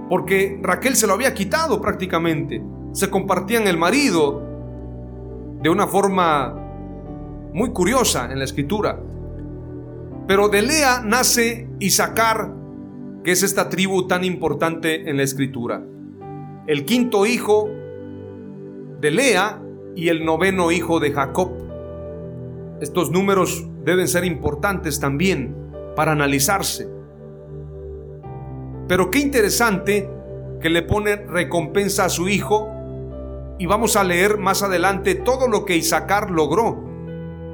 Porque 0.08 0.58
Raquel 0.62 0.96
se 0.96 1.06
lo 1.06 1.12
había 1.12 1.34
quitado 1.34 1.82
prácticamente. 1.82 2.62
Se 2.96 3.10
compartían 3.10 3.66
el 3.66 3.76
marido 3.76 4.42
de 5.60 5.68
una 5.68 5.86
forma 5.86 6.54
muy 7.52 7.70
curiosa 7.70 8.32
en 8.32 8.38
la 8.38 8.46
escritura. 8.46 8.98
Pero 10.26 10.48
de 10.48 10.62
Lea 10.62 11.02
nace 11.04 11.68
Isaacar, 11.78 12.54
que 13.22 13.32
es 13.32 13.42
esta 13.42 13.68
tribu 13.68 14.06
tan 14.06 14.24
importante 14.24 15.10
en 15.10 15.18
la 15.18 15.24
escritura. 15.24 15.84
El 16.66 16.86
quinto 16.86 17.26
hijo 17.26 17.68
de 19.02 19.10
Lea 19.10 19.60
y 19.94 20.08
el 20.08 20.24
noveno 20.24 20.72
hijo 20.72 20.98
de 20.98 21.12
Jacob. 21.12 21.50
Estos 22.80 23.10
números 23.10 23.68
deben 23.84 24.08
ser 24.08 24.24
importantes 24.24 25.00
también 25.00 25.54
para 25.94 26.12
analizarse. 26.12 26.88
Pero 28.88 29.10
qué 29.10 29.18
interesante 29.18 30.08
que 30.62 30.70
le 30.70 30.80
pone 30.80 31.16
recompensa 31.16 32.06
a 32.06 32.08
su 32.08 32.30
hijo 32.30 32.72
y 33.58 33.66
vamos 33.66 33.96
a 33.96 34.04
leer 34.04 34.38
más 34.38 34.62
adelante 34.62 35.14
todo 35.14 35.48
lo 35.48 35.64
que 35.64 35.76
Isaacar 35.76 36.30
logró 36.30 36.84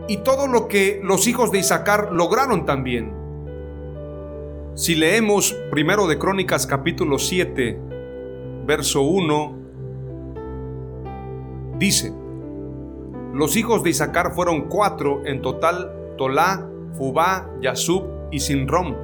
y 0.09 0.19
todo 0.19 0.47
lo 0.49 0.67
que 0.69 1.01
los 1.03 1.27
hijos 1.29 1.53
de 1.53 1.59
Isaacar 1.59 2.13
lograron 2.13 2.67
también. 2.67 3.15
Si 4.75 4.95
leemos 4.95 5.53
primero 5.71 6.07
de 6.07 6.19
Crónicas 6.19 6.67
capítulo 6.67 7.19
7, 7.19 7.79
verso 8.67 9.03
1, 9.03 9.59
dice, 11.79 12.13
los 13.33 13.57
hijos 13.57 13.83
de 13.83 13.91
Isaacar 13.91 14.35
fueron 14.35 14.69
cuatro 14.69 15.23
en 15.25 15.41
total, 15.41 15.93
Tolá, 16.19 16.69
Fubá, 16.97 17.49
Yasub 17.61 18.05
y 18.31 18.41
Sinrom. 18.41 18.95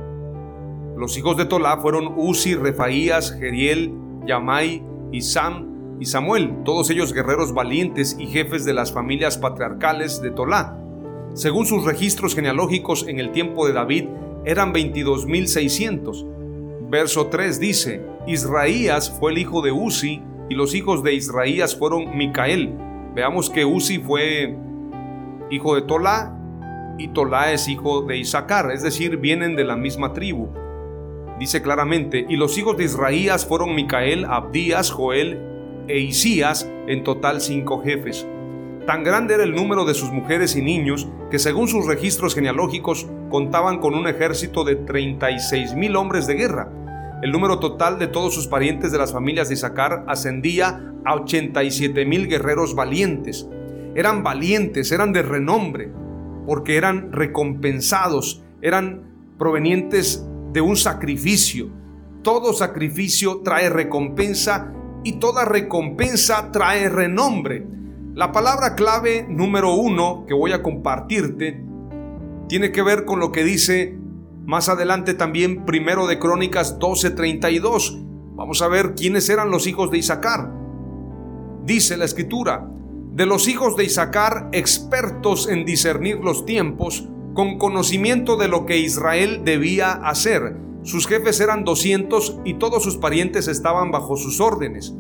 Los 0.97 1.17
hijos 1.17 1.37
de 1.37 1.45
Tolá 1.45 1.79
fueron 1.79 2.13
Uzi, 2.17 2.55
Refaías, 2.55 3.33
Geriel, 3.39 3.93
Yamai, 4.27 4.85
Isam 5.13 5.68
y 6.01 6.07
Samuel, 6.07 6.63
todos 6.65 6.91
ellos 6.91 7.13
guerreros 7.13 7.53
valientes 7.53 8.17
y 8.19 8.27
jefes 8.27 8.65
de 8.65 8.75
las 8.75 8.93
familias 8.93 9.37
patriarcales 9.37 10.23
de 10.23 10.31
Tolá. 10.31 10.77
Según 11.35 11.67
sus 11.67 11.85
registros 11.85 12.35
genealógicos 12.35 13.07
en 13.09 13.19
el 13.19 13.33
tiempo 13.33 13.67
de 13.67 13.73
David, 13.73 14.05
eran 14.45 14.73
22.600. 14.73 16.27
Verso 16.89 17.27
3 17.27 17.61
dice, 17.61 18.03
Israías 18.27 19.15
fue 19.19 19.33
el 19.33 19.39
hijo 19.39 19.61
de 19.61 19.73
Uzi 19.73 20.23
y 20.49 20.55
los 20.55 20.75
hijos 20.75 21.03
de 21.03 21.15
Israías 21.15 21.77
fueron 21.77 22.17
Micael. 22.17 22.75
Veamos 23.15 23.51
que 23.51 23.65
Uzi 23.65 23.99
fue 23.99 24.57
hijo 25.51 25.75
de 25.75 25.83
Tolá 25.83 26.35
y 26.97 27.09
Tolá 27.09 27.53
es 27.53 27.69
hijo 27.69 28.03
de 28.03 28.19
Isaacar, 28.19 28.71
es 28.71 28.83
decir, 28.83 29.17
vienen 29.17 29.57
de 29.57 29.65
la 29.65 29.77
misma 29.77 30.13
tribu. 30.13 30.49
Dice 31.39 31.63
claramente, 31.63 32.27
y 32.29 32.37
los 32.37 32.59
hijos 32.59 32.77
de 32.77 32.85
Israías 32.85 33.47
fueron 33.47 33.75
Micael, 33.75 34.25
Abdías, 34.25 34.91
Joel 34.91 35.49
e 35.89 35.99
Isías, 35.99 36.71
en 36.87 37.03
total 37.03 37.41
cinco 37.41 37.83
jefes. 37.83 38.27
Tan 38.87 39.05
grande 39.05 39.35
era 39.35 39.45
el 39.45 39.55
número 39.55 39.85
de 39.85 39.93
sus 39.93 40.11
mujeres 40.11 40.57
y 40.57 40.63
niños 40.63 41.09
que 41.31 41.39
según 41.39 41.69
sus 41.69 41.87
registros 41.87 42.35
genealógicos 42.35 43.07
contaban 43.29 43.81
con 43.81 43.95
un 43.95 44.09
ejército 44.09 44.65
de 44.65 44.77
36 44.77 45.75
mil 45.75 45.97
hombres 45.97 46.27
de 46.27 46.35
guerra. 46.35 46.73
El 47.23 47.33
número 47.33 47.59
total 47.59 47.99
de 47.99 48.07
todos 48.07 48.33
sus 48.35 48.47
parientes 48.47 48.93
de 48.93 48.99
las 48.99 49.13
familias 49.13 49.49
de 49.49 49.55
Isaacar 49.55 50.05
ascendía 50.07 50.95
a 51.05 51.17
87 51.17 52.07
mil 52.07 52.29
guerreros 52.29 52.75
valientes. 52.75 53.49
Eran 53.95 54.23
valientes, 54.23 54.93
eran 54.93 55.13
de 55.13 55.23
renombre, 55.23 55.93
porque 56.47 56.77
eran 56.77 57.13
recompensados, 57.13 58.43
eran 58.63 59.03
provenientes 59.39 60.27
de 60.53 60.61
un 60.61 60.77
sacrificio. 60.77 61.71
Todo 62.23 62.53
sacrificio 62.53 63.43
trae 63.43 63.69
recompensa 63.69 64.73
y 65.05 65.13
toda 65.15 65.45
recompensa 65.45 66.51
trae 66.53 66.89
renombre. 66.89 67.67
La 68.15 68.33
palabra 68.33 68.75
clave 68.75 69.27
número 69.29 69.75
uno 69.75 70.25
que 70.27 70.35
voy 70.35 70.53
a 70.53 70.63
compartirte 70.63 71.65
tiene 72.49 72.73
que 72.73 72.83
ver 72.83 73.05
con 73.05 73.21
lo 73.21 73.31
que 73.31 73.45
dice 73.45 73.99
más 74.45 74.69
adelante 74.71 75.13
también 75.13 75.67
primero 75.67 76.07
de 76.07 76.19
Crónicas 76.19 76.79
12:32. 76.79 78.03
Vamos 78.35 78.63
a 78.63 78.69
ver 78.69 78.95
quiénes 78.95 79.29
eran 79.29 79.51
los 79.51 79.67
hijos 79.67 79.91
de 79.91 79.99
Isaacar. 79.99 80.51
Dice 81.65 81.97
la 81.97 82.07
escritura, 82.07 82.67
de 83.13 83.27
los 83.27 83.47
hijos 83.49 83.77
de 83.77 83.85
Isaacar 83.85 84.49
expertos 84.53 85.49
en 85.49 85.65
discernir 85.65 86.19
los 86.19 86.47
tiempos, 86.47 87.09
con 87.35 87.59
conocimiento 87.59 88.37
de 88.37 88.49
lo 88.49 88.65
que 88.65 88.79
Israel 88.79 89.43
debía 89.45 89.93
hacer. 89.93 90.57
Sus 90.89 91.07
jefes 91.07 91.39
eran 91.41 91.65
200 91.65 92.41
y 92.47 92.55
todos 92.55 92.83
sus 92.83 92.97
parientes 92.97 93.47
estaban 93.47 93.91
bajo 93.91 94.17
sus 94.17 94.41
órdenes. 94.41 94.95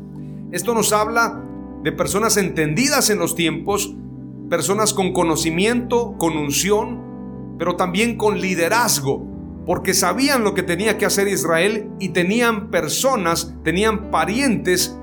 Esto 0.52 0.74
nos 0.74 0.92
habla 0.92 1.42
de 1.82 1.92
personas 1.92 2.36
entendidas 2.36 3.08
en 3.08 3.18
los 3.18 3.34
tiempos, 3.34 3.96
personas 4.50 4.92
con 4.92 5.14
conocimiento, 5.14 6.14
con 6.18 6.36
unción, 6.36 7.56
pero 7.58 7.76
también 7.76 8.18
con 8.18 8.38
liderazgo, 8.38 9.24
porque 9.64 9.94
sabían 9.94 10.44
lo 10.44 10.52
que 10.52 10.62
tenía 10.62 10.98
que 10.98 11.06
hacer 11.06 11.26
Israel 11.26 11.90
y 11.98 12.10
tenían 12.10 12.68
personas, 12.68 13.54
tenían 13.64 14.10
parientes 14.10 14.94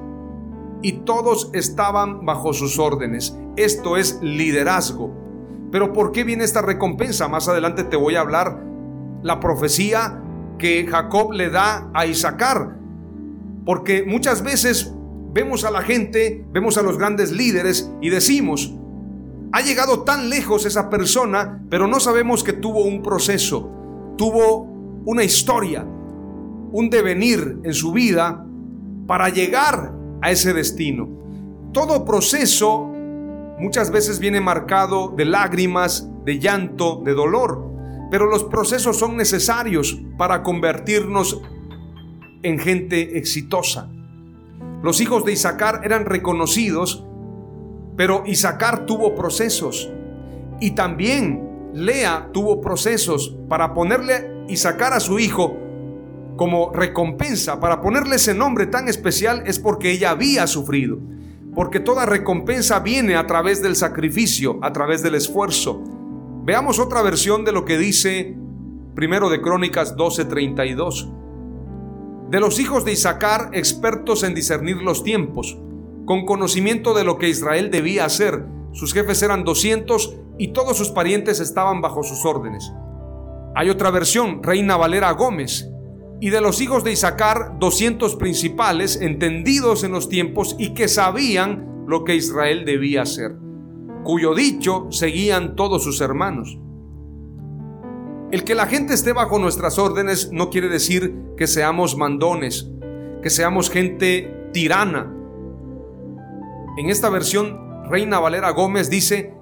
y 0.84 1.00
todos 1.00 1.50
estaban 1.54 2.28
bajo 2.28 2.54
sus 2.54 2.78
órdenes. 2.78 3.36
Esto 3.56 3.98
es 3.98 4.19
liderazgo. 4.21 5.12
Pero 5.71 5.93
¿por 5.93 6.12
qué 6.12 6.24
viene 6.24 6.43
esta 6.43 6.62
recompensa? 6.62 7.28
Más 7.28 7.48
adelante 7.48 7.86
te 7.86 7.98
voy 7.98 8.17
a 8.17 8.21
hablar 8.21 8.63
la 9.24 9.39
profecía 9.39 10.21
que 10.58 10.86
Jacob 10.88 11.32
le 11.32 11.50
da 11.50 11.89
a 11.94 12.06
Isaacar. 12.06 12.78
Porque 13.65 14.04
muchas 14.06 14.44
veces 14.44 14.94
vemos 15.34 15.65
a 15.65 15.72
la 15.72 15.82
gente, 15.82 16.46
vemos 16.52 16.78
a 16.78 16.82
los 16.82 16.98
grandes 16.98 17.32
líderes 17.32 17.91
y 18.02 18.10
decimos, 18.10 18.74
ha 19.52 19.62
llegado 19.62 20.04
tan 20.04 20.30
lejos 20.30 20.65
esa 20.65 20.89
persona, 20.89 21.62
pero 21.70 21.88
no 21.88 22.00
sabemos 22.00 22.44
que 22.44 22.54
tuvo 22.54 22.84
un 22.86 23.02
proceso, 23.02 23.70
tuvo 24.18 24.63
una 25.06 25.24
historia, 25.24 25.86
un 26.72 26.89
devenir 26.89 27.60
en 27.63 27.74
su 27.74 27.91
vida 27.91 28.46
para 29.08 29.30
llegar 29.30 29.94
a 30.22 30.32
ese 30.32 30.54
destino. 30.54 31.08
Todo 31.72 32.06
proceso 32.06 32.91
muchas 33.60 33.91
veces 33.91 34.20
viene 34.20 34.41
marcado 34.41 35.13
de 35.15 35.26
lágrimas, 35.26 36.10
de 36.26 36.39
llanto, 36.39 37.02
de 37.04 37.13
dolor, 37.13 37.75
pero 38.12 38.28
los 38.28 38.44
procesos 38.44 38.98
son 38.98 39.18
necesarios 39.18 40.00
para 40.18 40.44
convertirnos 40.44 41.41
en 42.44 42.60
gente 42.60 43.18
exitosa. 43.18 43.89
Los 44.84 45.02
hijos 45.02 45.26
de 45.26 45.32
Isaacar 45.32 45.82
eran 45.84 46.06
reconocidos, 46.06 47.04
pero 47.98 48.24
Isaacar 48.26 48.86
tuvo 48.86 49.15
procesos. 49.15 49.89
Y 50.60 50.72
también 50.72 51.72
Lea 51.74 52.30
tuvo 52.32 52.62
procesos 52.62 53.36
para 53.50 53.74
ponerle 53.74 54.32
Isaacar 54.48 54.94
a 54.94 55.00
su 55.00 55.18
hijo 55.20 55.58
como 56.38 56.72
recompensa, 56.72 57.60
para 57.60 57.82
ponerle 57.82 58.18
ese 58.18 58.34
nombre 58.34 58.68
tan 58.68 58.88
especial 58.88 59.44
es 59.46 59.58
porque 59.60 59.91
ella 59.91 60.12
había 60.12 60.48
sufrido. 60.48 61.00
porque 61.56 61.80
toda 61.80 62.06
recompensa 62.06 62.80
viene 62.80 63.15
a 63.15 63.26
través 63.28 63.62
del 63.62 63.78
sacrificio, 63.78 64.60
a 64.62 64.74
través 64.74 65.02
del 65.02 65.15
esfuerzo. 65.15 65.82
Veamos 66.45 66.77
otra 66.77 67.01
versión 67.01 67.43
de 67.43 67.51
lo 67.51 67.65
que 67.65 67.79
dice 67.79 68.38
primero 68.93 69.29
de 69.29 69.41
Crónicas 69.41 69.95
12:32. 69.97 71.10
De 72.29 72.39
los 72.39 72.60
hijos 72.60 72.86
de 72.86 72.91
Isaacar, 72.91 73.49
expertos 73.53 74.23
en 74.23 74.36
discernir 74.36 74.77
los 74.77 75.03
tiempos, 75.03 75.58
con 76.05 76.25
conocimiento 76.25 76.93
de 76.93 77.03
lo 77.03 77.17
que 77.17 77.29
Israel 77.29 77.71
debía 77.71 78.05
hacer. 78.05 78.45
Sus 78.73 78.93
jefes 78.93 79.23
eran 79.23 79.43
200 79.43 80.17
y 80.38 80.49
todos 80.49 80.77
sus 80.77 80.89
parientes 80.89 81.39
estaban 81.39 81.81
bajo 81.81 82.03
sus 82.03 82.23
órdenes. 82.25 82.71
Hay 83.55 83.71
otra 83.71 83.89
versión, 83.89 84.43
Reina 84.43 84.77
Valera 84.77 85.12
Gómez, 85.13 85.67
y 86.21 86.29
de 86.29 86.41
los 86.41 86.62
hijos 86.62 86.84
de 86.84 86.91
Isaacar, 86.91 87.58
200 87.60 88.17
principales, 88.17 89.01
entendidos 89.01 89.84
en 89.84 89.93
los 89.93 90.10
tiempos 90.10 90.55
y 90.60 90.75
que 90.75 90.88
sabían 90.89 91.86
lo 91.88 92.03
que 92.03 92.15
Israel 92.15 92.65
debía 92.65 93.01
hacer, 93.01 93.36
cuyo 94.06 94.36
dicho 94.36 94.88
seguían 94.91 95.58
todos 95.58 95.84
sus 95.84 96.00
hermanos. 96.00 96.58
El 98.32 98.44
que 98.44 98.56
la 98.56 98.68
gente 98.68 98.94
esté 98.94 99.12
bajo 99.12 99.39
nuestras 99.39 99.78
órdenes 99.80 100.32
no 100.32 100.50
quiere 100.50 100.70
decir 100.70 101.15
que 101.36 101.48
seamos 101.48 101.98
mandones, 101.98 102.72
que 103.22 103.30
seamos 103.30 103.70
gente 103.70 104.50
tirana. 104.54 105.12
En 106.78 106.89
esta 106.89 107.10
versión, 107.10 107.60
Reina 107.89 108.20
Valera 108.20 108.52
Gómez 108.52 108.89
dice, 108.89 109.34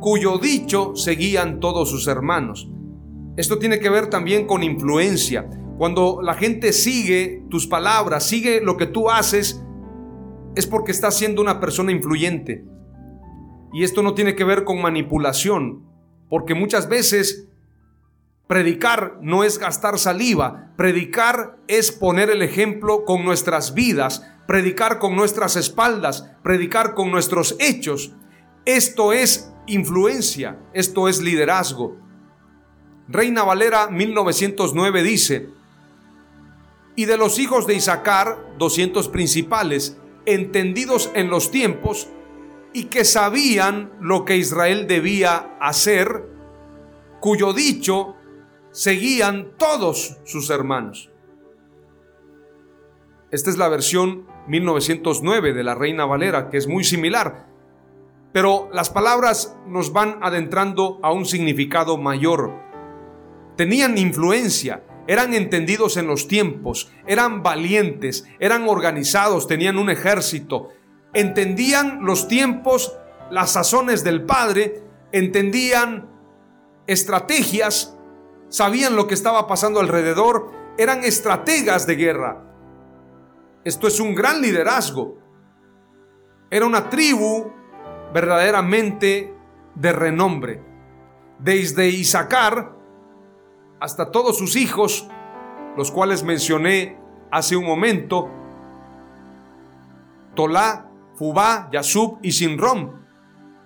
cuyo 0.00 0.38
dicho 0.38 0.96
seguían 0.96 1.60
todos 1.60 1.88
sus 1.88 2.08
hermanos. 2.08 2.68
Esto 3.36 3.58
tiene 3.58 3.78
que 3.78 3.88
ver 3.88 4.10
también 4.10 4.46
con 4.46 4.64
influencia. 4.64 5.48
Cuando 5.78 6.20
la 6.22 6.34
gente 6.34 6.72
sigue 6.72 7.44
tus 7.48 7.68
palabras, 7.68 8.24
sigue 8.24 8.60
lo 8.60 8.76
que 8.76 8.86
tú 8.86 9.10
haces, 9.10 9.62
es 10.56 10.66
porque 10.66 10.90
estás 10.90 11.16
siendo 11.16 11.40
una 11.40 11.60
persona 11.60 11.92
influyente. 11.92 12.64
Y 13.72 13.84
esto 13.84 14.02
no 14.02 14.14
tiene 14.14 14.34
que 14.34 14.44
ver 14.44 14.64
con 14.64 14.80
manipulación, 14.80 15.84
porque 16.28 16.54
muchas 16.54 16.88
veces 16.88 17.48
predicar 18.46 19.18
no 19.20 19.44
es 19.44 19.58
gastar 19.58 19.98
saliva, 19.98 20.72
predicar 20.76 21.58
es 21.68 21.92
poner 21.92 22.30
el 22.30 22.42
ejemplo 22.42 23.04
con 23.04 23.24
nuestras 23.24 23.74
vidas, 23.74 24.26
predicar 24.46 24.98
con 24.98 25.14
nuestras 25.14 25.56
espaldas, 25.56 26.30
predicar 26.42 26.94
con 26.94 27.10
nuestros 27.10 27.56
hechos. 27.60 28.14
Esto 28.64 29.12
es 29.12 29.52
influencia, 29.66 30.58
esto 30.72 31.08
es 31.08 31.20
liderazgo. 31.20 31.96
Reina 33.06 33.42
Valera 33.42 33.88
1909 33.88 35.02
dice, 35.02 35.50
y 36.96 37.04
de 37.04 37.16
los 37.16 37.38
hijos 37.38 37.66
de 37.66 37.74
Isaacar, 37.74 38.54
200 38.58 39.08
principales, 39.08 39.98
entendidos 40.26 41.10
en 41.14 41.30
los 41.30 41.50
tiempos 41.50 42.08
y 42.72 42.84
que 42.84 43.04
sabían 43.04 43.92
lo 44.00 44.24
que 44.24 44.36
Israel 44.36 44.86
debía 44.86 45.56
hacer, 45.60 46.24
cuyo 47.20 47.52
dicho 47.52 48.16
seguían 48.70 49.52
todos 49.56 50.18
sus 50.24 50.50
hermanos. 50.50 51.10
Esta 53.30 53.50
es 53.50 53.58
la 53.58 53.68
versión 53.68 54.26
1909 54.46 55.52
de 55.52 55.64
la 55.64 55.74
Reina 55.74 56.06
Valera, 56.06 56.48
que 56.48 56.56
es 56.56 56.66
muy 56.66 56.84
similar, 56.84 57.46
pero 58.32 58.70
las 58.72 58.90
palabras 58.90 59.56
nos 59.66 59.92
van 59.92 60.18
adentrando 60.22 60.98
a 61.02 61.12
un 61.12 61.26
significado 61.26 61.98
mayor. 61.98 62.52
Tenían 63.56 63.98
influencia, 63.98 64.82
eran 65.06 65.34
entendidos 65.34 65.96
en 65.96 66.06
los 66.06 66.28
tiempos, 66.28 66.90
eran 67.06 67.42
valientes, 67.42 68.26
eran 68.38 68.68
organizados, 68.68 69.48
tenían 69.48 69.78
un 69.78 69.90
ejército, 69.90 70.68
entendían 71.18 72.04
los 72.04 72.28
tiempos, 72.28 72.96
las 73.30 73.52
sazones 73.52 74.04
del 74.04 74.24
Padre, 74.24 74.84
entendían 75.10 76.08
estrategias, 76.86 77.98
sabían 78.48 78.94
lo 78.94 79.08
que 79.08 79.14
estaba 79.14 79.48
pasando 79.48 79.80
alrededor, 79.80 80.52
eran 80.78 81.02
estrategas 81.02 81.88
de 81.88 81.96
guerra. 81.96 82.44
Esto 83.64 83.88
es 83.88 83.98
un 83.98 84.14
gran 84.14 84.40
liderazgo. 84.40 85.18
Era 86.50 86.64
una 86.64 86.88
tribu 86.88 87.52
verdaderamente 88.14 89.34
de 89.74 89.92
renombre. 89.92 90.62
Desde 91.40 91.88
Isaacar 91.88 92.76
hasta 93.80 94.12
todos 94.12 94.38
sus 94.38 94.54
hijos, 94.54 95.08
los 95.76 95.90
cuales 95.90 96.22
mencioné 96.22 96.96
hace 97.32 97.56
un 97.56 97.66
momento, 97.66 98.30
Tolá, 100.36 100.87
Fubá, 101.18 101.68
Yasub 101.72 102.18
y 102.22 102.30
Sinrom, 102.30 102.92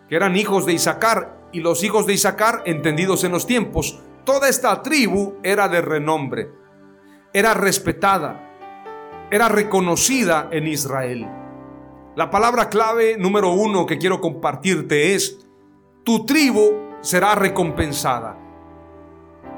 que 0.08 0.16
eran 0.16 0.36
hijos 0.36 0.64
de 0.64 0.72
Isaacar, 0.72 1.48
y 1.52 1.60
los 1.60 1.84
hijos 1.84 2.06
de 2.06 2.14
Isaacar 2.14 2.62
entendidos 2.64 3.24
en 3.24 3.32
los 3.32 3.46
tiempos. 3.46 4.00
Toda 4.24 4.48
esta 4.48 4.80
tribu 4.80 5.34
era 5.42 5.68
de 5.68 5.82
renombre, 5.82 6.50
era 7.34 7.52
respetada, 7.52 9.28
era 9.30 9.50
reconocida 9.50 10.48
en 10.50 10.66
Israel. 10.66 11.28
La 12.16 12.30
palabra 12.30 12.70
clave 12.70 13.16
número 13.18 13.50
uno 13.50 13.84
que 13.84 13.98
quiero 13.98 14.20
compartirte 14.20 15.14
es, 15.14 15.46
tu 16.04 16.24
tribu 16.24 16.96
será 17.02 17.34
recompensada. 17.34 18.38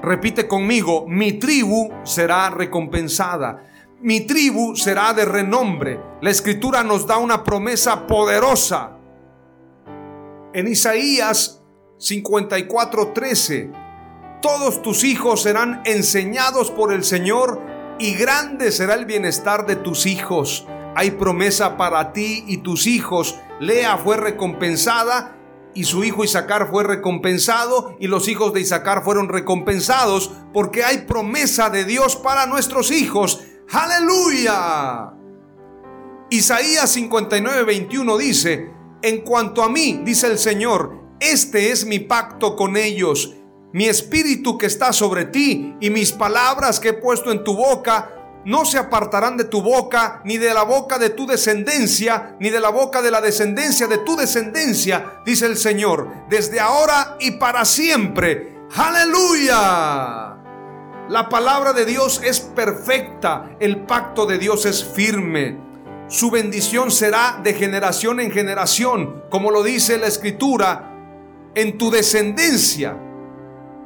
Repite 0.02 0.48
conmigo, 0.48 1.07
mi 1.07 1.35
tribu 1.35 1.92
será 2.02 2.50
recompensada. 2.50 3.62
Mi 4.00 4.20
tribu 4.20 4.76
será 4.76 5.12
de 5.14 5.24
renombre. 5.24 6.00
La 6.20 6.30
escritura 6.30 6.83
nos 6.83 7.07
da 7.07 7.18
una 7.18 7.44
promesa 7.44 8.07
poderosa. 8.07 8.98
En 10.52 10.68
Isaías 10.68 11.62
54:13, 11.98 13.72
todos 14.42 14.83
tus 14.83 15.04
hijos 15.04 15.42
serán 15.42 15.80
enseñados 15.85 16.70
por 16.70 16.92
el 16.92 17.04
Señor 17.04 17.62
y 17.98 18.14
grande 18.14 18.72
será 18.72 18.94
el 18.94 19.07
bienestar 19.07 19.66
de 19.66 19.76
tus 19.76 20.07
hijos. 20.07 20.66
Hay 20.96 21.12
promesa 21.12 21.76
para 21.76 22.12
ti 22.12 22.44
y 22.46 22.59
tus 22.59 22.87
hijos. 22.87 23.38
Lea 23.61 23.96
fue 23.96 24.16
recompensada 24.16 25.37
y 25.74 25.85
su 25.85 26.04
hijo 26.04 26.24
Isaacar 26.24 26.68
fue 26.70 26.85
recompensado 26.85 27.96
y 27.98 28.07
los 28.07 28.28
hijos 28.28 28.52
de 28.52 28.61
Isaacar 28.61 29.02
fueron 29.02 29.28
recompensados 29.28 30.30
porque 30.52 30.85
hay 30.85 30.98
promesa 30.98 31.70
de 31.70 31.85
Dios 31.85 32.16
para 32.16 32.46
nuestros 32.46 32.90
hijos. 32.90 33.42
Aleluya. 33.70 35.12
Isaías 36.31 36.90
59, 36.90 37.64
21 37.64 38.18
dice, 38.18 38.70
en 39.03 39.20
cuanto 39.20 39.62
a 39.62 39.68
mí, 39.68 40.00
dice 40.05 40.27
el 40.27 40.38
Señor, 40.38 41.00
este 41.20 41.70
es 41.70 41.85
mi 41.85 42.00
pacto 42.00 42.57
con 42.57 42.77
ellos, 42.77 43.35
mi 43.72 43.87
espíritu 43.87 44.57
que 44.59 44.66
está 44.66 44.92
sobre 44.92 45.27
ti 45.27 45.74
y 45.81 45.90
mis 45.90 46.12
palabras 46.12 46.81
que 46.81 46.90
he 46.90 46.92
puesto 46.94 47.31
en 47.31 47.44
tu 47.44 47.55
boca 47.55 48.11
no 48.44 48.64
se 48.64 48.79
apartarán 48.79 49.37
de 49.37 49.44
tu 49.44 49.62
boca, 49.62 50.20
ni 50.24 50.37
de 50.37 50.53
la 50.53 50.64
boca 50.64 50.98
de 50.98 51.11
tu 51.11 51.27
descendencia, 51.27 52.37
ni 52.40 52.50
de 52.50 52.61
la 52.61 52.68
boca 52.70 53.00
de 53.00 53.11
la 53.11 53.20
descendencia 53.20 53.87
de 53.87 53.98
tu 53.98 54.16
descendencia, 54.16 55.22
dice 55.24 55.46
el 55.46 55.57
Señor, 55.57 56.09
desde 56.29 56.61
ahora 56.61 57.16
y 57.20 57.33
para 57.33 57.64
siempre. 57.64 58.66
Aleluya. 58.74 60.43
La 61.08 61.28
palabra 61.28 61.74
de 61.74 61.84
Dios 61.84 62.22
es 62.24 62.40
perfecta, 62.40 63.56
el 63.60 63.82
pacto 63.82 64.24
de 64.24 64.38
Dios 64.38 64.64
es 64.64 64.82
firme. 64.82 65.58
Su 66.08 66.30
bendición 66.30 66.90
será 66.90 67.40
de 67.44 67.52
generación 67.52 68.20
en 68.20 68.30
generación, 68.30 69.22
como 69.28 69.50
lo 69.50 69.62
dice 69.62 69.98
la 69.98 70.06
escritura, 70.06 70.90
en 71.54 71.76
tu 71.76 71.90
descendencia 71.90 72.96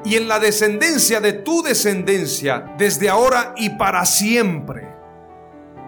y 0.04 0.14
en 0.14 0.28
la 0.28 0.38
descendencia 0.38 1.20
de 1.20 1.32
tu 1.32 1.60
descendencia, 1.62 2.74
desde 2.78 3.08
ahora 3.08 3.52
y 3.56 3.70
para 3.70 4.06
siempre. 4.06 4.88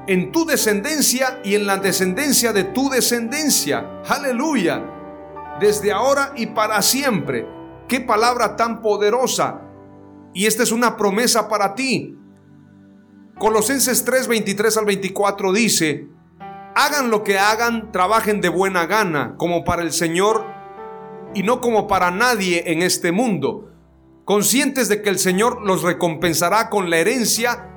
En 0.08 0.32
tu 0.32 0.44
descendencia 0.44 1.40
y 1.44 1.54
en 1.54 1.64
la 1.64 1.76
descendencia 1.76 2.52
de 2.52 2.64
tu 2.64 2.90
descendencia. 2.90 4.02
Aleluya. 4.09 4.82
Desde 5.61 5.92
ahora 5.92 6.32
y 6.34 6.46
para 6.46 6.82
siempre. 6.82 7.46
Qué 7.86 8.00
palabra 8.00 8.57
tan 8.57 8.82
poderosa. 8.82 9.69
Y 10.33 10.47
esta 10.47 10.62
es 10.62 10.72
una 10.72 10.97
promesa 10.97 11.49
para 11.49 11.74
ti. 11.74 12.16
Colosenses 13.39 14.05
3, 14.05 14.28
23 14.28 14.76
al 14.76 14.85
24 14.85 15.53
dice, 15.53 16.09
hagan 16.74 17.11
lo 17.11 17.24
que 17.24 17.39
hagan, 17.39 17.91
trabajen 17.93 18.41
de 18.41 18.49
buena 18.49 18.87
gana, 18.87 19.35
como 19.37 19.64
para 19.64 19.83
el 19.83 19.93
Señor 19.93 20.45
y 21.35 21.43
no 21.43 21.61
como 21.61 21.87
para 21.87 22.11
nadie 22.11 22.72
en 22.72 22.83
este 22.83 23.12
mundo 23.12 23.70
conscientes 24.31 24.89
de 24.89 25.03
que 25.03 25.11
el 25.11 25.18
Señor 25.18 25.61
los 25.66 25.83
recompensará 25.83 26.70
con 26.70 26.89
la 26.89 26.99
herencia, 26.99 27.68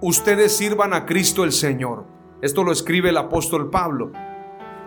ustedes 0.00 0.56
sirvan 0.56 0.92
a 0.92 1.06
Cristo 1.06 1.44
el 1.44 1.52
Señor. 1.52 2.04
Esto 2.42 2.64
lo 2.64 2.72
escribe 2.72 3.10
el 3.10 3.16
apóstol 3.16 3.70
Pablo. 3.70 4.10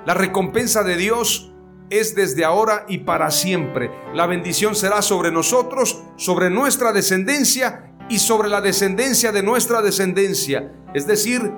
La 0.05 0.15
recompensa 0.15 0.83
de 0.83 0.97
Dios 0.97 1.52
es 1.89 2.15
desde 2.15 2.45
ahora 2.45 2.85
y 2.87 2.99
para 2.99 3.31
siempre. 3.31 3.91
La 4.13 4.25
bendición 4.25 4.75
será 4.75 5.01
sobre 5.01 5.31
nosotros, 5.31 6.03
sobre 6.15 6.49
nuestra 6.49 6.91
descendencia 6.91 7.91
y 8.09 8.19
sobre 8.19 8.49
la 8.49 8.61
descendencia 8.61 9.31
de 9.31 9.43
nuestra 9.43 9.81
descendencia. 9.81 10.71
Es 10.93 11.07
decir, 11.07 11.51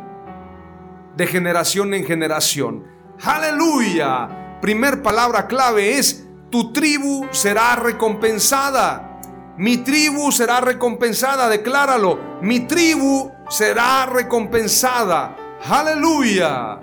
de 1.15 1.27
generación 1.27 1.93
en 1.93 2.05
generación. 2.05 2.83
Aleluya. 3.23 4.59
Primer 4.61 5.01
palabra 5.01 5.47
clave 5.47 5.97
es, 5.97 6.25
tu 6.49 6.71
tribu 6.71 7.27
será 7.31 7.75
recompensada. 7.75 9.21
Mi 9.57 9.77
tribu 9.77 10.31
será 10.31 10.59
recompensada, 10.59 11.47
decláralo. 11.47 12.19
Mi 12.41 12.61
tribu 12.61 13.31
será 13.49 14.05
recompensada. 14.05 15.35
Aleluya. 15.67 16.79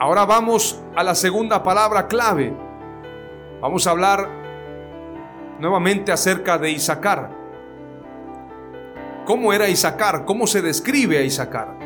Ahora 0.00 0.24
vamos 0.24 0.82
a 0.96 1.04
la 1.04 1.14
segunda 1.14 1.62
palabra 1.62 2.08
clave. 2.08 2.56
Vamos 3.60 3.86
a 3.86 3.90
hablar 3.90 4.30
nuevamente 5.58 6.10
acerca 6.10 6.56
de 6.56 6.70
Isaacar. 6.70 7.36
¿Cómo 9.26 9.52
era 9.52 9.68
Isaacar? 9.68 10.24
¿Cómo 10.24 10.46
se 10.46 10.62
describe 10.62 11.18
a 11.18 11.22
Isaacar? 11.22 11.76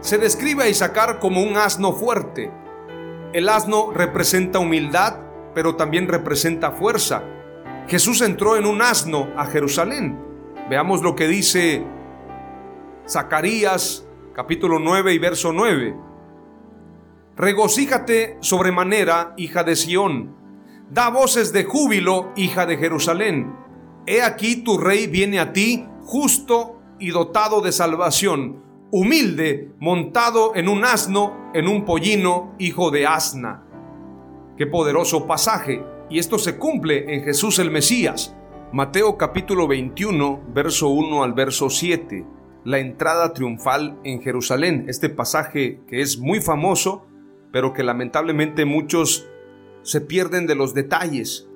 Se 0.00 0.18
describe 0.18 0.64
a 0.64 0.68
Isaacar 0.68 1.20
como 1.20 1.40
un 1.40 1.56
asno 1.56 1.92
fuerte. 1.92 2.50
El 3.32 3.48
asno 3.48 3.92
representa 3.92 4.58
humildad, 4.58 5.18
pero 5.54 5.76
también 5.76 6.08
representa 6.08 6.72
fuerza. 6.72 7.22
Jesús 7.86 8.22
entró 8.22 8.56
en 8.56 8.66
un 8.66 8.82
asno 8.82 9.28
a 9.36 9.46
Jerusalén. 9.46 10.18
Veamos 10.68 11.00
lo 11.00 11.14
que 11.14 11.28
dice 11.28 11.86
Zacarías 13.08 14.04
capítulo 14.34 14.80
9 14.80 15.14
y 15.14 15.18
verso 15.18 15.52
9. 15.52 16.09
Regocíjate 17.40 18.36
sobremanera, 18.40 19.32
hija 19.38 19.64
de 19.64 19.74
Sión. 19.74 20.36
Da 20.90 21.08
voces 21.08 21.54
de 21.54 21.64
júbilo, 21.64 22.32
hija 22.36 22.66
de 22.66 22.76
Jerusalén. 22.76 23.54
He 24.06 24.20
aquí 24.20 24.56
tu 24.56 24.76
rey 24.76 25.06
viene 25.06 25.40
a 25.40 25.54
ti, 25.54 25.86
justo 26.04 26.82
y 26.98 27.08
dotado 27.12 27.62
de 27.62 27.72
salvación, 27.72 28.62
humilde, 28.90 29.70
montado 29.78 30.54
en 30.54 30.68
un 30.68 30.84
asno, 30.84 31.50
en 31.54 31.66
un 31.66 31.86
pollino, 31.86 32.54
hijo 32.58 32.90
de 32.90 33.06
asna. 33.06 33.64
Qué 34.58 34.66
poderoso 34.66 35.26
pasaje. 35.26 35.82
Y 36.10 36.18
esto 36.18 36.38
se 36.38 36.58
cumple 36.58 37.14
en 37.14 37.24
Jesús 37.24 37.58
el 37.58 37.70
Mesías. 37.70 38.36
Mateo 38.70 39.16
capítulo 39.16 39.66
21, 39.66 40.42
verso 40.52 40.90
1 40.90 41.22
al 41.22 41.32
verso 41.32 41.70
7. 41.70 42.22
La 42.64 42.80
entrada 42.80 43.32
triunfal 43.32 43.98
en 44.04 44.20
Jerusalén. 44.20 44.84
Este 44.88 45.08
pasaje 45.08 45.80
que 45.88 46.02
es 46.02 46.18
muy 46.18 46.42
famoso, 46.42 47.06
pero 47.52 47.72
que 47.72 47.82
lamentablemente 47.82 48.64
muchos 48.64 49.28
se 49.82 50.00
pierden 50.00 50.46
de 50.46 50.54
los 50.54 50.74
detalles. 50.74 51.48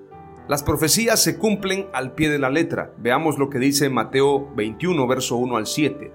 Las 0.49 0.63
profecías 0.63 1.23
se 1.23 1.39
cumplen 1.39 1.89
al 1.93 2.13
pie 2.13 2.29
de 2.29 2.39
la 2.39 2.51
letra. 2.51 2.93
Veamos 2.99 3.39
lo 3.39 3.49
que 3.49 3.59
dice 3.59 3.89
Mateo 3.89 4.55
21, 4.55 5.07
verso 5.07 5.37
1 5.37 5.57
al 5.57 5.67
7. 5.67 6.13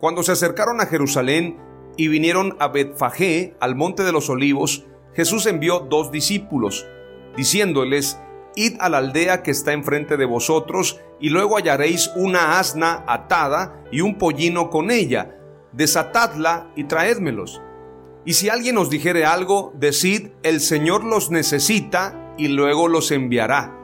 Cuando 0.00 0.22
se 0.22 0.32
acercaron 0.32 0.80
a 0.80 0.86
Jerusalén 0.86 1.58
y 1.96 2.08
vinieron 2.08 2.56
a 2.58 2.68
Betfagé, 2.68 3.56
al 3.60 3.76
monte 3.76 4.02
de 4.04 4.12
los 4.12 4.30
olivos, 4.30 4.86
Jesús 5.14 5.46
envió 5.46 5.80
dos 5.80 6.10
discípulos, 6.12 6.86
diciéndoles, 7.36 8.20
Id 8.54 8.76
a 8.80 8.88
la 8.88 8.98
aldea 8.98 9.42
que 9.42 9.52
está 9.52 9.72
enfrente 9.72 10.16
de 10.16 10.24
vosotros, 10.24 11.00
y 11.20 11.30
luego 11.30 11.56
hallaréis 11.56 12.10
una 12.16 12.58
asna 12.58 13.04
atada 13.06 13.84
y 13.92 14.00
un 14.00 14.18
pollino 14.18 14.70
con 14.70 14.90
ella. 14.90 15.36
Desatadla 15.72 16.72
y 16.74 16.84
traédmelos. 16.84 17.60
Y 18.28 18.34
si 18.34 18.50
alguien 18.50 18.76
os 18.76 18.90
dijere 18.90 19.24
algo, 19.24 19.72
decid, 19.74 20.32
el 20.42 20.60
Señor 20.60 21.02
los 21.02 21.30
necesita 21.30 22.34
y 22.36 22.48
luego 22.48 22.86
los 22.86 23.10
enviará. 23.10 23.74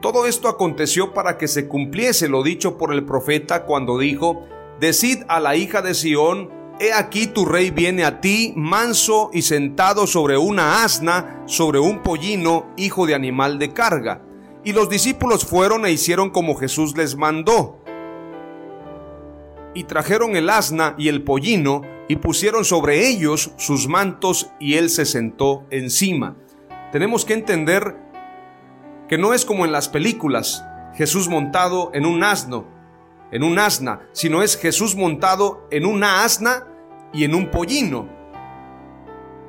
Todo 0.00 0.26
esto 0.26 0.46
aconteció 0.46 1.12
para 1.12 1.36
que 1.36 1.48
se 1.48 1.66
cumpliese 1.66 2.28
lo 2.28 2.44
dicho 2.44 2.78
por 2.78 2.94
el 2.94 3.04
profeta 3.04 3.64
cuando 3.64 3.98
dijo, 3.98 4.46
Decid 4.78 5.24
a 5.26 5.40
la 5.40 5.56
hija 5.56 5.82
de 5.82 5.94
Sión, 5.94 6.48
He 6.78 6.92
aquí 6.92 7.26
tu 7.26 7.44
rey 7.44 7.72
viene 7.72 8.04
a 8.04 8.20
ti, 8.20 8.52
manso 8.54 9.30
y 9.32 9.42
sentado 9.42 10.06
sobre 10.06 10.38
una 10.38 10.84
asna, 10.84 11.42
sobre 11.46 11.80
un 11.80 12.04
pollino, 12.04 12.72
hijo 12.76 13.04
de 13.04 13.16
animal 13.16 13.58
de 13.58 13.72
carga. 13.72 14.22
Y 14.62 14.74
los 14.74 14.88
discípulos 14.88 15.44
fueron 15.44 15.84
e 15.86 15.90
hicieron 15.90 16.30
como 16.30 16.54
Jesús 16.54 16.96
les 16.96 17.16
mandó. 17.16 17.82
Y 19.74 19.82
trajeron 19.84 20.36
el 20.36 20.50
asna 20.50 20.94
y 20.96 21.08
el 21.08 21.24
pollino, 21.24 21.82
y 22.10 22.16
pusieron 22.16 22.64
sobre 22.64 23.06
ellos 23.06 23.52
sus 23.56 23.86
mantos, 23.86 24.50
y 24.58 24.74
él 24.74 24.90
se 24.90 25.06
sentó 25.06 25.64
encima. 25.70 26.34
Tenemos 26.90 27.24
que 27.24 27.34
entender 27.34 27.98
que 29.08 29.16
no 29.16 29.32
es 29.32 29.44
como 29.44 29.64
en 29.64 29.70
las 29.70 29.88
películas, 29.88 30.64
Jesús 30.96 31.28
montado 31.28 31.92
en 31.94 32.06
un 32.06 32.24
asno, 32.24 32.66
en 33.30 33.44
un 33.44 33.60
asna, 33.60 34.08
sino 34.10 34.42
es 34.42 34.56
Jesús 34.58 34.96
montado 34.96 35.68
en 35.70 35.86
una 35.86 36.24
asna 36.24 36.66
y 37.12 37.22
en 37.22 37.32
un 37.32 37.48
pollino. 37.48 38.08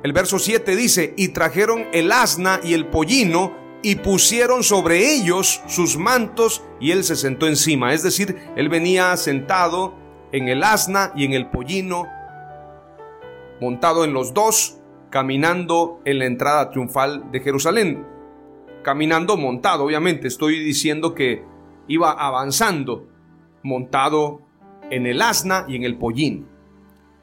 El 0.04 0.12
verso 0.12 0.38
7 0.38 0.76
dice, 0.76 1.14
y 1.16 1.30
trajeron 1.30 1.86
el 1.92 2.12
asna 2.12 2.60
y 2.62 2.74
el 2.74 2.86
pollino 2.86 3.56
y 3.82 3.96
pusieron 3.96 4.62
sobre 4.62 5.12
ellos 5.12 5.62
sus 5.66 5.96
mantos 5.96 6.62
y 6.78 6.92
él 6.92 7.02
se 7.02 7.16
sentó 7.16 7.48
encima. 7.48 7.92
Es 7.92 8.04
decir, 8.04 8.38
él 8.54 8.68
venía 8.68 9.16
sentado 9.16 9.96
en 10.30 10.46
el 10.46 10.62
asna 10.62 11.12
y 11.16 11.24
en 11.24 11.32
el 11.32 11.50
pollino, 11.50 12.06
montado 13.62 14.04
en 14.04 14.12
los 14.12 14.34
dos, 14.34 14.80
caminando 15.08 16.00
en 16.04 16.18
la 16.18 16.24
entrada 16.24 16.70
triunfal 16.70 17.30
de 17.30 17.38
Jerusalén. 17.38 18.04
Caminando 18.82 19.36
montado, 19.36 19.84
obviamente, 19.84 20.26
estoy 20.26 20.58
diciendo 20.58 21.14
que 21.14 21.44
iba 21.86 22.10
avanzando, 22.10 23.06
montado 23.62 24.40
en 24.90 25.06
el 25.06 25.22
asna 25.22 25.64
y 25.68 25.76
en 25.76 25.84
el 25.84 25.96
pollín. 25.96 26.48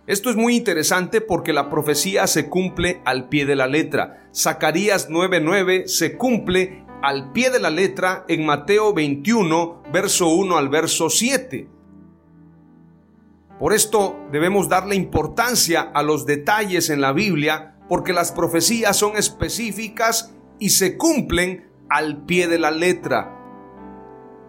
Esto 0.07 0.29
es 0.29 0.37
muy 0.37 0.55
interesante 0.55 1.19
porque 1.19 1.51
la 1.51 1.69
profecía 1.69 2.25
se 2.25 2.47
cumple 2.47 3.01
al 3.03 3.27
pie 3.27 3.45
de 3.45 3.57
la 3.57 3.67
letra. 3.67 4.29
Zacarías 4.33 5.09
9:9 5.09 5.87
se 5.87 6.15
cumple 6.15 6.85
al 7.01 7.33
pie 7.33 7.49
de 7.49 7.59
la 7.59 7.69
letra 7.69 8.23
en 8.29 8.45
Mateo 8.45 8.93
21, 8.93 9.83
verso 9.91 10.29
1 10.29 10.57
al 10.57 10.69
verso 10.69 11.09
7. 11.09 11.78
Por 13.59 13.73
esto 13.73 14.17
debemos 14.31 14.69
darle 14.69 14.95
importancia 14.95 15.81
a 15.81 16.01
los 16.01 16.25
detalles 16.25 16.89
en 16.89 17.01
la 17.01 17.11
Biblia 17.11 17.75
porque 17.89 18.13
las 18.13 18.31
profecías 18.31 18.95
son 18.95 19.17
específicas 19.17 20.33
y 20.59 20.69
se 20.69 20.97
cumplen 20.97 21.69
al 21.89 22.23
pie 22.25 22.47
de 22.47 22.57
la 22.57 22.71
letra. 22.71 23.35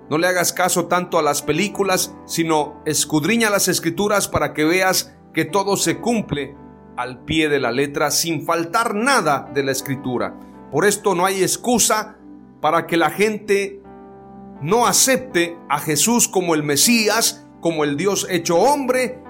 No 0.09 0.19
le 0.19 0.29
hagas 0.29 0.53
caso 0.53 0.87
tanto 0.87 1.19
a 1.19 1.23
las 1.23 1.43
películas, 1.43 2.15
sino 2.27 2.83
escudriña 2.85 3.51
las 3.51 3.69
escrituras 3.69 4.29
para 4.29 4.53
que 4.55 4.65
veas 4.65 5.17
que 5.33 5.45
todo 5.45 5.77
se 5.77 5.99
cumple 5.99 6.57
al 6.97 7.25
pie 7.25 7.49
de 7.49 7.61
la 7.61 7.73
letra 7.73 8.11
sin 8.11 8.45
faltar 8.45 8.95
nada 8.95 9.51
de 9.55 9.63
la 9.63 9.73
escritura. 9.73 10.39
Por 10.71 10.85
esto 10.85 11.15
no 11.15 11.25
hay 11.25 11.43
excusa 11.43 12.17
para 12.61 12.87
que 12.87 12.97
la 12.97 13.11
gente 13.11 13.81
no 14.61 14.87
acepte 14.87 15.57
a 15.69 15.79
Jesús 15.79 16.29
como 16.29 16.55
el 16.55 16.63
Mesías, 16.63 17.47
como 17.61 17.85
el 17.85 17.97
Dios 17.97 18.27
hecho 18.31 18.59
hombre 18.59 19.23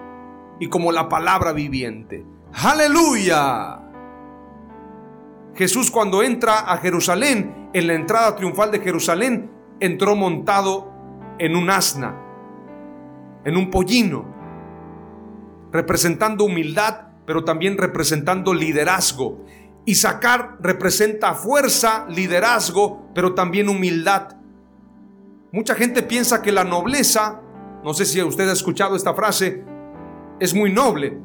y 0.58 0.68
como 0.68 0.92
la 0.92 1.08
palabra 1.08 1.52
viviente. 1.52 2.24
Aleluya. 2.52 3.80
Jesús 5.54 5.90
cuando 5.90 6.22
entra 6.22 6.60
a 6.60 6.78
Jerusalén, 6.78 7.70
en 7.72 7.86
la 7.86 7.94
entrada 7.94 8.36
triunfal 8.36 8.70
de 8.70 8.80
Jerusalén, 8.80 9.50
entró 9.80 10.16
montado 10.16 10.92
en 11.38 11.56
un 11.56 11.70
asna, 11.70 12.14
en 13.44 13.56
un 13.56 13.70
pollino 13.70 14.40
representando 15.72 16.44
humildad, 16.44 17.08
pero 17.26 17.44
también 17.44 17.78
representando 17.78 18.54
liderazgo. 18.54 19.44
Y 19.84 19.94
sacar 19.94 20.58
representa 20.60 21.34
fuerza, 21.34 22.06
liderazgo, 22.08 23.10
pero 23.14 23.34
también 23.34 23.68
humildad. 23.68 24.36
Mucha 25.52 25.74
gente 25.74 26.02
piensa 26.02 26.42
que 26.42 26.52
la 26.52 26.64
nobleza, 26.64 27.40
no 27.82 27.94
sé 27.94 28.04
si 28.04 28.22
usted 28.22 28.48
ha 28.48 28.52
escuchado 28.52 28.96
esta 28.96 29.14
frase, 29.14 29.64
es 30.38 30.54
muy 30.54 30.72
noble. 30.72 31.18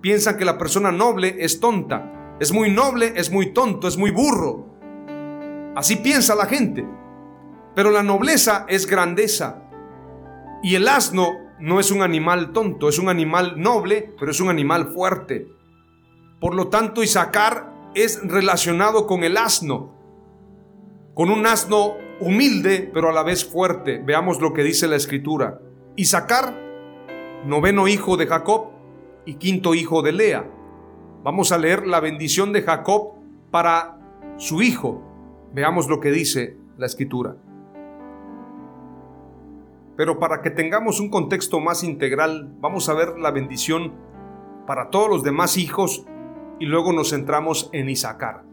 Piensan 0.00 0.36
que 0.36 0.44
la 0.44 0.58
persona 0.58 0.90
noble 0.90 1.36
es 1.38 1.60
tonta. 1.60 2.36
Es 2.40 2.52
muy 2.52 2.70
noble, 2.70 3.12
es 3.16 3.30
muy 3.30 3.52
tonto, 3.52 3.86
es 3.86 3.96
muy 3.96 4.10
burro. 4.10 4.66
Así 5.76 5.96
piensa 5.96 6.34
la 6.34 6.46
gente. 6.46 6.86
Pero 7.74 7.90
la 7.90 8.02
nobleza 8.02 8.64
es 8.68 8.86
grandeza. 8.86 9.62
Y 10.62 10.74
el 10.74 10.88
asno 10.88 11.32
no 11.60 11.78
es 11.78 11.90
un 11.90 12.02
animal 12.02 12.52
tonto, 12.52 12.88
es 12.88 12.98
un 12.98 13.08
animal 13.08 13.60
noble, 13.60 14.14
pero 14.18 14.30
es 14.30 14.40
un 14.40 14.48
animal 14.48 14.88
fuerte. 14.88 15.46
Por 16.40 16.54
lo 16.54 16.68
tanto, 16.68 17.02
Isaacar 17.02 17.72
es 17.94 18.20
relacionado 18.26 19.06
con 19.06 19.24
el 19.24 19.36
asno, 19.36 19.94
con 21.14 21.30
un 21.30 21.46
asno 21.46 21.94
humilde, 22.20 22.90
pero 22.92 23.10
a 23.10 23.12
la 23.12 23.22
vez 23.22 23.44
fuerte. 23.44 24.02
Veamos 24.04 24.40
lo 24.40 24.52
que 24.52 24.62
dice 24.62 24.88
la 24.88 24.96
escritura. 24.96 25.60
Isaacar, 26.00 26.54
noveno 27.44 27.86
hijo 27.86 28.16
de 28.16 28.26
Jacob 28.26 28.68
y 29.26 29.34
quinto 29.34 29.74
hijo 29.74 30.00
de 30.00 30.12
Lea. 30.12 30.50
Vamos 31.22 31.52
a 31.52 31.58
leer 31.58 31.86
la 31.86 32.00
bendición 32.00 32.54
de 32.54 32.62
Jacob 32.62 33.16
para 33.50 33.98
su 34.38 34.62
hijo. 34.62 35.02
Veamos 35.52 35.90
lo 35.90 36.00
que 36.00 36.10
dice 36.10 36.56
la 36.78 36.86
escritura. 36.86 37.36
Pero 39.98 40.18
para 40.18 40.40
que 40.40 40.48
tengamos 40.48 41.00
un 41.00 41.10
contexto 41.10 41.60
más 41.60 41.84
integral, 41.84 42.50
vamos 42.60 42.88
a 42.88 42.94
ver 42.94 43.18
la 43.18 43.30
bendición 43.30 43.92
para 44.66 44.88
todos 44.88 45.10
los 45.10 45.22
demás 45.22 45.58
hijos 45.58 46.06
y 46.58 46.64
luego 46.64 46.94
nos 46.94 47.10
centramos 47.10 47.68
en 47.74 47.90
Isaacar. 47.90 48.44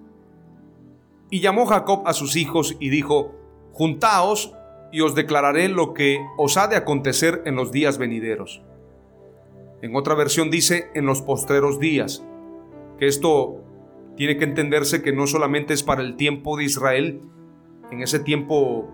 Y 1.30 1.40
llamó 1.40 1.66
Jacob 1.66 2.06
a 2.08 2.12
sus 2.12 2.36
hijos 2.36 2.76
y 2.82 2.90
dijo, 2.90 3.32
Juntaos 3.72 4.54
y 4.92 5.02
os 5.02 5.16
declararé 5.16 5.70
lo 5.70 5.94
que 5.94 6.20
os 6.38 6.58
ha 6.58 6.68
de 6.68 6.76
acontecer 6.76 7.42
en 7.46 7.56
los 7.56 7.72
días 7.72 7.98
venideros. 7.98 8.64
En 9.82 9.96
otra 9.96 10.16
versión 10.16 10.50
dice, 10.50 10.90
en 10.96 11.06
los 11.06 11.22
postreros 11.22 11.80
días, 11.80 12.26
que 12.98 13.08
esto 13.08 13.64
tiene 14.16 14.38
que 14.38 14.46
entenderse 14.46 15.04
que 15.04 15.14
no 15.14 15.28
solamente 15.28 15.74
es 15.74 15.84
para 15.84 16.02
el 16.02 16.16
tiempo 16.16 16.58
de 16.58 16.64
Israel, 16.64 17.22
en 17.92 18.02
ese 18.02 18.20
tiempo 18.20 18.90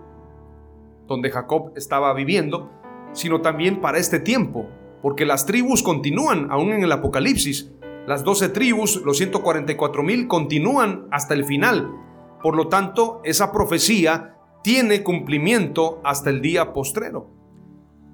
donde 1.08 1.32
Jacob 1.32 1.72
estaba 1.76 2.14
viviendo, 2.14 2.70
sino 3.14 3.42
también 3.42 3.80
para 3.80 3.98
este 3.98 4.20
tiempo, 4.20 4.68
porque 5.02 5.26
las 5.26 5.46
tribus 5.46 5.84
continúan 5.84 6.48
aún 6.52 6.74
en 6.74 6.84
el 6.84 6.92
Apocalipsis. 6.92 7.72
Las 8.08 8.24
doce 8.24 8.50
tribus, 8.50 9.02
los 9.06 9.18
144 9.18 10.04
mil, 10.04 10.28
continúan 10.28 11.08
hasta 11.12 11.34
el 11.34 11.46
final. 11.46 11.90
Por 12.42 12.56
lo 12.58 12.68
tanto, 12.68 13.22
esa 13.24 13.52
profecía 13.54 14.36
tiene 14.64 15.04
cumplimiento 15.04 16.02
hasta 16.06 16.30
el 16.30 16.42
día 16.42 16.74
postrero. 16.74 17.30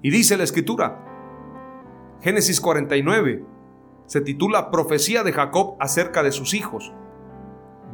Y 0.02 0.10
dice 0.10 0.36
la 0.36 0.42
escritura, 0.42 1.06
Génesis 2.22 2.60
49, 2.60 3.44
se 4.06 4.20
titula 4.20 4.70
Profecía 4.72 5.22
de 5.22 5.32
Jacob 5.32 5.76
acerca 5.78 6.24
de 6.24 6.32
sus 6.32 6.52
hijos. 6.52 6.92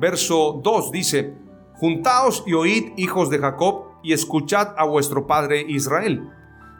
Verso 0.00 0.58
2 0.64 0.90
dice, 0.90 1.34
Juntaos 1.74 2.44
y 2.46 2.54
oíd, 2.54 2.92
hijos 2.96 3.28
de 3.28 3.38
Jacob, 3.38 3.88
y 4.02 4.14
escuchad 4.14 4.74
a 4.78 4.84
vuestro 4.84 5.26
padre 5.26 5.64
Israel. 5.68 6.30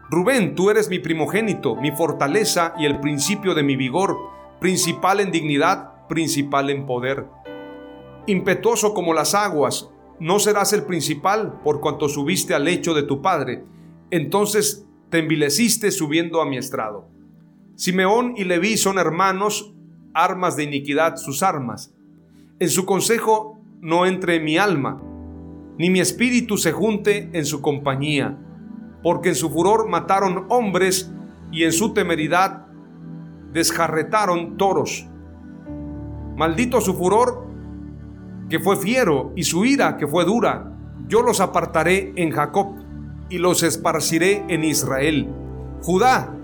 Rubén, 0.09 0.55
tú 0.55 0.70
eres 0.70 0.89
mi 0.89 0.99
primogénito, 0.99 1.77
mi 1.77 1.91
fortaleza 1.91 2.72
y 2.79 2.87
el 2.87 3.01
principio 3.01 3.55
de 3.55 3.62
mi 3.62 3.77
vigor, 3.77 4.16
principal 4.61 5.20
en 5.20 5.31
dignidad, 5.31 6.07
principal 6.07 6.70
en 6.70 6.87
poder. 6.87 7.27
Impetuoso 8.27 8.95
como 8.95 9.12
las 9.12 9.35
aguas, 9.35 9.91
no 10.20 10.38
serás 10.38 10.72
el 10.72 10.84
principal 10.84 11.60
por 11.62 11.80
cuanto 11.80 12.08
subiste 12.08 12.54
al 12.54 12.64
lecho 12.64 12.94
de 12.94 13.02
tu 13.02 13.22
padre. 13.22 13.64
Entonces 14.10 14.86
te 15.10 15.18
envileciste 15.18 15.90
subiendo 15.90 16.40
a 16.40 16.46
mi 16.46 16.56
estrado. 16.56 17.08
Simeón 17.74 18.34
y 18.36 18.44
Leví 18.44 18.76
son 18.76 18.98
hermanos, 18.98 19.74
armas 20.14 20.56
de 20.56 20.64
iniquidad 20.64 21.16
sus 21.16 21.42
armas. 21.42 21.94
En 22.58 22.70
su 22.70 22.86
consejo 22.86 23.60
no 23.80 24.06
entre 24.06 24.40
mi 24.40 24.56
alma, 24.56 25.02
ni 25.78 25.90
mi 25.90 26.00
espíritu 26.00 26.56
se 26.56 26.72
junte 26.72 27.28
en 27.32 27.44
su 27.44 27.60
compañía 27.60 28.38
porque 29.06 29.28
en 29.28 29.34
su 29.36 29.50
furor 29.50 29.88
mataron 29.88 30.46
hombres 30.48 31.12
y 31.52 31.62
en 31.62 31.70
su 31.70 31.94
temeridad 31.94 32.66
desjarretaron 33.52 34.56
toros. 34.56 35.06
Maldito 36.34 36.80
su 36.80 36.94
furor, 36.94 37.46
que 38.49 38.61
fue 38.61 38.76
fiero, 38.76 39.32
y 39.36 39.44
su 39.44 39.64
ira, 39.64 39.97
que 39.97 40.07
fue 40.07 40.24
dura. 40.24 40.72
Yo 41.09 41.22
los 41.22 41.40
apartaré 41.40 42.12
en 42.16 42.30
Jacob 42.30 42.74
y 43.28 43.38
los 43.38 43.62
esparciré 43.62 44.44
en 44.49 44.64
Israel. 44.64 45.28
Judá, 45.82 46.34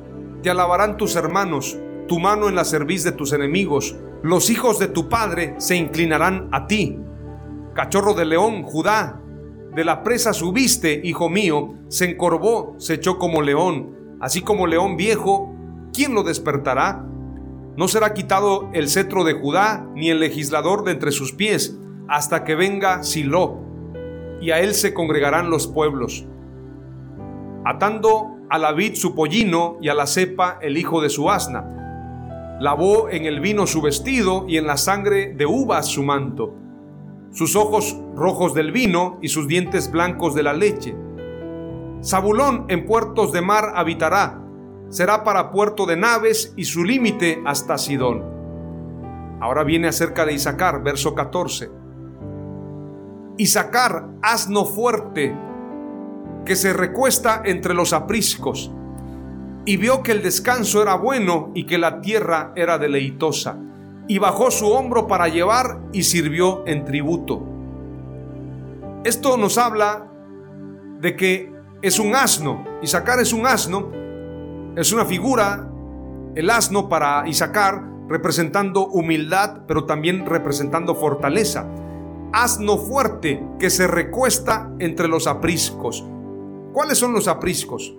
te 0.42 0.50
alabarán 0.50 0.96
tus 0.96 1.16
hermanos, 1.16 1.78
tu 2.08 2.18
mano 2.18 2.48
en 2.48 2.54
la 2.54 2.64
cerviz 2.64 3.04
de 3.04 3.12
tus 3.12 3.32
enemigos. 3.32 3.96
Los 4.22 4.50
hijos 4.50 4.78
de 4.78 4.88
tu 4.88 5.08
padre 5.08 5.54
se 5.58 5.76
inclinarán 5.76 6.48
a 6.52 6.66
ti. 6.66 6.98
Cachorro 7.74 8.14
de 8.14 8.24
león, 8.24 8.62
Judá, 8.62 9.20
de 9.74 9.84
la 9.84 10.02
presa 10.02 10.32
subiste, 10.32 11.00
hijo 11.02 11.30
mío, 11.30 11.74
se 11.88 12.10
encorvó, 12.10 12.74
se 12.78 12.94
echó 12.94 13.18
como 13.18 13.40
león, 13.40 14.16
así 14.20 14.42
como 14.42 14.66
león 14.66 14.96
viejo, 14.96 15.54
¿quién 15.92 16.14
lo 16.14 16.22
despertará? 16.22 17.06
No 17.76 17.88
será 17.88 18.12
quitado 18.12 18.68
el 18.74 18.90
cetro 18.90 19.24
de 19.24 19.32
Judá, 19.32 19.88
ni 19.94 20.10
el 20.10 20.20
legislador 20.20 20.84
de 20.84 20.92
entre 20.92 21.10
sus 21.10 21.32
pies, 21.32 21.78
hasta 22.08 22.44
que 22.44 22.54
venga 22.54 23.02
Silo, 23.02 23.58
y 24.40 24.50
a 24.50 24.60
él 24.60 24.74
se 24.74 24.92
congregarán 24.92 25.50
los 25.50 25.66
pueblos. 25.66 26.26
Atando 27.64 28.36
a 28.50 28.58
la 28.58 28.72
vid 28.72 28.94
su 28.94 29.14
pollino 29.14 29.78
y 29.80 29.88
a 29.88 29.94
la 29.94 30.06
cepa 30.06 30.58
el 30.60 30.76
hijo 30.76 31.00
de 31.00 31.10
su 31.10 31.30
asna. 31.30 32.58
Lavó 32.60 33.08
en 33.08 33.24
el 33.24 33.40
vino 33.40 33.66
su 33.66 33.80
vestido 33.80 34.44
y 34.48 34.56
en 34.56 34.66
la 34.66 34.76
sangre 34.76 35.32
de 35.34 35.46
uvas 35.46 35.86
su 35.86 36.02
manto 36.02 36.62
sus 37.32 37.56
ojos 37.56 37.98
rojos 38.14 38.52
del 38.54 38.72
vino 38.72 39.18
y 39.22 39.28
sus 39.28 39.48
dientes 39.48 39.90
blancos 39.90 40.34
de 40.34 40.42
la 40.42 40.52
leche. 40.52 40.94
Zabulón 42.04 42.66
en 42.68 42.86
puertos 42.86 43.32
de 43.32 43.40
mar 43.40 43.72
habitará, 43.74 44.42
será 44.90 45.24
para 45.24 45.50
puerto 45.50 45.86
de 45.86 45.96
naves 45.96 46.52
y 46.56 46.64
su 46.64 46.84
límite 46.84 47.42
hasta 47.46 47.78
Sidón. 47.78 48.22
Ahora 49.40 49.64
viene 49.64 49.88
acerca 49.88 50.26
de 50.26 50.34
Isaacar, 50.34 50.82
verso 50.82 51.14
14. 51.14 51.70
Isaacar, 53.38 54.08
asno 54.22 54.64
fuerte, 54.64 55.36
que 56.44 56.56
se 56.56 56.72
recuesta 56.72 57.42
entre 57.44 57.74
los 57.74 57.92
apriscos, 57.92 58.70
y 59.64 59.76
vio 59.76 60.02
que 60.02 60.12
el 60.12 60.22
descanso 60.22 60.82
era 60.82 60.94
bueno 60.94 61.50
y 61.54 61.66
que 61.66 61.78
la 61.78 62.00
tierra 62.00 62.52
era 62.56 62.78
deleitosa 62.78 63.58
y 64.08 64.18
bajó 64.18 64.50
su 64.50 64.68
hombro 64.68 65.06
para 65.06 65.28
llevar 65.28 65.80
y 65.92 66.02
sirvió 66.02 66.66
en 66.66 66.84
tributo. 66.84 67.42
Esto 69.04 69.36
nos 69.36 69.58
habla 69.58 70.08
de 71.00 71.16
que 71.16 71.52
es 71.82 71.98
un 71.98 72.14
asno. 72.14 72.64
Isaacar 72.82 73.20
es 73.20 73.32
un 73.32 73.46
asno. 73.46 73.90
Es 74.76 74.92
una 74.92 75.04
figura, 75.04 75.68
el 76.34 76.50
asno 76.50 76.88
para 76.88 77.28
Isaacar, 77.28 77.82
representando 78.08 78.86
humildad, 78.86 79.62
pero 79.66 79.84
también 79.84 80.24
representando 80.26 80.94
fortaleza. 80.94 81.66
Asno 82.32 82.78
fuerte 82.78 83.46
que 83.58 83.68
se 83.68 83.86
recuesta 83.86 84.72
entre 84.78 85.06
los 85.06 85.26
apriscos. 85.26 86.02
¿Cuáles 86.72 86.96
son 86.96 87.12
los 87.12 87.28
apriscos? 87.28 87.94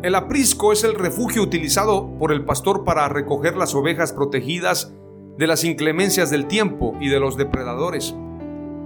El 0.00 0.14
aprisco 0.14 0.72
es 0.72 0.84
el 0.84 0.94
refugio 0.94 1.42
utilizado 1.42 2.16
por 2.16 2.30
el 2.30 2.44
pastor 2.44 2.84
para 2.84 3.08
recoger 3.08 3.56
las 3.56 3.74
ovejas 3.74 4.12
protegidas 4.12 4.94
de 5.38 5.48
las 5.48 5.64
inclemencias 5.64 6.30
del 6.30 6.46
tiempo 6.46 6.94
y 7.00 7.08
de 7.08 7.18
los 7.18 7.36
depredadores. 7.36 8.14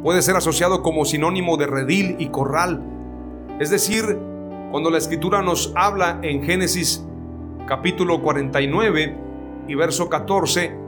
Puede 0.02 0.22
ser 0.22 0.36
asociado 0.36 0.82
como 0.82 1.04
sinónimo 1.04 1.58
de 1.58 1.66
redil 1.66 2.16
y 2.18 2.28
corral. 2.28 2.82
Es 3.60 3.68
decir, 3.68 4.18
cuando 4.70 4.88
la 4.88 4.96
escritura 4.96 5.42
nos 5.42 5.74
habla 5.76 6.18
en 6.22 6.44
Génesis 6.44 7.04
capítulo 7.66 8.22
49 8.22 9.16
y 9.66 9.74
verso 9.74 10.08
14 10.08 10.87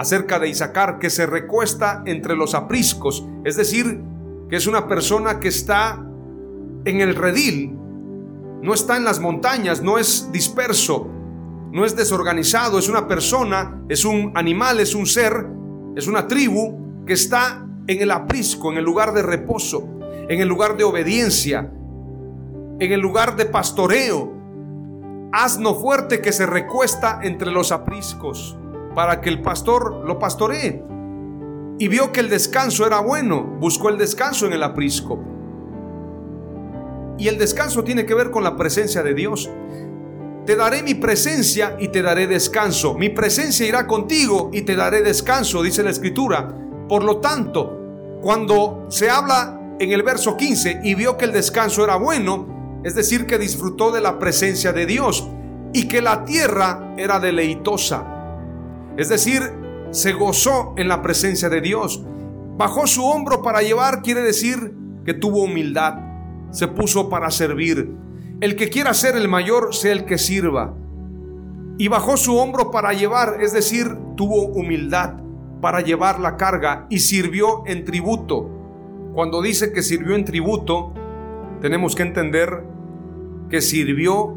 acerca 0.00 0.38
de 0.38 0.48
Isaacar 0.48 0.98
que 0.98 1.10
se 1.10 1.26
recuesta 1.26 2.02
entre 2.06 2.34
los 2.34 2.54
apriscos, 2.54 3.22
es 3.44 3.56
decir, 3.56 4.00
que 4.48 4.56
es 4.56 4.66
una 4.66 4.88
persona 4.88 5.40
que 5.40 5.48
está 5.48 6.02
en 6.86 7.02
el 7.02 7.14
redil, 7.14 7.76
no 8.62 8.72
está 8.72 8.96
en 8.96 9.04
las 9.04 9.20
montañas, 9.20 9.82
no 9.82 9.98
es 9.98 10.32
disperso, 10.32 11.06
no 11.70 11.84
es 11.84 11.96
desorganizado, 11.96 12.78
es 12.78 12.88
una 12.88 13.06
persona, 13.06 13.82
es 13.90 14.06
un 14.06 14.32
animal, 14.36 14.80
es 14.80 14.94
un 14.94 15.04
ser, 15.04 15.46
es 15.94 16.06
una 16.06 16.26
tribu 16.26 17.04
que 17.04 17.12
está 17.12 17.66
en 17.86 18.00
el 18.00 18.10
aprisco, 18.10 18.72
en 18.72 18.78
el 18.78 18.84
lugar 18.84 19.12
de 19.12 19.20
reposo, 19.20 19.86
en 20.30 20.40
el 20.40 20.48
lugar 20.48 20.78
de 20.78 20.84
obediencia, 20.84 21.70
en 22.78 22.90
el 22.90 23.00
lugar 23.00 23.36
de 23.36 23.44
pastoreo. 23.44 24.32
Asno 25.30 25.74
fuerte 25.74 26.22
que 26.22 26.32
se 26.32 26.46
recuesta 26.46 27.20
entre 27.22 27.50
los 27.50 27.70
apriscos 27.70 28.56
para 28.94 29.20
que 29.20 29.28
el 29.28 29.42
pastor 29.42 30.04
lo 30.06 30.18
pastoree. 30.18 30.84
Y 31.78 31.88
vio 31.88 32.12
que 32.12 32.20
el 32.20 32.28
descanso 32.28 32.86
era 32.86 33.00
bueno, 33.00 33.42
buscó 33.42 33.88
el 33.88 33.98
descanso 33.98 34.46
en 34.46 34.52
el 34.52 34.62
aprisco. 34.62 35.18
Y 37.18 37.28
el 37.28 37.38
descanso 37.38 37.84
tiene 37.84 38.06
que 38.06 38.14
ver 38.14 38.30
con 38.30 38.44
la 38.44 38.56
presencia 38.56 39.02
de 39.02 39.14
Dios. 39.14 39.50
Te 40.46 40.56
daré 40.56 40.82
mi 40.82 40.94
presencia 40.94 41.76
y 41.78 41.88
te 41.88 42.02
daré 42.02 42.26
descanso. 42.26 42.94
Mi 42.94 43.10
presencia 43.10 43.66
irá 43.66 43.86
contigo 43.86 44.50
y 44.52 44.62
te 44.62 44.74
daré 44.74 45.02
descanso, 45.02 45.62
dice 45.62 45.82
la 45.82 45.90
escritura. 45.90 46.54
Por 46.88 47.04
lo 47.04 47.18
tanto, 47.18 48.18
cuando 48.20 48.86
se 48.88 49.08
habla 49.08 49.76
en 49.78 49.92
el 49.92 50.02
verso 50.02 50.36
15 50.36 50.80
y 50.82 50.94
vio 50.94 51.16
que 51.16 51.24
el 51.26 51.32
descanso 51.32 51.84
era 51.84 51.96
bueno, 51.96 52.80
es 52.84 52.94
decir, 52.94 53.26
que 53.26 53.38
disfrutó 53.38 53.90
de 53.90 54.00
la 54.00 54.18
presencia 54.18 54.72
de 54.72 54.86
Dios 54.86 55.28
y 55.72 55.88
que 55.88 56.02
la 56.02 56.24
tierra 56.24 56.94
era 56.96 57.20
deleitosa. 57.20 58.19
Es 58.96 59.08
decir, 59.08 59.42
se 59.90 60.12
gozó 60.12 60.74
en 60.76 60.88
la 60.88 61.02
presencia 61.02 61.48
de 61.48 61.60
Dios. 61.60 62.04
Bajó 62.56 62.86
su 62.86 63.04
hombro 63.04 63.42
para 63.42 63.62
llevar 63.62 64.02
quiere 64.02 64.22
decir 64.22 64.74
que 65.04 65.14
tuvo 65.14 65.42
humildad 65.42 66.10
se 66.50 66.68
puso 66.68 67.08
para 67.08 67.30
servir. 67.30 67.94
El 68.40 68.56
que 68.56 68.70
quiera 68.70 68.94
ser 68.94 69.16
el 69.16 69.28
mayor, 69.28 69.74
sea 69.74 69.92
el 69.92 70.04
que 70.04 70.18
sirva. 70.18 70.74
Y 71.78 71.88
bajó 71.88 72.16
su 72.16 72.36
hombro 72.36 72.70
para 72.70 72.92
llevar, 72.92 73.38
es 73.40 73.52
decir, 73.52 73.96
tuvo 74.16 74.46
humildad 74.46 75.14
para 75.60 75.80
llevar 75.80 76.20
la 76.20 76.36
carga 76.36 76.86
y 76.90 77.00
sirvió 77.00 77.62
en 77.66 77.84
tributo. 77.84 78.48
Cuando 79.14 79.42
dice 79.42 79.72
que 79.72 79.82
sirvió 79.82 80.14
en 80.14 80.24
tributo, 80.24 80.92
tenemos 81.60 81.94
que 81.94 82.02
entender 82.02 82.64
que 83.48 83.60
sirvió 83.60 84.36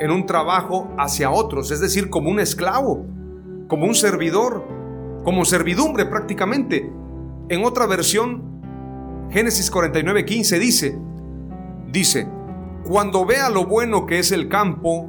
en 0.00 0.10
un 0.10 0.26
trabajo 0.26 0.88
hacia 0.98 1.30
otros, 1.30 1.70
es 1.70 1.80
decir, 1.80 2.10
como 2.10 2.30
un 2.30 2.40
esclavo. 2.40 3.06
Como 3.68 3.86
un 3.86 3.94
servidor, 3.94 4.64
como 5.24 5.44
servidumbre 5.44 6.06
prácticamente. 6.06 6.92
En 7.48 7.64
otra 7.64 7.86
versión, 7.86 8.42
Génesis 9.30 9.72
49:15 9.72 10.58
dice, 10.58 10.98
dice, 11.90 12.28
cuando 12.84 13.24
vea 13.24 13.50
lo 13.50 13.66
bueno 13.66 14.06
que 14.06 14.18
es 14.18 14.32
el 14.32 14.48
campo 14.48 15.08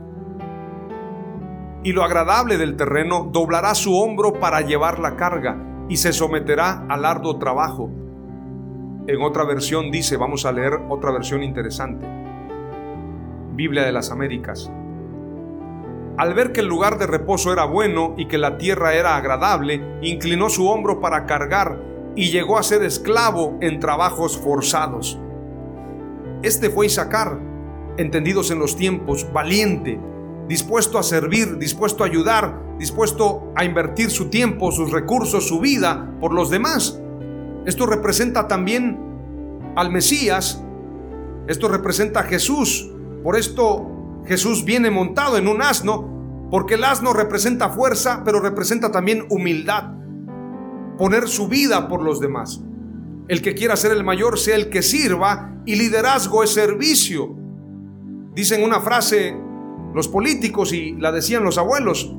y 1.83 1.91
lo 1.91 2.03
agradable 2.03 2.57
del 2.57 2.75
terreno, 2.75 3.29
doblará 3.31 3.75
su 3.75 3.95
hombro 3.95 4.33
para 4.33 4.61
llevar 4.61 4.99
la 4.99 5.15
carga 5.15 5.57
y 5.89 5.97
se 5.97 6.11
someterá 6.11 6.85
al 6.89 7.05
arduo 7.05 7.37
trabajo. 7.37 7.89
En 9.07 9.21
otra 9.21 9.45
versión 9.45 9.89
dice, 9.91 10.17
vamos 10.17 10.45
a 10.45 10.51
leer 10.51 10.73
otra 10.89 11.11
versión 11.11 11.43
interesante. 11.43 12.05
Biblia 13.53 13.83
de 13.83 13.91
las 13.91 14.11
Américas. 14.11 14.69
Al 16.17 16.33
ver 16.33 16.51
que 16.51 16.61
el 16.61 16.67
lugar 16.67 16.97
de 16.97 17.05
reposo 17.05 17.53
era 17.53 17.65
bueno 17.65 18.15
y 18.17 18.27
que 18.27 18.39
la 18.39 18.57
tierra 18.57 18.95
era 18.95 19.15
agradable, 19.17 19.99
inclinó 20.01 20.49
su 20.49 20.67
hombro 20.67 20.99
para 20.99 21.27
cargar 21.27 21.79
y 22.15 22.31
llegó 22.31 22.57
a 22.57 22.63
ser 22.63 22.81
esclavo 22.81 23.55
en 23.61 23.79
trabajos 23.79 24.35
forzados. 24.35 25.19
Este 26.41 26.71
fue 26.71 26.87
Isaacar, 26.87 27.39
entendidos 27.97 28.49
en 28.49 28.57
los 28.57 28.75
tiempos, 28.75 29.31
valiente, 29.31 29.99
dispuesto 30.47 30.97
a 30.97 31.03
servir, 31.03 31.59
dispuesto 31.59 32.03
a 32.03 32.07
ayudar, 32.07 32.61
dispuesto 32.79 33.51
a 33.55 33.63
invertir 33.63 34.09
su 34.09 34.29
tiempo, 34.29 34.71
sus 34.71 34.91
recursos, 34.91 35.47
su 35.47 35.59
vida 35.59 36.15
por 36.19 36.33
los 36.33 36.49
demás. 36.49 36.99
Esto 37.67 37.85
representa 37.85 38.47
también 38.47 38.99
al 39.75 39.91
Mesías, 39.91 40.63
esto 41.47 41.67
representa 41.67 42.21
a 42.21 42.23
Jesús. 42.23 42.91
Por 43.23 43.35
esto 43.35 43.96
Jesús 44.27 44.65
viene 44.65 44.91
montado 44.91 45.37
en 45.37 45.47
un 45.47 45.61
asno, 45.61 46.47
porque 46.51 46.75
el 46.75 46.83
asno 46.83 47.13
representa 47.13 47.69
fuerza, 47.69 48.23
pero 48.25 48.39
representa 48.39 48.91
también 48.91 49.25
humildad. 49.29 49.93
Poner 50.97 51.27
su 51.27 51.47
vida 51.47 51.87
por 51.87 52.03
los 52.03 52.19
demás. 52.19 52.61
El 53.27 53.41
que 53.41 53.55
quiera 53.55 53.75
ser 53.75 53.91
el 53.91 54.03
mayor 54.03 54.37
sea 54.37 54.55
el 54.55 54.69
que 54.69 54.81
sirva 54.81 55.61
y 55.65 55.75
liderazgo 55.75 56.43
es 56.43 56.53
servicio. 56.53 57.35
Dicen 58.33 58.63
una 58.63 58.79
frase 58.81 59.35
los 59.93 60.07
políticos 60.07 60.73
y 60.73 60.93
la 60.93 61.11
decían 61.11 61.43
los 61.43 61.57
abuelos. 61.57 62.13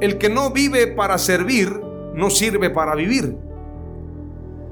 El 0.00 0.18
que 0.18 0.28
no 0.28 0.50
vive 0.50 0.86
para 0.88 1.18
servir, 1.18 1.80
no 2.14 2.30
sirve 2.30 2.70
para 2.70 2.94
vivir. 2.94 3.36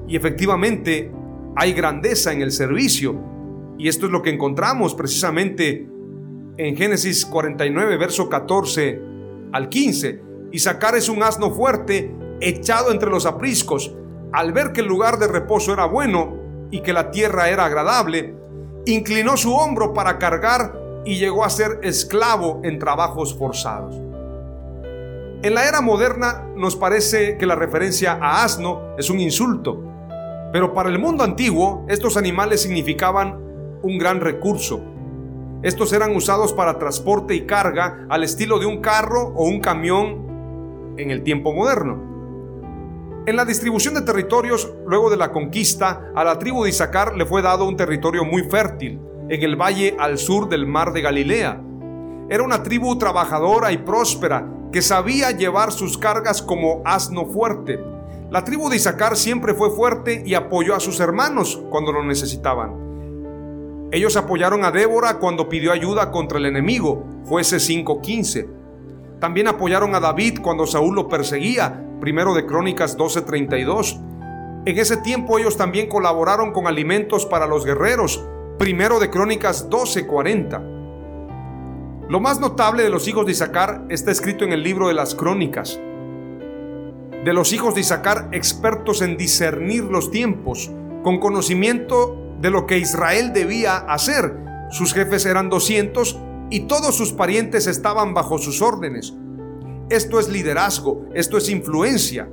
Y 0.07 0.15
efectivamente 0.15 1.11
hay 1.55 1.73
grandeza 1.73 2.31
en 2.31 2.41
el 2.41 2.51
servicio 2.51 3.34
y 3.77 3.87
esto 3.87 4.05
es 4.05 4.11
lo 4.11 4.21
que 4.21 4.29
encontramos 4.29 4.95
precisamente 4.95 5.87
en 6.57 6.75
Génesis 6.75 7.25
49, 7.25 7.97
verso 7.97 8.29
14 8.29 9.01
al 9.51 9.69
15. 9.69 10.21
Isaacar 10.51 10.95
es 10.95 11.09
un 11.09 11.23
asno 11.23 11.51
fuerte 11.51 12.15
echado 12.39 12.91
entre 12.91 13.09
los 13.09 13.25
apriscos. 13.25 13.93
Al 14.31 14.53
ver 14.53 14.71
que 14.71 14.81
el 14.81 14.87
lugar 14.87 15.19
de 15.19 15.27
reposo 15.27 15.73
era 15.73 15.85
bueno 15.85 16.37
y 16.71 16.81
que 16.81 16.93
la 16.93 17.11
tierra 17.11 17.49
era 17.49 17.65
agradable, 17.65 18.35
inclinó 18.85 19.37
su 19.37 19.53
hombro 19.53 19.93
para 19.93 20.17
cargar 20.17 21.01
y 21.05 21.17
llegó 21.17 21.43
a 21.43 21.49
ser 21.49 21.79
esclavo 21.83 22.61
en 22.63 22.79
trabajos 22.79 23.37
forzados. 23.37 23.95
En 25.43 25.53
la 25.53 25.67
era 25.67 25.81
moderna 25.81 26.47
nos 26.55 26.75
parece 26.75 27.37
que 27.37 27.45
la 27.45 27.55
referencia 27.55 28.13
a 28.13 28.43
asno 28.43 28.95
es 28.97 29.09
un 29.09 29.19
insulto, 29.19 29.83
pero 30.51 30.73
para 30.73 30.89
el 30.89 30.97
mundo 30.97 31.23
antiguo 31.23 31.85
estos 31.87 32.17
animales 32.17 32.61
significaban 32.61 33.44
un 33.85 33.99
gran 33.99 34.19
recurso. 34.19 34.81
Estos 35.61 35.93
eran 35.93 36.15
usados 36.15 36.53
para 36.53 36.79
transporte 36.79 37.35
y 37.35 37.45
carga 37.45 38.07
al 38.09 38.23
estilo 38.23 38.57
de 38.57 38.65
un 38.65 38.81
carro 38.81 39.31
o 39.35 39.45
un 39.45 39.59
camión 39.59 40.95
en 40.97 41.11
el 41.11 41.21
tiempo 41.23 41.53
moderno. 41.53 42.03
En 43.27 43.35
la 43.35 43.45
distribución 43.45 43.93
de 43.93 44.01
territorios, 44.01 44.71
luego 44.87 45.09
de 45.09 45.17
la 45.17 45.31
conquista, 45.31 46.11
a 46.15 46.23
la 46.23 46.37
tribu 46.39 46.63
de 46.63 46.69
Isaacar 46.71 47.15
le 47.15 47.25
fue 47.25 47.41
dado 47.41 47.67
un 47.67 47.77
territorio 47.77 48.25
muy 48.25 48.43
fértil, 48.43 48.99
en 49.29 49.43
el 49.43 49.55
valle 49.55 49.95
al 49.99 50.17
sur 50.17 50.49
del 50.49 50.65
mar 50.65 50.93
de 50.93 51.01
Galilea. 51.01 51.61
Era 52.29 52.43
una 52.43 52.63
tribu 52.63 52.97
trabajadora 52.97 53.71
y 53.71 53.77
próspera 53.77 54.47
que 54.71 54.81
sabía 54.81 55.31
llevar 55.31 55.71
sus 55.71 55.97
cargas 55.97 56.41
como 56.41 56.81
asno 56.85 57.25
fuerte. 57.27 57.79
La 58.31 58.43
tribu 58.43 58.69
de 58.69 58.77
Isaacar 58.77 59.15
siempre 59.15 59.53
fue 59.53 59.69
fuerte 59.69 60.23
y 60.25 60.33
apoyó 60.33 60.75
a 60.75 60.79
sus 60.79 60.99
hermanos 60.99 61.61
cuando 61.69 61.91
lo 61.91 62.03
necesitaban. 62.03 62.84
Ellos 63.95 64.17
apoyaron 64.17 64.65
a 64.65 64.71
Débora 64.71 65.19
cuando 65.19 65.47
pidió 65.47 65.71
ayuda 65.71 66.11
contra 66.11 66.37
el 66.37 66.45
enemigo, 66.47 67.05
jueces 67.23 67.65
5:15. 67.65 68.45
También 69.21 69.47
apoyaron 69.47 69.95
a 69.95 70.01
David 70.01 70.39
cuando 70.41 70.67
Saúl 70.67 70.95
lo 70.95 71.07
perseguía, 71.07 71.81
primero 72.01 72.33
de 72.33 72.45
Crónicas 72.45 72.97
12:32. 72.97 73.97
En 74.65 74.77
ese 74.77 74.97
tiempo 74.97 75.39
ellos 75.39 75.55
también 75.55 75.87
colaboraron 75.87 76.51
con 76.51 76.67
alimentos 76.67 77.25
para 77.25 77.47
los 77.47 77.63
guerreros, 77.63 78.21
primero 78.59 78.99
de 78.99 79.09
Crónicas 79.09 79.69
12:40. 79.69 80.61
Lo 82.09 82.19
más 82.19 82.41
notable 82.41 82.83
de 82.83 82.89
los 82.89 83.07
hijos 83.07 83.25
de 83.25 83.31
Isaacar 83.31 83.85
está 83.87 84.11
escrito 84.11 84.43
en 84.43 84.51
el 84.51 84.61
libro 84.61 84.89
de 84.89 84.93
las 84.93 85.15
Crónicas. 85.15 85.79
De 87.23 87.33
los 87.33 87.53
hijos 87.53 87.75
de 87.75 87.79
Isaacar 87.79 88.27
expertos 88.33 89.01
en 89.01 89.15
discernir 89.15 89.85
los 89.85 90.11
tiempos, 90.11 90.69
con 91.01 91.17
conocimiento 91.19 92.24
de 92.41 92.49
lo 92.49 92.65
que 92.65 92.77
Israel 92.77 93.33
debía 93.33 93.77
hacer. 93.77 94.37
Sus 94.69 94.93
jefes 94.93 95.25
eran 95.25 95.49
200 95.49 96.19
y 96.49 96.61
todos 96.61 96.95
sus 96.95 97.13
parientes 97.13 97.67
estaban 97.67 98.13
bajo 98.13 98.37
sus 98.37 98.61
órdenes. 98.61 99.13
Esto 99.89 100.19
es 100.19 100.29
liderazgo, 100.29 101.05
esto 101.13 101.37
es 101.37 101.49
influencia. 101.49 102.29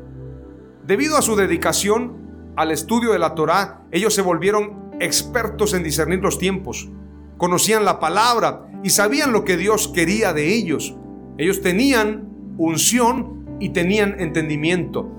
Debido 0.86 1.16
a 1.16 1.22
su 1.22 1.36
dedicación 1.36 2.52
al 2.56 2.70
estudio 2.70 3.12
de 3.12 3.18
la 3.18 3.34
Torá, 3.34 3.84
ellos 3.90 4.14
se 4.14 4.22
volvieron 4.22 4.90
expertos 5.00 5.74
en 5.74 5.82
discernir 5.82 6.20
los 6.20 6.38
tiempos. 6.38 6.90
Conocían 7.36 7.84
la 7.84 8.00
palabra 8.00 8.68
y 8.82 8.90
sabían 8.90 9.32
lo 9.32 9.44
que 9.44 9.56
Dios 9.56 9.88
quería 9.88 10.32
de 10.32 10.54
ellos. 10.54 10.96
Ellos 11.38 11.60
tenían 11.60 12.54
unción 12.58 13.56
y 13.60 13.70
tenían 13.70 14.20
entendimiento. 14.20 15.10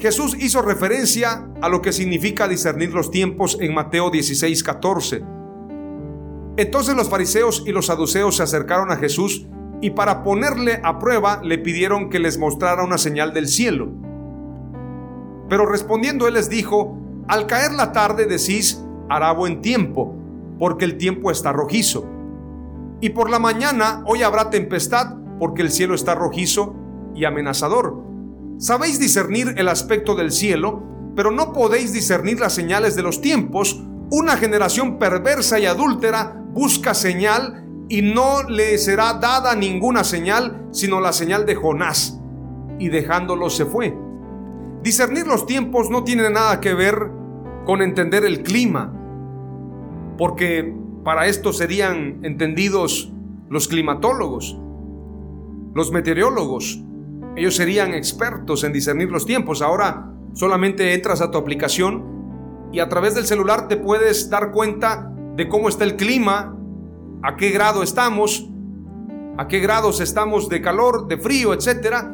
Jesús 0.00 0.34
hizo 0.40 0.62
referencia 0.62 1.46
a 1.60 1.68
lo 1.68 1.82
que 1.82 1.92
significa 1.92 2.48
discernir 2.48 2.94
los 2.94 3.10
tiempos 3.10 3.58
en 3.60 3.74
Mateo 3.74 4.10
16, 4.10 4.64
14. 4.64 5.22
Entonces 6.56 6.96
los 6.96 7.10
fariseos 7.10 7.64
y 7.66 7.72
los 7.72 7.86
saduceos 7.86 8.36
se 8.36 8.42
acercaron 8.42 8.90
a 8.90 8.96
Jesús 8.96 9.46
y 9.82 9.90
para 9.90 10.22
ponerle 10.22 10.80
a 10.82 10.98
prueba 10.98 11.42
le 11.44 11.58
pidieron 11.58 12.08
que 12.08 12.18
les 12.18 12.38
mostrara 12.38 12.82
una 12.82 12.96
señal 12.96 13.34
del 13.34 13.46
cielo. 13.46 13.92
Pero 15.50 15.66
respondiendo 15.66 16.26
él 16.26 16.34
les 16.34 16.48
dijo, 16.48 16.96
al 17.28 17.46
caer 17.46 17.72
la 17.72 17.92
tarde 17.92 18.24
decís, 18.24 18.82
hará 19.10 19.32
buen 19.32 19.60
tiempo, 19.60 20.14
porque 20.58 20.86
el 20.86 20.96
tiempo 20.96 21.30
está 21.30 21.52
rojizo. 21.52 22.08
Y 23.02 23.10
por 23.10 23.28
la 23.28 23.38
mañana 23.38 24.02
hoy 24.06 24.22
habrá 24.22 24.48
tempestad, 24.48 25.16
porque 25.38 25.60
el 25.60 25.70
cielo 25.70 25.94
está 25.94 26.14
rojizo 26.14 26.74
y 27.14 27.26
amenazador. 27.26 27.99
Sabéis 28.60 29.00
discernir 29.00 29.54
el 29.56 29.68
aspecto 29.68 30.14
del 30.14 30.30
cielo, 30.30 30.82
pero 31.16 31.30
no 31.30 31.54
podéis 31.54 31.94
discernir 31.94 32.38
las 32.38 32.52
señales 32.52 32.94
de 32.94 33.02
los 33.02 33.22
tiempos. 33.22 33.82
Una 34.10 34.36
generación 34.36 34.98
perversa 34.98 35.58
y 35.58 35.64
adúltera 35.64 36.44
busca 36.52 36.92
señal 36.92 37.64
y 37.88 38.02
no 38.02 38.42
le 38.42 38.76
será 38.76 39.14
dada 39.14 39.56
ninguna 39.56 40.04
señal, 40.04 40.68
sino 40.72 41.00
la 41.00 41.14
señal 41.14 41.46
de 41.46 41.54
Jonás. 41.54 42.20
Y 42.78 42.90
dejándolo 42.90 43.48
se 43.48 43.64
fue. 43.64 43.96
Discernir 44.82 45.26
los 45.26 45.46
tiempos 45.46 45.88
no 45.88 46.04
tiene 46.04 46.28
nada 46.28 46.60
que 46.60 46.74
ver 46.74 47.10
con 47.64 47.80
entender 47.80 48.26
el 48.26 48.42
clima, 48.42 48.92
porque 50.18 50.76
para 51.02 51.28
esto 51.28 51.54
serían 51.54 52.20
entendidos 52.24 53.10
los 53.48 53.68
climatólogos, 53.68 54.58
los 55.74 55.92
meteorólogos, 55.92 56.84
ellos 57.40 57.56
serían 57.56 57.94
expertos 57.94 58.64
en 58.64 58.72
discernir 58.74 59.10
los 59.10 59.24
tiempos. 59.24 59.62
Ahora 59.62 60.12
solamente 60.34 60.92
entras 60.92 61.22
a 61.22 61.30
tu 61.30 61.38
aplicación 61.38 62.68
y 62.70 62.80
a 62.80 62.88
través 62.90 63.14
del 63.14 63.24
celular 63.24 63.66
te 63.66 63.78
puedes 63.78 64.28
dar 64.28 64.52
cuenta 64.52 65.10
de 65.36 65.48
cómo 65.48 65.70
está 65.70 65.84
el 65.84 65.96
clima, 65.96 66.54
a 67.22 67.36
qué 67.36 67.48
grado 67.48 67.82
estamos, 67.82 68.46
a 69.38 69.48
qué 69.48 69.58
grados 69.60 70.02
estamos 70.02 70.50
de 70.50 70.60
calor, 70.60 71.08
de 71.08 71.16
frío, 71.16 71.54
etc. 71.54 72.08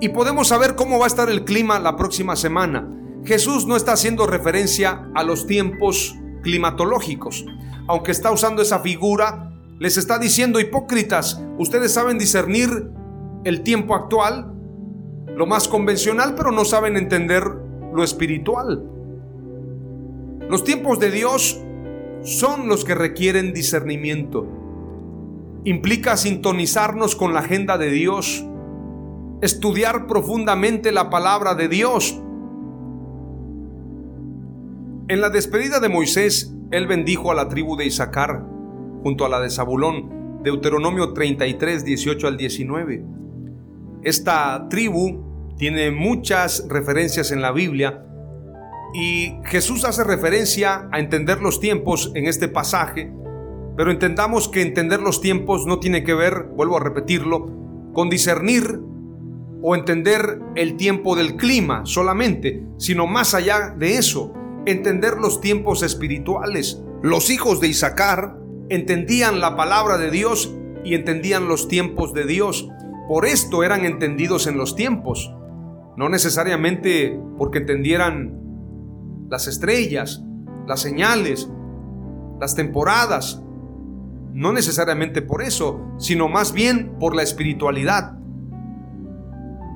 Y 0.00 0.08
podemos 0.08 0.48
saber 0.48 0.74
cómo 0.74 0.98
va 0.98 1.04
a 1.04 1.08
estar 1.08 1.28
el 1.28 1.44
clima 1.44 1.78
la 1.78 1.94
próxima 1.94 2.34
semana. 2.34 2.88
Jesús 3.26 3.66
no 3.66 3.76
está 3.76 3.92
haciendo 3.92 4.26
referencia 4.26 5.06
a 5.14 5.22
los 5.22 5.46
tiempos 5.46 6.16
climatológicos. 6.42 7.44
Aunque 7.88 8.12
está 8.12 8.30
usando 8.30 8.62
esa 8.62 8.78
figura, 8.78 9.50
les 9.78 9.98
está 9.98 10.18
diciendo 10.18 10.60
hipócritas, 10.60 11.42
ustedes 11.58 11.92
saben 11.92 12.16
discernir 12.16 12.90
el 13.44 13.62
tiempo 13.62 13.94
actual, 13.94 14.52
lo 15.36 15.46
más 15.46 15.68
convencional, 15.68 16.34
pero 16.36 16.50
no 16.50 16.64
saben 16.64 16.96
entender 16.96 17.44
lo 17.92 18.02
espiritual. 18.02 18.82
Los 20.48 20.64
tiempos 20.64 20.98
de 20.98 21.10
Dios 21.10 21.60
son 22.22 22.68
los 22.68 22.84
que 22.84 22.94
requieren 22.94 23.52
discernimiento. 23.52 24.46
Implica 25.64 26.16
sintonizarnos 26.16 27.16
con 27.16 27.32
la 27.32 27.40
agenda 27.40 27.78
de 27.78 27.90
Dios 27.90 28.44
estudiar 29.40 30.06
profundamente 30.06 30.90
la 30.90 31.10
palabra 31.10 31.54
de 31.54 31.68
Dios. 31.68 32.20
En 35.08 35.20
la 35.20 35.28
despedida 35.28 35.80
de 35.80 35.90
Moisés, 35.90 36.54
él 36.70 36.86
bendijo 36.86 37.30
a 37.30 37.34
la 37.34 37.48
tribu 37.48 37.76
de 37.76 37.84
Isaacar 37.84 38.42
junto 39.02 39.26
a 39.26 39.28
la 39.28 39.40
de 39.40 39.50
Zabulón, 39.50 40.42
Deuteronomio 40.42 41.12
33, 41.12 41.84
18 41.84 42.26
al 42.26 42.36
19. 42.38 43.04
Esta 44.04 44.68
tribu 44.68 45.54
tiene 45.56 45.90
muchas 45.90 46.66
referencias 46.68 47.32
en 47.32 47.40
la 47.40 47.52
Biblia 47.52 48.04
y 48.92 49.34
Jesús 49.44 49.84
hace 49.84 50.04
referencia 50.04 50.88
a 50.92 51.00
entender 51.00 51.40
los 51.40 51.58
tiempos 51.58 52.12
en 52.14 52.26
este 52.26 52.48
pasaje, 52.48 53.10
pero 53.76 53.90
entendamos 53.90 54.48
que 54.48 54.62
entender 54.62 55.00
los 55.00 55.20
tiempos 55.20 55.66
no 55.66 55.80
tiene 55.80 56.04
que 56.04 56.14
ver, 56.14 56.44
vuelvo 56.54 56.76
a 56.76 56.80
repetirlo, 56.80 57.50
con 57.92 58.10
discernir 58.10 58.78
o 59.62 59.74
entender 59.74 60.38
el 60.54 60.76
tiempo 60.76 61.16
del 61.16 61.36
clima 61.36 61.86
solamente, 61.86 62.62
sino 62.76 63.06
más 63.06 63.32
allá 63.34 63.74
de 63.76 63.96
eso, 63.96 64.34
entender 64.66 65.14
los 65.16 65.40
tiempos 65.40 65.82
espirituales. 65.82 66.82
Los 67.02 67.30
hijos 67.30 67.60
de 67.60 67.68
Isaacar 67.68 68.36
entendían 68.68 69.40
la 69.40 69.56
palabra 69.56 69.96
de 69.96 70.10
Dios 70.10 70.54
y 70.84 70.94
entendían 70.94 71.48
los 71.48 71.68
tiempos 71.68 72.12
de 72.12 72.26
Dios. 72.26 72.68
Por 73.08 73.26
esto 73.26 73.62
eran 73.64 73.84
entendidos 73.84 74.46
en 74.46 74.56
los 74.56 74.76
tiempos, 74.76 75.34
no 75.96 76.08
necesariamente 76.08 77.20
porque 77.38 77.58
entendieran 77.58 78.40
las 79.28 79.46
estrellas, 79.46 80.24
las 80.66 80.80
señales, 80.80 81.50
las 82.40 82.54
temporadas. 82.54 83.42
No 84.32 84.52
necesariamente 84.52 85.22
por 85.22 85.42
eso, 85.42 85.80
sino 85.98 86.28
más 86.28 86.52
bien 86.52 86.96
por 86.98 87.14
la 87.14 87.22
espiritualidad. 87.22 88.18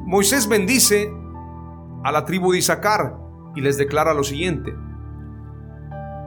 Moisés 0.07 0.49
bendice 0.49 1.13
a 2.03 2.11
la 2.11 2.25
tribu 2.25 2.53
de 2.53 2.59
Isaacar 2.59 3.17
y 3.55 3.61
les 3.61 3.77
declara 3.77 4.15
lo 4.15 4.25
siguiente. 4.25 4.75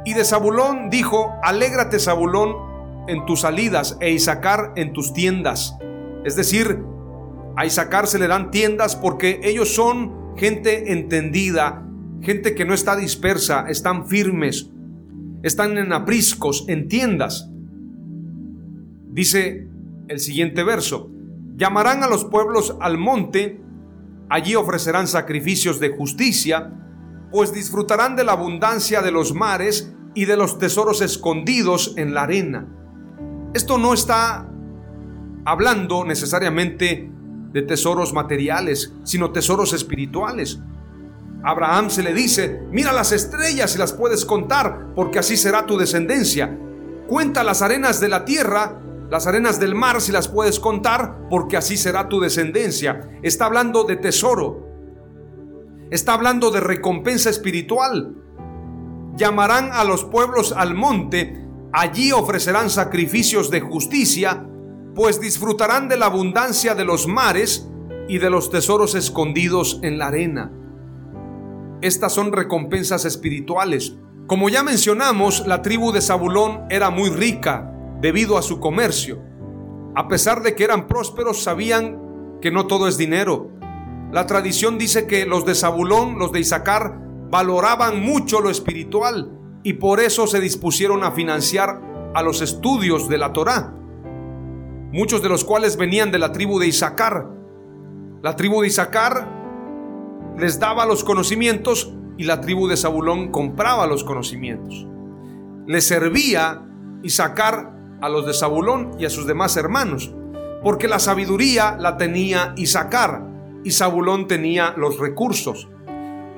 Y 0.05 0.13
de 0.13 0.23
Zabulón 0.23 0.89
dijo, 0.89 1.33
alégrate 1.43 1.99
Zabulón 1.99 2.55
en 3.07 3.25
tus 3.25 3.41
salidas 3.41 3.97
e 3.99 4.11
Isaacar 4.11 4.73
en 4.75 4.93
tus 4.93 5.13
tiendas. 5.13 5.77
Es 6.23 6.35
decir, 6.35 6.83
a 7.55 7.65
Isaacar 7.65 8.07
se 8.07 8.19
le 8.19 8.27
dan 8.27 8.51
tiendas 8.51 8.95
porque 8.95 9.39
ellos 9.43 9.73
son 9.73 10.35
gente 10.35 10.91
entendida, 10.91 11.85
gente 12.21 12.55
que 12.55 12.65
no 12.65 12.73
está 12.73 12.95
dispersa, 12.95 13.65
están 13.67 14.07
firmes, 14.07 14.71
están 15.43 15.77
en 15.77 15.93
apriscos, 15.93 16.65
en 16.67 16.87
tiendas. 16.87 17.49
Dice 19.09 19.67
el 20.07 20.19
siguiente 20.19 20.63
verso, 20.63 21.11
llamarán 21.55 22.03
a 22.03 22.07
los 22.07 22.25
pueblos 22.25 22.77
al 22.79 22.97
monte, 22.97 23.61
allí 24.29 24.55
ofrecerán 24.55 25.07
sacrificios 25.07 25.79
de 25.79 25.89
justicia, 25.89 26.73
pues 27.31 27.53
disfrutarán 27.53 28.15
de 28.15 28.23
la 28.23 28.33
abundancia 28.33 29.01
de 29.01 29.11
los 29.11 29.33
mares 29.33 29.93
y 30.13 30.25
de 30.25 30.37
los 30.37 30.59
tesoros 30.59 31.01
escondidos 31.01 31.93
en 31.97 32.13
la 32.13 32.23
arena. 32.23 32.67
Esto 33.53 33.77
no 33.77 33.93
está 33.93 34.49
hablando 35.45 36.05
necesariamente 36.05 37.11
de 37.51 37.61
tesoros 37.61 38.13
materiales, 38.13 38.93
sino 39.03 39.31
tesoros 39.31 39.73
espirituales. 39.73 40.59
Abraham 41.43 41.89
se 41.89 42.03
le 42.03 42.13
dice, 42.13 42.61
mira 42.71 42.93
las 42.93 43.11
estrellas 43.11 43.75
y 43.75 43.79
las 43.79 43.93
puedes 43.93 44.25
contar, 44.25 44.93
porque 44.95 45.19
así 45.19 45.37
será 45.37 45.65
tu 45.65 45.77
descendencia. 45.77 46.57
Cuenta 47.07 47.43
las 47.43 47.61
arenas 47.61 47.99
de 47.99 48.09
la 48.09 48.25
tierra, 48.25 48.79
las 49.09 49.27
arenas 49.27 49.59
del 49.59 49.75
mar 49.75 50.01
si 50.01 50.11
las 50.11 50.27
puedes 50.27 50.59
contar, 50.59 51.27
porque 51.29 51.57
así 51.57 51.77
será 51.77 52.07
tu 52.07 52.19
descendencia. 52.19 53.09
Está 53.23 53.45
hablando 53.45 53.83
de 53.83 53.97
tesoro. 53.97 54.67
Está 55.89 56.13
hablando 56.13 56.51
de 56.51 56.61
recompensa 56.61 57.29
espiritual. 57.29 58.15
Llamarán 59.17 59.71
a 59.73 59.83
los 59.83 60.05
pueblos 60.05 60.53
al 60.55 60.75
monte, 60.75 61.45
allí 61.73 62.11
ofrecerán 62.11 62.69
sacrificios 62.69 63.49
de 63.49 63.59
justicia, 63.59 64.45
pues 64.95 65.21
disfrutarán 65.21 65.87
de 65.87 65.97
la 65.97 66.07
abundancia 66.07 66.75
de 66.75 66.85
los 66.85 67.07
mares 67.07 67.69
y 68.07 68.17
de 68.17 68.29
los 68.29 68.49
tesoros 68.49 68.95
escondidos 68.95 69.79
en 69.83 69.97
la 69.97 70.07
arena. 70.07 70.51
Estas 71.81 72.13
son 72.13 72.31
recompensas 72.31 73.05
espirituales. 73.05 73.95
Como 74.27 74.49
ya 74.49 74.63
mencionamos, 74.63 75.47
la 75.47 75.61
tribu 75.61 75.91
de 75.91 76.01
Zabulón 76.01 76.65
era 76.69 76.89
muy 76.89 77.09
rica 77.09 77.71
debido 78.01 78.37
a 78.37 78.41
su 78.41 78.59
comercio. 78.59 79.21
A 79.95 80.07
pesar 80.07 80.41
de 80.43 80.55
que 80.55 80.63
eran 80.63 80.87
prósperos, 80.87 81.43
sabían 81.43 81.99
que 82.41 82.51
no 82.51 82.67
todo 82.67 82.87
es 82.87 82.97
dinero. 82.97 83.49
La 84.11 84.25
tradición 84.25 84.77
dice 84.77 85.07
que 85.07 85.25
los 85.25 85.45
de 85.45 85.55
Zabulón, 85.55 86.19
los 86.19 86.31
de 86.31 86.41
Isaacar, 86.41 86.99
valoraban 87.29 88.01
mucho 88.01 88.41
lo 88.41 88.49
espiritual 88.49 89.31
y 89.63 89.73
por 89.73 89.99
eso 89.99 90.27
se 90.27 90.41
dispusieron 90.41 91.03
a 91.03 91.11
financiar 91.11 91.81
a 92.13 92.21
los 92.21 92.41
estudios 92.41 93.07
de 93.07 93.17
la 93.17 93.31
Torá, 93.31 93.73
muchos 94.91 95.21
de 95.21 95.29
los 95.29 95.43
cuales 95.43 95.77
venían 95.77 96.11
de 96.11 96.19
la 96.19 96.31
tribu 96.31 96.59
de 96.59 96.67
Isaacar. 96.67 97.27
La 98.21 98.35
tribu 98.35 98.61
de 98.61 98.67
Isaacar 98.67 99.27
les 100.37 100.59
daba 100.59 100.85
los 100.85 101.03
conocimientos 101.03 101.93
y 102.17 102.25
la 102.25 102.41
tribu 102.41 102.67
de 102.67 102.77
Zabulón 102.77 103.31
compraba 103.31 103.87
los 103.87 104.03
conocimientos. 104.03 104.87
Le 105.65 105.81
servía 105.81 106.61
y 107.03 107.09
sacar 107.09 107.73
a 108.01 108.09
los 108.09 108.25
de 108.25 108.33
Zabulón 108.33 108.91
y 108.99 109.05
a 109.05 109.09
sus 109.09 109.25
demás 109.25 109.55
hermanos, 109.57 110.13
porque 110.63 110.87
la 110.87 110.99
sabiduría 110.99 111.77
la 111.79 111.97
tenía 111.97 112.53
Isaacar 112.57 113.27
y 113.63 113.71
Zabulón 113.71 114.27
tenía 114.27 114.73
los 114.77 114.99
recursos. 114.99 115.69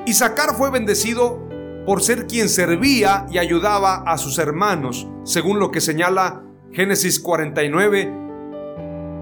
Isaacar 0.06 0.56
fue 0.56 0.70
bendecido 0.70 1.42
por 1.86 2.02
ser 2.02 2.28
quien 2.28 2.50
servía 2.50 3.26
y 3.32 3.38
ayudaba 3.38 4.04
a 4.06 4.18
sus 4.18 4.38
hermanos, 4.38 5.08
según 5.24 5.60
lo 5.60 5.72
que 5.72 5.82
señala 5.82 6.44
Génesis 6.72 7.20
49 7.20 8.23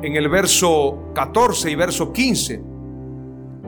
en 0.02 0.16
el 0.16 0.30
verso 0.30 1.12
14 1.14 1.72
y 1.72 1.76
verso 1.76 2.12
15. 2.12 2.62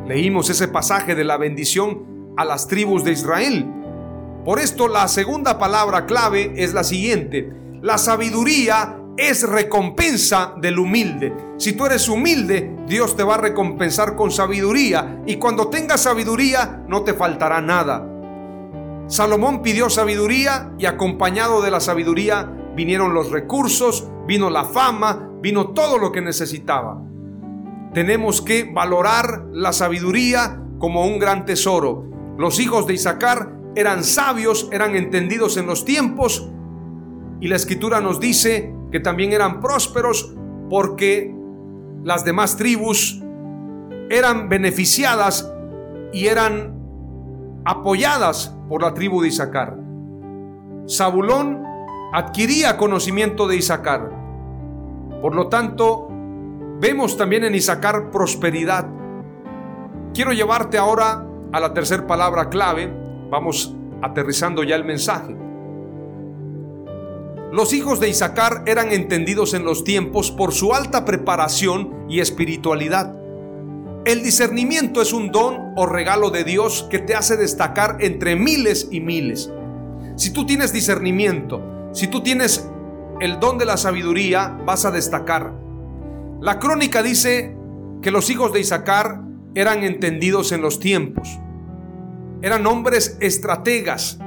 Leímos 0.07 0.49
ese 0.49 0.67
pasaje 0.67 1.15
de 1.15 1.23
la 1.23 1.37
bendición 1.37 2.33
a 2.37 2.45
las 2.45 2.67
tribus 2.67 3.03
de 3.03 3.11
Israel. 3.11 3.65
Por 4.43 4.59
esto 4.59 4.87
la 4.87 5.07
segunda 5.07 5.57
palabra 5.57 6.05
clave 6.05 6.53
es 6.55 6.73
la 6.73 6.83
siguiente. 6.83 7.49
La 7.81 7.97
sabiduría 7.97 8.97
es 9.17 9.47
recompensa 9.47 10.55
del 10.59 10.79
humilde. 10.79 11.33
Si 11.57 11.73
tú 11.73 11.85
eres 11.85 12.09
humilde, 12.09 12.75
Dios 12.87 13.15
te 13.15 13.23
va 13.23 13.35
a 13.35 13.41
recompensar 13.41 14.15
con 14.15 14.31
sabiduría. 14.31 15.21
Y 15.25 15.37
cuando 15.37 15.69
tengas 15.69 16.01
sabiduría, 16.01 16.83
no 16.87 17.03
te 17.03 17.13
faltará 17.13 17.61
nada. 17.61 18.09
Salomón 19.07 19.61
pidió 19.61 19.89
sabiduría 19.89 20.71
y 20.79 20.85
acompañado 20.85 21.61
de 21.61 21.71
la 21.71 21.79
sabiduría 21.79 22.49
vinieron 22.75 23.13
los 23.13 23.31
recursos, 23.31 24.07
vino 24.25 24.49
la 24.49 24.65
fama, 24.65 25.29
vino 25.43 25.67
todo 25.67 25.99
lo 25.99 26.11
que 26.11 26.21
necesitaba 26.21 26.99
tenemos 27.93 28.41
que 28.41 28.63
valorar 28.63 29.45
la 29.51 29.71
sabiduría 29.71 30.59
como 30.79 31.05
un 31.05 31.19
gran 31.19 31.45
tesoro. 31.45 32.05
Los 32.37 32.59
hijos 32.59 32.87
de 32.87 32.95
Isaacar 32.95 33.53
eran 33.75 34.03
sabios, 34.03 34.67
eran 34.71 34.95
entendidos 34.95 35.57
en 35.57 35.67
los 35.67 35.85
tiempos 35.85 36.49
y 37.39 37.47
la 37.47 37.55
escritura 37.55 38.01
nos 38.01 38.19
dice 38.19 38.73
que 38.91 38.99
también 38.99 39.31
eran 39.31 39.61
prósperos 39.61 40.35
porque 40.69 41.33
las 42.03 42.25
demás 42.25 42.57
tribus 42.57 43.21
eran 44.09 44.49
beneficiadas 44.49 45.51
y 46.11 46.27
eran 46.27 46.75
apoyadas 47.65 48.55
por 48.67 48.81
la 48.81 48.93
tribu 48.93 49.21
de 49.21 49.29
Isaacar. 49.29 49.77
Zabulón 50.89 51.63
adquiría 52.11 52.77
conocimiento 52.77 53.47
de 53.47 53.57
Isaacar. 53.57 54.22
Por 55.23 55.33
lo 55.33 55.47
tanto, 55.47 56.13
Vemos 56.83 57.15
también 57.15 57.45
en 57.45 57.55
Isaacar 57.55 58.11
prosperidad. 58.11 58.85
Quiero 60.13 60.33
llevarte 60.33 60.77
ahora 60.77 61.25
a 61.53 61.59
la 61.61 61.73
tercera 61.73 62.05
palabra 62.05 62.49
clave. 62.49 62.91
Vamos 63.29 63.73
aterrizando 64.01 64.65
ya 64.65 64.75
el 64.75 64.83
mensaje. 64.83 65.33
Los 67.53 67.71
hijos 67.71 68.01
de 68.01 68.09
Isaacar 68.09 68.63
eran 68.65 68.91
entendidos 68.91 69.53
en 69.53 69.63
los 69.63 69.85
tiempos 69.85 70.29
por 70.29 70.51
su 70.51 70.73
alta 70.73 71.05
preparación 71.05 72.05
y 72.09 72.19
espiritualidad. 72.19 73.15
El 74.03 74.21
discernimiento 74.21 75.01
es 75.01 75.13
un 75.13 75.31
don 75.31 75.71
o 75.77 75.85
regalo 75.85 76.31
de 76.31 76.43
Dios 76.43 76.85
que 76.89 76.99
te 76.99 77.15
hace 77.15 77.37
destacar 77.37 77.95
entre 78.01 78.35
miles 78.35 78.89
y 78.91 78.99
miles. 78.99 79.49
Si 80.17 80.33
tú 80.33 80.45
tienes 80.45 80.73
discernimiento, 80.73 81.61
si 81.93 82.07
tú 82.07 82.21
tienes 82.21 82.69
el 83.19 83.39
don 83.39 83.57
de 83.57 83.65
la 83.65 83.77
sabiduría, 83.77 84.57
vas 84.65 84.85
a 84.85 84.91
destacar. 84.91 85.53
La 86.41 86.59
crónica 86.59 87.01
dice 87.01 87.55
que 88.01 88.11
los 88.11 88.29
hijos 88.29 88.51
de 88.51 88.59
Isaacar 88.59 89.21
eran 89.55 89.83
entendidos 89.83 90.51
en 90.51 90.61
los 90.61 90.79
tiempos. 90.79 91.39
Eran 92.41 92.65
hombres 92.67 93.17
estrategas. 93.21 94.19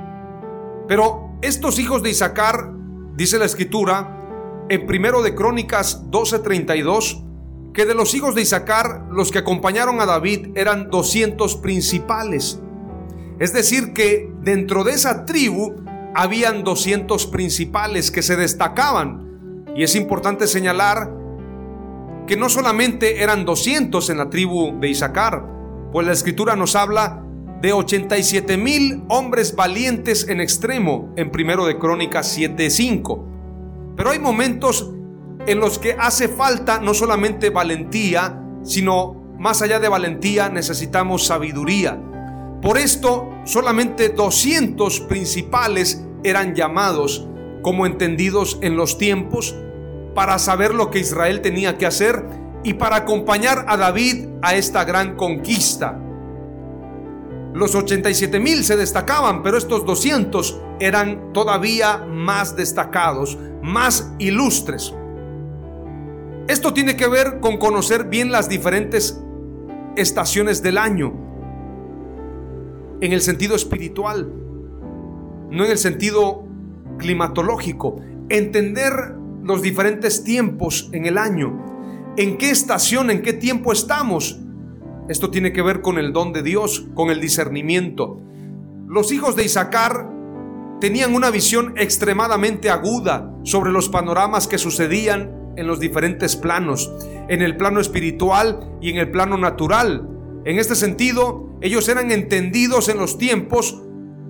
Pero 0.89 1.37
estos 1.43 1.79
hijos 1.79 2.03
de 2.03 2.11
Isaacar, 2.11 2.73
dice 3.17 3.39
la 3.39 3.45
escritura, 3.45 4.65
en 4.69 4.87
primero 4.87 5.23
de 5.23 5.35
Crónicas 5.35 6.11
12:32, 6.11 7.23
que 7.75 7.85
de 7.85 7.95
los 7.95 8.15
hijos 8.15 8.35
de 8.35 8.43
Isaacar, 8.43 9.07
los 9.11 9.31
que 9.31 9.39
acompañaron 9.39 10.01
a 10.01 10.07
David 10.07 10.57
eran 10.57 10.89
200 10.89 11.57
principales. 11.57 12.61
Es 13.39 13.53
decir, 13.53 13.93
que 13.93 14.33
dentro 14.41 14.83
de 14.83 14.93
esa 14.93 15.27
tribu 15.27 15.86
habían 16.17 16.65
200 16.65 17.27
principales 17.27 18.11
que 18.11 18.23
se 18.23 18.37
destacaban. 18.37 19.65
Y 19.77 19.83
es 19.83 19.95
importante 19.95 20.47
señalar 20.47 21.13
que 22.27 22.39
no 22.39 22.49
solamente 22.49 23.23
eran 23.23 23.45
200 23.45 24.09
en 24.09 24.17
la 24.17 24.31
tribu 24.31 24.81
de 24.81 24.89
Isaacar, 24.89 25.47
pues 25.93 26.07
la 26.07 26.15
escritura 26.15 26.57
nos 26.57 26.75
habla 26.75 27.23
de 27.61 27.75
87 27.75 28.57
mil 28.57 29.05
hombres 29.09 29.55
valientes 29.55 30.27
en 30.29 30.41
extremo 30.41 31.13
en 31.17 31.31
primero 31.31 31.67
de 31.67 31.79
Crónicas 31.79 32.35
7:5. 32.37 33.95
Pero 33.95 34.11
hay 34.11 34.19
momentos 34.19 34.91
en 35.47 35.61
los 35.61 35.79
que 35.79 35.97
hace 35.99 36.29
falta 36.29 36.81
no 36.81 36.95
solamente 36.95 37.51
valentía, 37.51 38.43
sino 38.63 39.35
más 39.39 39.61
allá 39.61 39.79
de 39.81 39.89
valentía 39.89 40.49
necesitamos 40.49 41.27
sabiduría. 41.27 42.01
Por 42.63 42.79
esto, 42.79 43.31
solamente 43.45 44.09
200 44.09 45.01
principales 45.01 46.05
eran 46.25 46.55
llamados 46.55 47.29
como 47.63 47.87
entendidos 47.87 48.59
en 48.63 48.77
los 48.77 48.99
tiempos 48.99 49.55
para 50.15 50.39
saber 50.39 50.75
lo 50.75 50.91
que 50.91 51.01
Israel 51.01 51.41
tenía 51.43 51.77
que 51.79 51.87
hacer 51.87 52.25
y 52.65 52.75
para 52.75 52.97
acompañar 52.97 53.67
a 53.69 53.77
David 53.77 54.29
a 54.43 54.55
esta 54.55 54.85
gran 54.85 55.17
conquista. 55.17 56.01
Los 57.55 57.75
87 57.75 58.39
mil 58.39 58.65
se 58.65 58.77
destacaban, 58.77 59.43
pero 59.43 59.57
estos 59.57 59.87
200 59.87 60.61
eran 60.79 61.33
todavía 61.33 61.99
más 61.99 62.57
destacados, 62.57 63.39
más 63.63 64.13
ilustres. 64.19 64.95
Esto 66.49 66.73
tiene 66.73 66.97
que 66.97 67.09
ver 67.09 67.41
con 67.41 67.57
conocer 67.57 68.05
bien 68.05 68.31
las 68.31 68.49
diferentes 68.49 69.21
estaciones 69.97 70.63
del 70.63 70.79
año, 70.79 71.26
en 73.01 73.13
el 73.13 73.21
sentido 73.21 73.57
espiritual, 73.57 74.33
no 75.51 75.65
en 75.65 75.71
el 75.71 75.79
sentido 75.79 76.47
climatológico. 76.99 78.01
Entender 78.29 79.15
los 79.43 79.63
diferentes 79.63 80.25
tiempos 80.25 80.89
en 80.93 81.07
el 81.07 81.19
año, 81.19 82.15
en 82.17 82.39
qué 82.39 82.51
estación, 82.51 83.11
en 83.11 83.23
qué 83.23 83.33
tiempo 83.33 83.73
estamos. 83.73 84.41
Esto 85.09 85.31
tiene 85.31 85.53
que 85.53 85.63
ver 85.63 85.83
con 85.83 85.99
el 85.99 86.13
don 86.13 86.33
de 86.33 86.43
Dios, 86.43 86.89
con 86.95 87.11
el 87.11 87.21
discernimiento. 87.21 88.21
Los 88.89 89.13
hijos 89.13 89.37
de 89.37 89.45
Isaacar 89.45 90.11
tenían 90.81 91.15
una 91.15 91.31
visión 91.31 91.75
extremadamente 91.77 92.71
aguda 92.71 93.33
sobre 93.45 93.71
los 93.71 93.89
panoramas 93.89 94.49
que 94.49 94.59
sucedían 94.59 95.33
en 95.57 95.67
los 95.67 95.81
diferentes 95.81 96.37
planos, 96.37 96.93
en 97.29 97.43
el 97.43 97.57
plano 97.57 97.81
espiritual 97.81 98.77
y 98.81 98.91
en 98.91 98.99
el 98.99 99.11
plano 99.11 99.39
natural. 99.39 100.09
En 100.47 100.61
este 100.61 100.77
sentido, 100.77 101.59
ellos 101.61 101.89
eran 101.89 102.13
entendidos 102.13 102.89
en 102.89 102.99
los 102.99 103.19
tiempos 103.19 103.83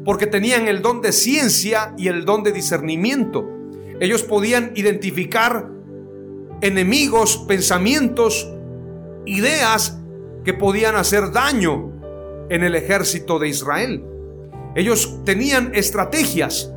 porque 0.02 0.26
tenían 0.26 0.66
el 0.66 0.80
don 0.80 1.02
de 1.02 1.12
ciencia 1.12 1.94
y 1.98 2.08
el 2.08 2.24
don 2.24 2.42
de 2.42 2.52
discernimiento. 2.52 3.46
Ellos 4.00 4.22
podían 4.22 4.72
identificar 4.76 5.68
enemigos, 6.62 7.44
pensamientos, 7.46 8.50
ideas 9.26 9.98
que 10.42 10.54
podían 10.54 10.96
hacer 10.96 11.32
daño 11.32 11.92
en 12.48 12.62
el 12.62 12.76
ejército 12.76 13.38
de 13.38 13.48
Israel. 13.48 14.02
Ellos 14.74 15.22
tenían 15.26 15.72
estrategias. 15.74 16.72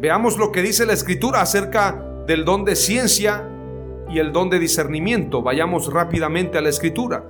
Veamos 0.00 0.36
lo 0.36 0.50
que 0.50 0.62
dice 0.62 0.84
la 0.84 0.94
escritura 0.94 1.42
acerca 1.42 2.04
del 2.26 2.44
don 2.44 2.64
de 2.64 2.74
ciencia 2.74 3.48
y 4.10 4.18
el 4.18 4.32
don 4.32 4.50
de 4.50 4.58
discernimiento. 4.58 5.42
Vayamos 5.42 5.92
rápidamente 5.92 6.58
a 6.58 6.60
la 6.60 6.70
escritura. 6.70 7.24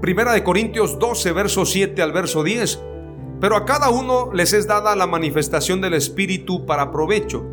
Primera 0.00 0.32
de 0.32 0.42
Corintios 0.42 0.98
12, 0.98 1.32
verso 1.32 1.66
7 1.66 2.00
al 2.02 2.12
verso 2.12 2.42
10. 2.42 2.80
Pero 3.40 3.56
a 3.56 3.64
cada 3.64 3.90
uno 3.90 4.30
les 4.32 4.52
es 4.52 4.66
dada 4.66 4.96
la 4.96 5.06
manifestación 5.06 5.80
del 5.80 5.94
Espíritu 5.94 6.66
para 6.66 6.90
provecho, 6.90 7.44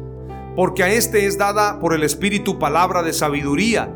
porque 0.55 0.83
a 0.83 0.91
este 0.91 1.25
es 1.25 1.37
dada 1.37 1.79
por 1.79 1.93
el 1.93 2.03
Espíritu 2.03 2.59
palabra 2.59 3.03
de 3.03 3.13
sabiduría, 3.13 3.93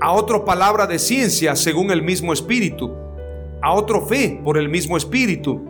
a 0.00 0.12
otro 0.12 0.44
palabra 0.44 0.86
de 0.86 0.98
ciencia 0.98 1.56
según 1.56 1.90
el 1.90 2.02
mismo 2.02 2.32
Espíritu, 2.32 2.90
a 3.62 3.72
otro 3.72 4.06
fe 4.06 4.40
por 4.42 4.58
el 4.58 4.68
mismo 4.68 4.96
Espíritu, 4.96 5.62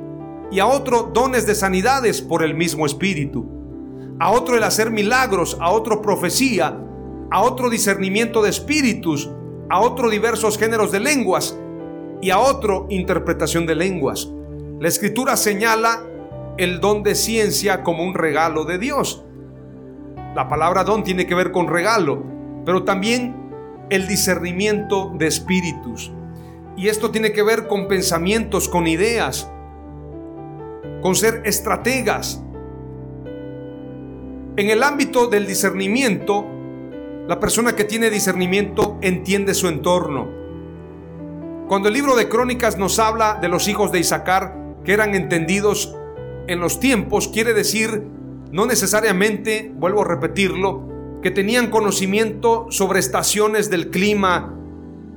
y 0.50 0.60
a 0.60 0.66
otro 0.66 1.10
dones 1.12 1.46
de 1.46 1.54
sanidades 1.54 2.20
por 2.20 2.42
el 2.42 2.54
mismo 2.54 2.86
Espíritu 2.86 3.60
a 4.20 4.30
otro 4.32 4.56
el 4.56 4.62
hacer 4.62 4.90
milagros, 4.90 5.56
a 5.60 5.70
otro 5.70 6.02
profecía, 6.02 6.78
a 7.30 7.42
otro 7.42 7.70
discernimiento 7.70 8.42
de 8.42 8.50
espíritus, 8.50 9.30
a 9.70 9.80
otro 9.80 10.10
diversos 10.10 10.58
géneros 10.58 10.92
de 10.92 11.00
lenguas 11.00 11.58
y 12.20 12.30
a 12.30 12.38
otro 12.38 12.86
interpretación 12.90 13.66
de 13.66 13.74
lenguas. 13.74 14.30
La 14.78 14.88
escritura 14.88 15.36
señala 15.36 16.02
el 16.58 16.80
don 16.80 17.02
de 17.02 17.14
ciencia 17.14 17.82
como 17.82 18.04
un 18.04 18.14
regalo 18.14 18.64
de 18.64 18.78
Dios. 18.78 19.24
La 20.34 20.48
palabra 20.48 20.84
don 20.84 21.02
tiene 21.04 21.26
que 21.26 21.34
ver 21.34 21.50
con 21.50 21.68
regalo, 21.68 22.22
pero 22.64 22.84
también 22.84 23.36
el 23.90 24.06
discernimiento 24.06 25.12
de 25.18 25.26
espíritus. 25.26 26.12
Y 26.76 26.88
esto 26.88 27.10
tiene 27.10 27.32
que 27.32 27.42
ver 27.42 27.66
con 27.66 27.88
pensamientos, 27.88 28.68
con 28.68 28.86
ideas, 28.86 29.50
con 31.02 31.14
ser 31.14 31.42
estrategas, 31.44 32.42
en 34.60 34.68
el 34.68 34.82
ámbito 34.82 35.28
del 35.28 35.46
discernimiento, 35.46 36.44
la 37.26 37.40
persona 37.40 37.76
que 37.76 37.84
tiene 37.84 38.10
discernimiento 38.10 38.98
entiende 39.00 39.54
su 39.54 39.68
entorno. 39.68 40.28
Cuando 41.70 41.86
el 41.86 41.94
libro 41.94 42.16
de 42.16 42.28
Crónicas 42.28 42.78
nos 42.78 42.98
habla 42.98 43.38
de 43.40 43.46
los 43.46 43.68
hijos 43.68 43.92
de 43.92 44.00
Isaacar 44.00 44.56
que 44.84 44.92
eran 44.92 45.14
entendidos 45.14 45.94
en 46.48 46.58
los 46.58 46.80
tiempos, 46.80 47.28
quiere 47.28 47.54
decir 47.54 48.08
no 48.50 48.66
necesariamente, 48.66 49.72
vuelvo 49.76 50.02
a 50.02 50.08
repetirlo, 50.08 51.20
que 51.22 51.30
tenían 51.30 51.70
conocimiento 51.70 52.66
sobre 52.70 52.98
estaciones 52.98 53.70
del 53.70 53.90
clima 53.90 54.52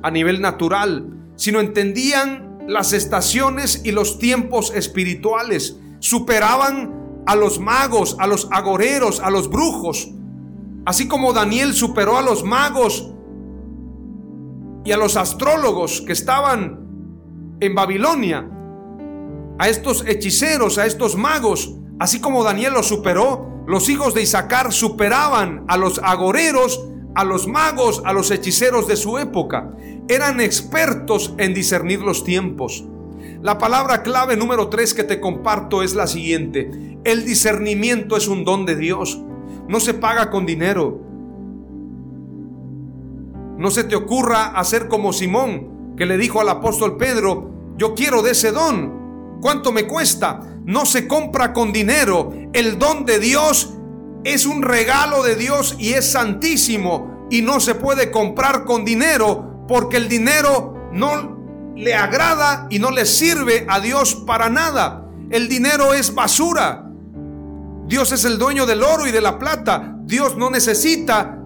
a 0.04 0.12
nivel 0.12 0.41
natural, 0.41 1.08
sino 1.38 1.60
entendían 1.60 2.60
las 2.68 2.93
estaciones 2.93 3.82
y 3.84 3.91
los 3.91 4.20
tiempos 4.20 4.72
espirituales, 4.76 5.80
superaban 6.01 7.24
a 7.26 7.36
los 7.36 7.60
magos, 7.60 8.16
a 8.20 8.28
los 8.28 8.47
agoreros, 8.51 9.22
a 9.22 9.32
los 9.32 9.49
brujos. 9.49 10.12
Así 10.86 11.08
como 11.08 11.34
Daniel 11.34 11.74
superó 11.74 12.16
a 12.16 12.22
los 12.22 12.43
magos 12.43 13.10
y 14.86 14.92
a 14.92 14.98
los 14.98 15.16
astrólogos 15.16 16.02
que 16.02 16.14
estaban 16.14 17.58
en 17.60 17.76
Babilonia, 17.76 18.50
a 19.60 19.70
estos 19.70 20.04
hechiceros, 20.08 20.78
a 20.78 20.86
estos 20.86 21.16
magos, 21.16 21.76
así 22.00 22.20
como 22.20 22.44
Daniel 22.44 22.74
los 22.74 22.88
superó, 22.88 23.64
los 23.66 23.88
hijos 23.88 24.14
de 24.14 24.22
Isaacar 24.22 24.74
superaban 24.74 25.64
a 25.68 25.78
los 25.78 26.00
agoreros, 26.00 26.86
a 27.16 27.24
los 27.24 27.48
magos, 27.48 28.02
a 28.06 28.12
los 28.12 28.32
hechiceros 28.32 28.88
de 28.88 28.98
su 28.98 29.18
época. 29.18 29.72
Eran 30.10 30.42
expertos 30.42 31.34
en 31.38 31.54
discernir 31.54 32.00
los 32.00 32.24
tiempos. 32.24 32.86
La 33.42 33.58
palabra 33.58 34.04
clave 34.04 34.36
número 34.36 34.70
3 34.70 34.94
que 34.94 35.04
te 35.04 35.20
comparto 35.20 35.84
es 35.84 35.96
la 35.96 36.08
siguiente. 36.08 36.98
El 37.04 37.26
discernimiento 37.26 38.18
es 38.18 38.28
un 38.28 38.44
don 38.44 38.66
de 38.66 38.76
Dios. 38.76 39.22
No 39.68 39.80
se 39.80 39.94
paga 39.94 40.30
con 40.30 40.46
dinero. 40.46 41.00
No 43.64 43.72
se 43.72 43.86
te 43.86 43.95
ocurra 43.95 44.47
hacer 44.47 44.89
como 44.89 45.14
Simón, 45.14 45.93
que 45.95 46.05
le 46.05 46.18
dijo 46.18 46.41
al 46.41 46.49
apóstol 46.49 46.97
Pedro, 46.97 47.49
yo 47.78 47.95
quiero 47.95 48.22
de 48.22 48.32
ese 48.32 48.51
don. 48.51 49.39
¿Cuánto 49.41 49.72
me 49.72 49.88
cuesta? 49.88 50.41
No 50.66 50.86
se 50.86 51.07
compra 51.07 51.53
con 51.53 51.72
dinero. 51.72 52.34
El 52.51 52.78
don 52.78 53.05
de 53.05 53.20
Dios 53.20 53.74
es 54.26 54.45
un 54.45 54.64
regalo 54.64 55.24
de 55.24 55.38
Dios 55.38 55.78
y 55.80 55.93
es 55.93 56.11
santísimo 56.11 57.26
y 57.32 57.41
no 57.41 57.61
se 57.61 57.74
puede 57.74 58.11
comprar 58.11 58.66
con 58.66 58.84
dinero 58.84 59.64
porque 59.70 59.95
el 59.95 60.09
dinero 60.09 60.89
no 60.91 61.72
le 61.78 61.95
agrada 61.95 62.68
y 62.70 62.80
no 62.80 62.91
le 62.91 63.05
sirve 63.05 63.66
a 63.70 63.80
Dios 63.80 64.14
para 64.28 64.49
nada. 64.49 65.09
El 65.30 65.47
dinero 65.47 65.93
es 65.93 66.14
basura. 66.14 66.91
Dios 67.88 68.11
es 68.11 68.26
el 68.26 68.38
dueño 68.38 68.66
del 68.66 68.84
oro 68.84 69.07
y 69.07 69.11
de 69.14 69.22
la 69.22 69.39
plata. 69.39 69.95
Dios 70.01 70.36
no 70.36 70.49
necesita, 70.49 71.39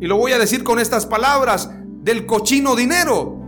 y 0.00 0.06
lo 0.06 0.16
voy 0.16 0.32
a 0.32 0.38
decir 0.38 0.64
con 0.64 0.78
estas 0.78 1.06
palabras, 1.06 1.70
del 2.02 2.26
cochino 2.26 2.76
dinero. 2.76 3.40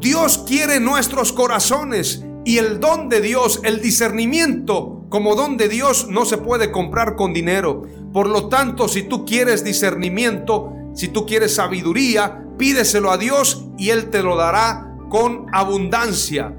Dios 0.00 0.44
quiere 0.46 0.78
nuestros 0.78 1.32
corazones 1.32 2.24
y 2.44 2.58
el 2.58 2.78
don 2.78 3.08
de 3.08 3.20
Dios, 3.20 3.60
el 3.64 3.80
discernimiento 3.80 4.98
como 5.08 5.34
don 5.34 5.56
de 5.56 5.68
Dios 5.68 6.08
no 6.10 6.24
se 6.24 6.38
puede 6.38 6.70
comprar 6.70 7.16
con 7.16 7.32
dinero. 7.32 7.82
Por 8.12 8.28
lo 8.28 8.48
tanto, 8.48 8.88
si 8.88 9.02
tú 9.02 9.24
quieres 9.24 9.64
discernimiento, 9.64 10.72
si 10.94 11.08
tú 11.08 11.26
quieres 11.26 11.54
sabiduría, 11.54 12.44
pídeselo 12.58 13.10
a 13.10 13.18
Dios 13.18 13.66
y 13.78 13.90
Él 13.90 14.10
te 14.10 14.22
lo 14.22 14.36
dará 14.36 14.96
con 15.08 15.46
abundancia. 15.52 16.54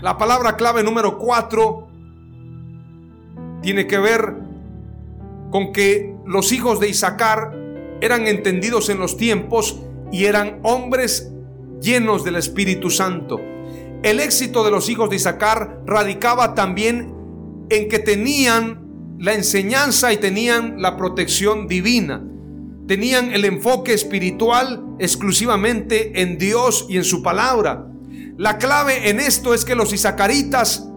La 0.00 0.16
palabra 0.18 0.56
clave 0.56 0.82
número 0.82 1.18
cuatro 1.18 1.88
tiene 3.60 3.86
que 3.86 3.98
ver 3.98 4.36
con 5.50 5.72
que 5.72 6.16
los 6.26 6.50
hijos 6.52 6.80
de 6.80 6.88
Isaacar 6.88 7.61
eran 8.02 8.26
entendidos 8.26 8.88
en 8.88 8.98
los 8.98 9.16
tiempos 9.16 9.80
y 10.10 10.24
eran 10.24 10.58
hombres 10.64 11.32
llenos 11.80 12.24
del 12.24 12.34
Espíritu 12.34 12.90
Santo. 12.90 13.40
El 14.02 14.18
éxito 14.18 14.64
de 14.64 14.72
los 14.72 14.88
hijos 14.88 15.08
de 15.08 15.16
Isaacar 15.16 15.80
radicaba 15.86 16.54
también 16.54 17.14
en 17.70 17.88
que 17.88 18.00
tenían 18.00 19.16
la 19.20 19.34
enseñanza 19.34 20.12
y 20.12 20.16
tenían 20.16 20.82
la 20.82 20.96
protección 20.96 21.68
divina. 21.68 22.20
Tenían 22.88 23.32
el 23.32 23.44
enfoque 23.44 23.94
espiritual 23.94 24.84
exclusivamente 24.98 26.22
en 26.22 26.38
Dios 26.38 26.86
y 26.88 26.96
en 26.96 27.04
su 27.04 27.22
palabra. 27.22 27.86
La 28.36 28.58
clave 28.58 29.10
en 29.10 29.20
esto 29.20 29.54
es 29.54 29.64
que 29.64 29.76
los 29.76 29.92
isacaritas 29.92 30.88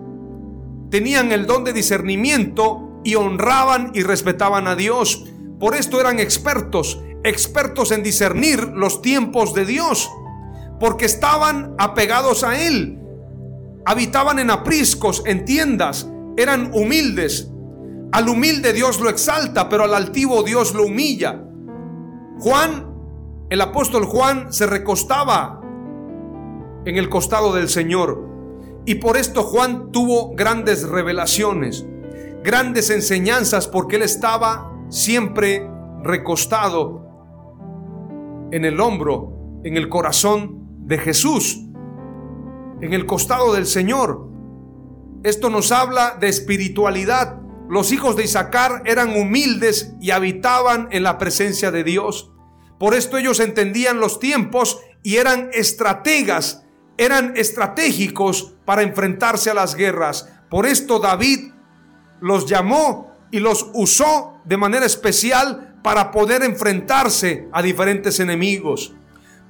tenían 0.89 1.32
el 1.32 1.45
don 1.45 1.64
de 1.64 1.74
discernimiento 1.74 2.99
y 3.03 3.14
honraban 3.14 3.91
y 3.93 4.01
respetaban 4.01 4.68
a 4.68 4.76
Dios. 4.76 5.26
Por 5.60 5.76
esto 5.76 5.99
eran 5.99 6.20
expertos, 6.20 7.01
expertos 7.24 7.91
en 7.91 8.03
discernir 8.03 8.72
los 8.76 9.01
tiempos 9.01 9.53
de 9.53 9.66
Dios, 9.66 10.10
porque 10.80 11.06
estaban 11.06 11.76
apegados 11.78 12.43
a 12.43 12.62
Él. 12.62 12.99
Habitaban 13.86 14.39
en 14.39 14.49
apriscos, 14.51 15.24
en 15.26 15.45
tiendas, 15.45 16.10
eran 16.38 16.72
humildes. 16.74 17.49
Al 18.12 18.30
humilde 18.30 18.74
Dios 18.74 18.99
lo 18.99 19.10
exalta, 19.10 19.70
pero 19.70 19.84
al 19.84 19.93
altivo 19.93 20.43
Dios 20.43 20.74
lo 20.74 20.84
humilla. 20.84 21.41
Juan, 22.39 22.93
el 23.49 23.62
apóstol 23.62 24.06
Juan, 24.06 24.51
se 24.51 24.66
recostaba 24.66 25.62
en 26.86 26.97
el 26.97 27.10
costado 27.10 27.53
del 27.53 27.70
Señor. 27.70 28.24
Y 28.86 28.95
por 28.95 29.18
esto 29.18 29.43
Juan 29.43 29.91
tuvo 29.91 30.36
grandes 30.36 30.88
revelaciones, 30.88 31.86
grandes 32.43 32.89
enseñanzas, 32.89 33.68
porque 33.68 33.95
él 33.95 34.03
estaba 34.03 34.74
siempre 34.89 35.67
recostado 36.03 37.07
en 38.51 38.65
el 38.65 38.79
hombro, 38.79 39.61
en 39.63 39.77
el 39.77 39.89
corazón 39.89 40.86
de 40.86 40.97
Jesús, 40.97 41.59
en 42.81 42.93
el 42.93 43.05
costado 43.05 43.53
del 43.53 43.65
Señor. 43.65 44.29
Esto 45.23 45.49
nos 45.49 45.71
habla 45.71 46.17
de 46.19 46.27
espiritualidad. 46.27 47.41
Los 47.67 47.91
hijos 47.91 48.15
de 48.15 48.23
Isaacar 48.23 48.83
eran 48.86 49.17
humildes 49.17 49.95
y 49.99 50.11
habitaban 50.11 50.88
en 50.91 51.03
la 51.03 51.17
presencia 51.17 51.71
de 51.71 51.83
Dios. 51.83 52.31
Por 52.79 52.93
esto 52.93 53.17
ellos 53.17 53.39
entendían 53.39 53.99
los 53.99 54.19
tiempos 54.19 54.79
y 55.01 55.15
eran 55.15 55.49
estrategas 55.53 56.65
eran 56.97 57.36
estratégicos 57.36 58.53
para 58.65 58.81
enfrentarse 58.81 59.49
a 59.49 59.53
las 59.53 59.75
guerras. 59.75 60.29
Por 60.49 60.65
esto 60.65 60.99
David 60.99 61.51
los 62.21 62.45
llamó 62.45 63.11
y 63.36 63.41
los 63.41 63.67
usó 63.73 64.39
de 64.45 64.55
manera 64.55 64.86
especial 64.86 65.75
para 65.83 66.09
poder 66.11 66.41
enfrentarse 66.41 67.49
a 67.51 67.61
diferentes 67.61 68.21
enemigos. 68.21 68.93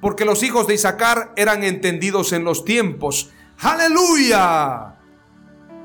Porque 0.00 0.24
los 0.24 0.42
hijos 0.42 0.66
de 0.66 0.74
Isaacar 0.74 1.32
eran 1.36 1.62
entendidos 1.62 2.32
en 2.32 2.42
los 2.42 2.64
tiempos. 2.64 3.30
Aleluya. 3.60 4.96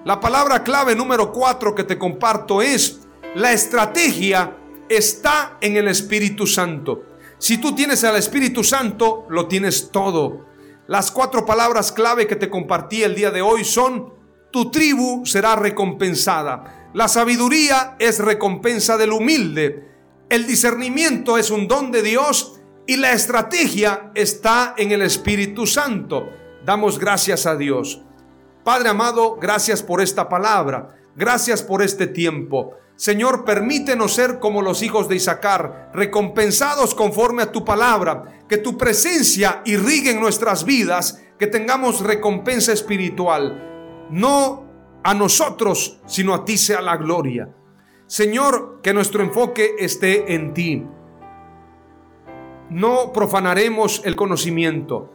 La 0.03 0.19
palabra 0.19 0.63
clave 0.63 0.95
número 0.95 1.31
cuatro 1.31 1.75
que 1.75 1.83
te 1.83 1.99
comparto 1.99 2.63
es, 2.63 3.01
la 3.35 3.53
estrategia 3.53 4.57
está 4.89 5.59
en 5.61 5.77
el 5.77 5.87
Espíritu 5.87 6.47
Santo. 6.47 7.03
Si 7.37 7.59
tú 7.59 7.75
tienes 7.75 8.03
al 8.03 8.15
Espíritu 8.15 8.63
Santo, 8.63 9.27
lo 9.29 9.45
tienes 9.45 9.91
todo. 9.91 10.47
Las 10.87 11.11
cuatro 11.11 11.45
palabras 11.45 11.91
clave 11.91 12.25
que 12.25 12.35
te 12.35 12.49
compartí 12.49 13.03
el 13.03 13.13
día 13.13 13.29
de 13.29 13.43
hoy 13.43 13.63
son, 13.63 14.11
tu 14.49 14.71
tribu 14.71 15.23
será 15.23 15.55
recompensada. 15.55 16.80
La 16.93 17.07
sabiduría 17.07 17.95
es 17.99 18.19
recompensa 18.19 18.97
del 18.97 19.13
humilde. 19.13 19.87
El 20.29 20.45
discernimiento 20.45 21.37
es 21.37 21.49
un 21.49 21.67
don 21.67 21.89
de 21.89 22.01
Dios 22.01 22.59
y 22.85 22.97
la 22.97 23.13
estrategia 23.13 24.11
está 24.13 24.73
en 24.77 24.91
el 24.91 25.01
Espíritu 25.01 25.65
Santo. 25.65 26.29
Damos 26.65 26.99
gracias 26.99 27.45
a 27.45 27.55
Dios. 27.55 28.01
Padre 28.65 28.89
amado, 28.89 29.37
gracias 29.37 29.81
por 29.81 30.01
esta 30.01 30.27
palabra. 30.27 30.97
Gracias 31.15 31.63
por 31.63 31.81
este 31.81 32.07
tiempo. 32.07 32.73
Señor, 32.97 33.45
permítenos 33.45 34.13
ser 34.13 34.39
como 34.39 34.61
los 34.61 34.83
hijos 34.83 35.07
de 35.07 35.15
Isaacar, 35.15 35.91
recompensados 35.93 36.93
conforme 36.93 37.43
a 37.43 37.51
tu 37.51 37.63
palabra, 37.63 38.43
que 38.49 38.57
tu 38.57 38.77
presencia 38.77 39.61
irrigue 39.65 40.11
en 40.11 40.19
nuestras 40.19 40.65
vidas, 40.65 41.21
que 41.39 41.47
tengamos 41.47 42.01
recompensa 42.01 42.73
espiritual. 42.73 44.07
No 44.11 44.70
a 45.03 45.13
nosotros, 45.13 45.99
sino 46.05 46.33
a 46.33 46.45
ti 46.45 46.57
sea 46.57 46.81
la 46.81 46.97
gloria. 46.97 47.49
Señor, 48.07 48.81
que 48.81 48.93
nuestro 48.93 49.23
enfoque 49.23 49.75
esté 49.79 50.33
en 50.33 50.53
ti. 50.53 50.85
No 52.69 53.11
profanaremos 53.13 54.01
el 54.05 54.15
conocimiento, 54.15 55.11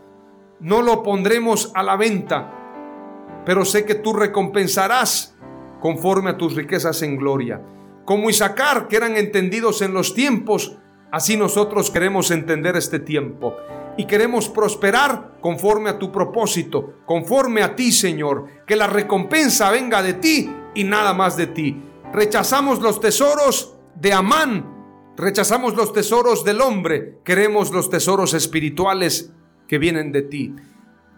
no 0.61 0.83
lo 0.83 1.03
pondremos 1.03 1.73
a 1.75 1.83
la 1.83 1.97
venta, 1.97 3.43
pero 3.45 3.65
sé 3.65 3.85
que 3.85 3.95
tú 3.95 4.13
recompensarás 4.13 5.37
conforme 5.81 6.31
a 6.31 6.37
tus 6.37 6.55
riquezas 6.55 7.03
en 7.03 7.17
gloria 7.17 7.63
como 8.07 8.31
Isaacar, 8.31 8.89
que 8.89 8.97
eran 8.97 9.17
entendidos 9.17 9.83
en 9.83 9.93
los 9.93 10.15
tiempos, 10.15 10.79
así 11.11 11.37
nosotros 11.37 11.91
queremos 11.91 12.31
entender 12.31 12.77
este 12.77 13.01
tiempo. 13.01 13.55
Y 13.97 14.07
queremos 14.07 14.49
prosperar 14.49 15.39
conforme 15.41 15.91
a 15.91 15.99
tu 15.99 16.13
propósito, 16.13 17.01
conforme 17.07 17.63
a 17.63 17.75
ti, 17.75 17.93
Señor. 17.93 18.47
Que 18.67 18.77
la 18.77 18.87
recompensa 18.87 19.71
venga 19.71 20.03
de 20.03 20.15
ti 20.15 20.51
y 20.75 20.85
nada 20.85 21.15
más 21.15 21.37
de 21.37 21.47
ti. 21.47 21.83
Rechazamos 22.13 22.81
los 22.81 23.01
tesoros 23.01 23.77
de 23.95 24.13
Amán, 24.13 25.13
rechazamos 25.17 25.75
los 25.75 25.93
tesoros 25.93 26.45
del 26.45 26.61
hombre, 26.61 27.19
queremos 27.25 27.71
los 27.71 27.91
tesoros 27.91 28.35
espirituales 28.35 29.33
que 29.67 29.79
vienen 29.79 30.13
de 30.13 30.23
ti. 30.23 30.55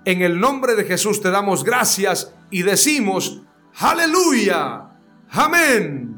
En 0.05 0.23
el 0.23 0.41
nombre 0.41 0.75
de 0.75 0.85
Jesús 0.85 1.21
te 1.21 1.31
damos 1.31 1.65
gracias 1.65 2.35
y 2.51 2.63
decimos, 2.63 3.43
aleluya, 3.79 4.91
amén. 5.31 6.18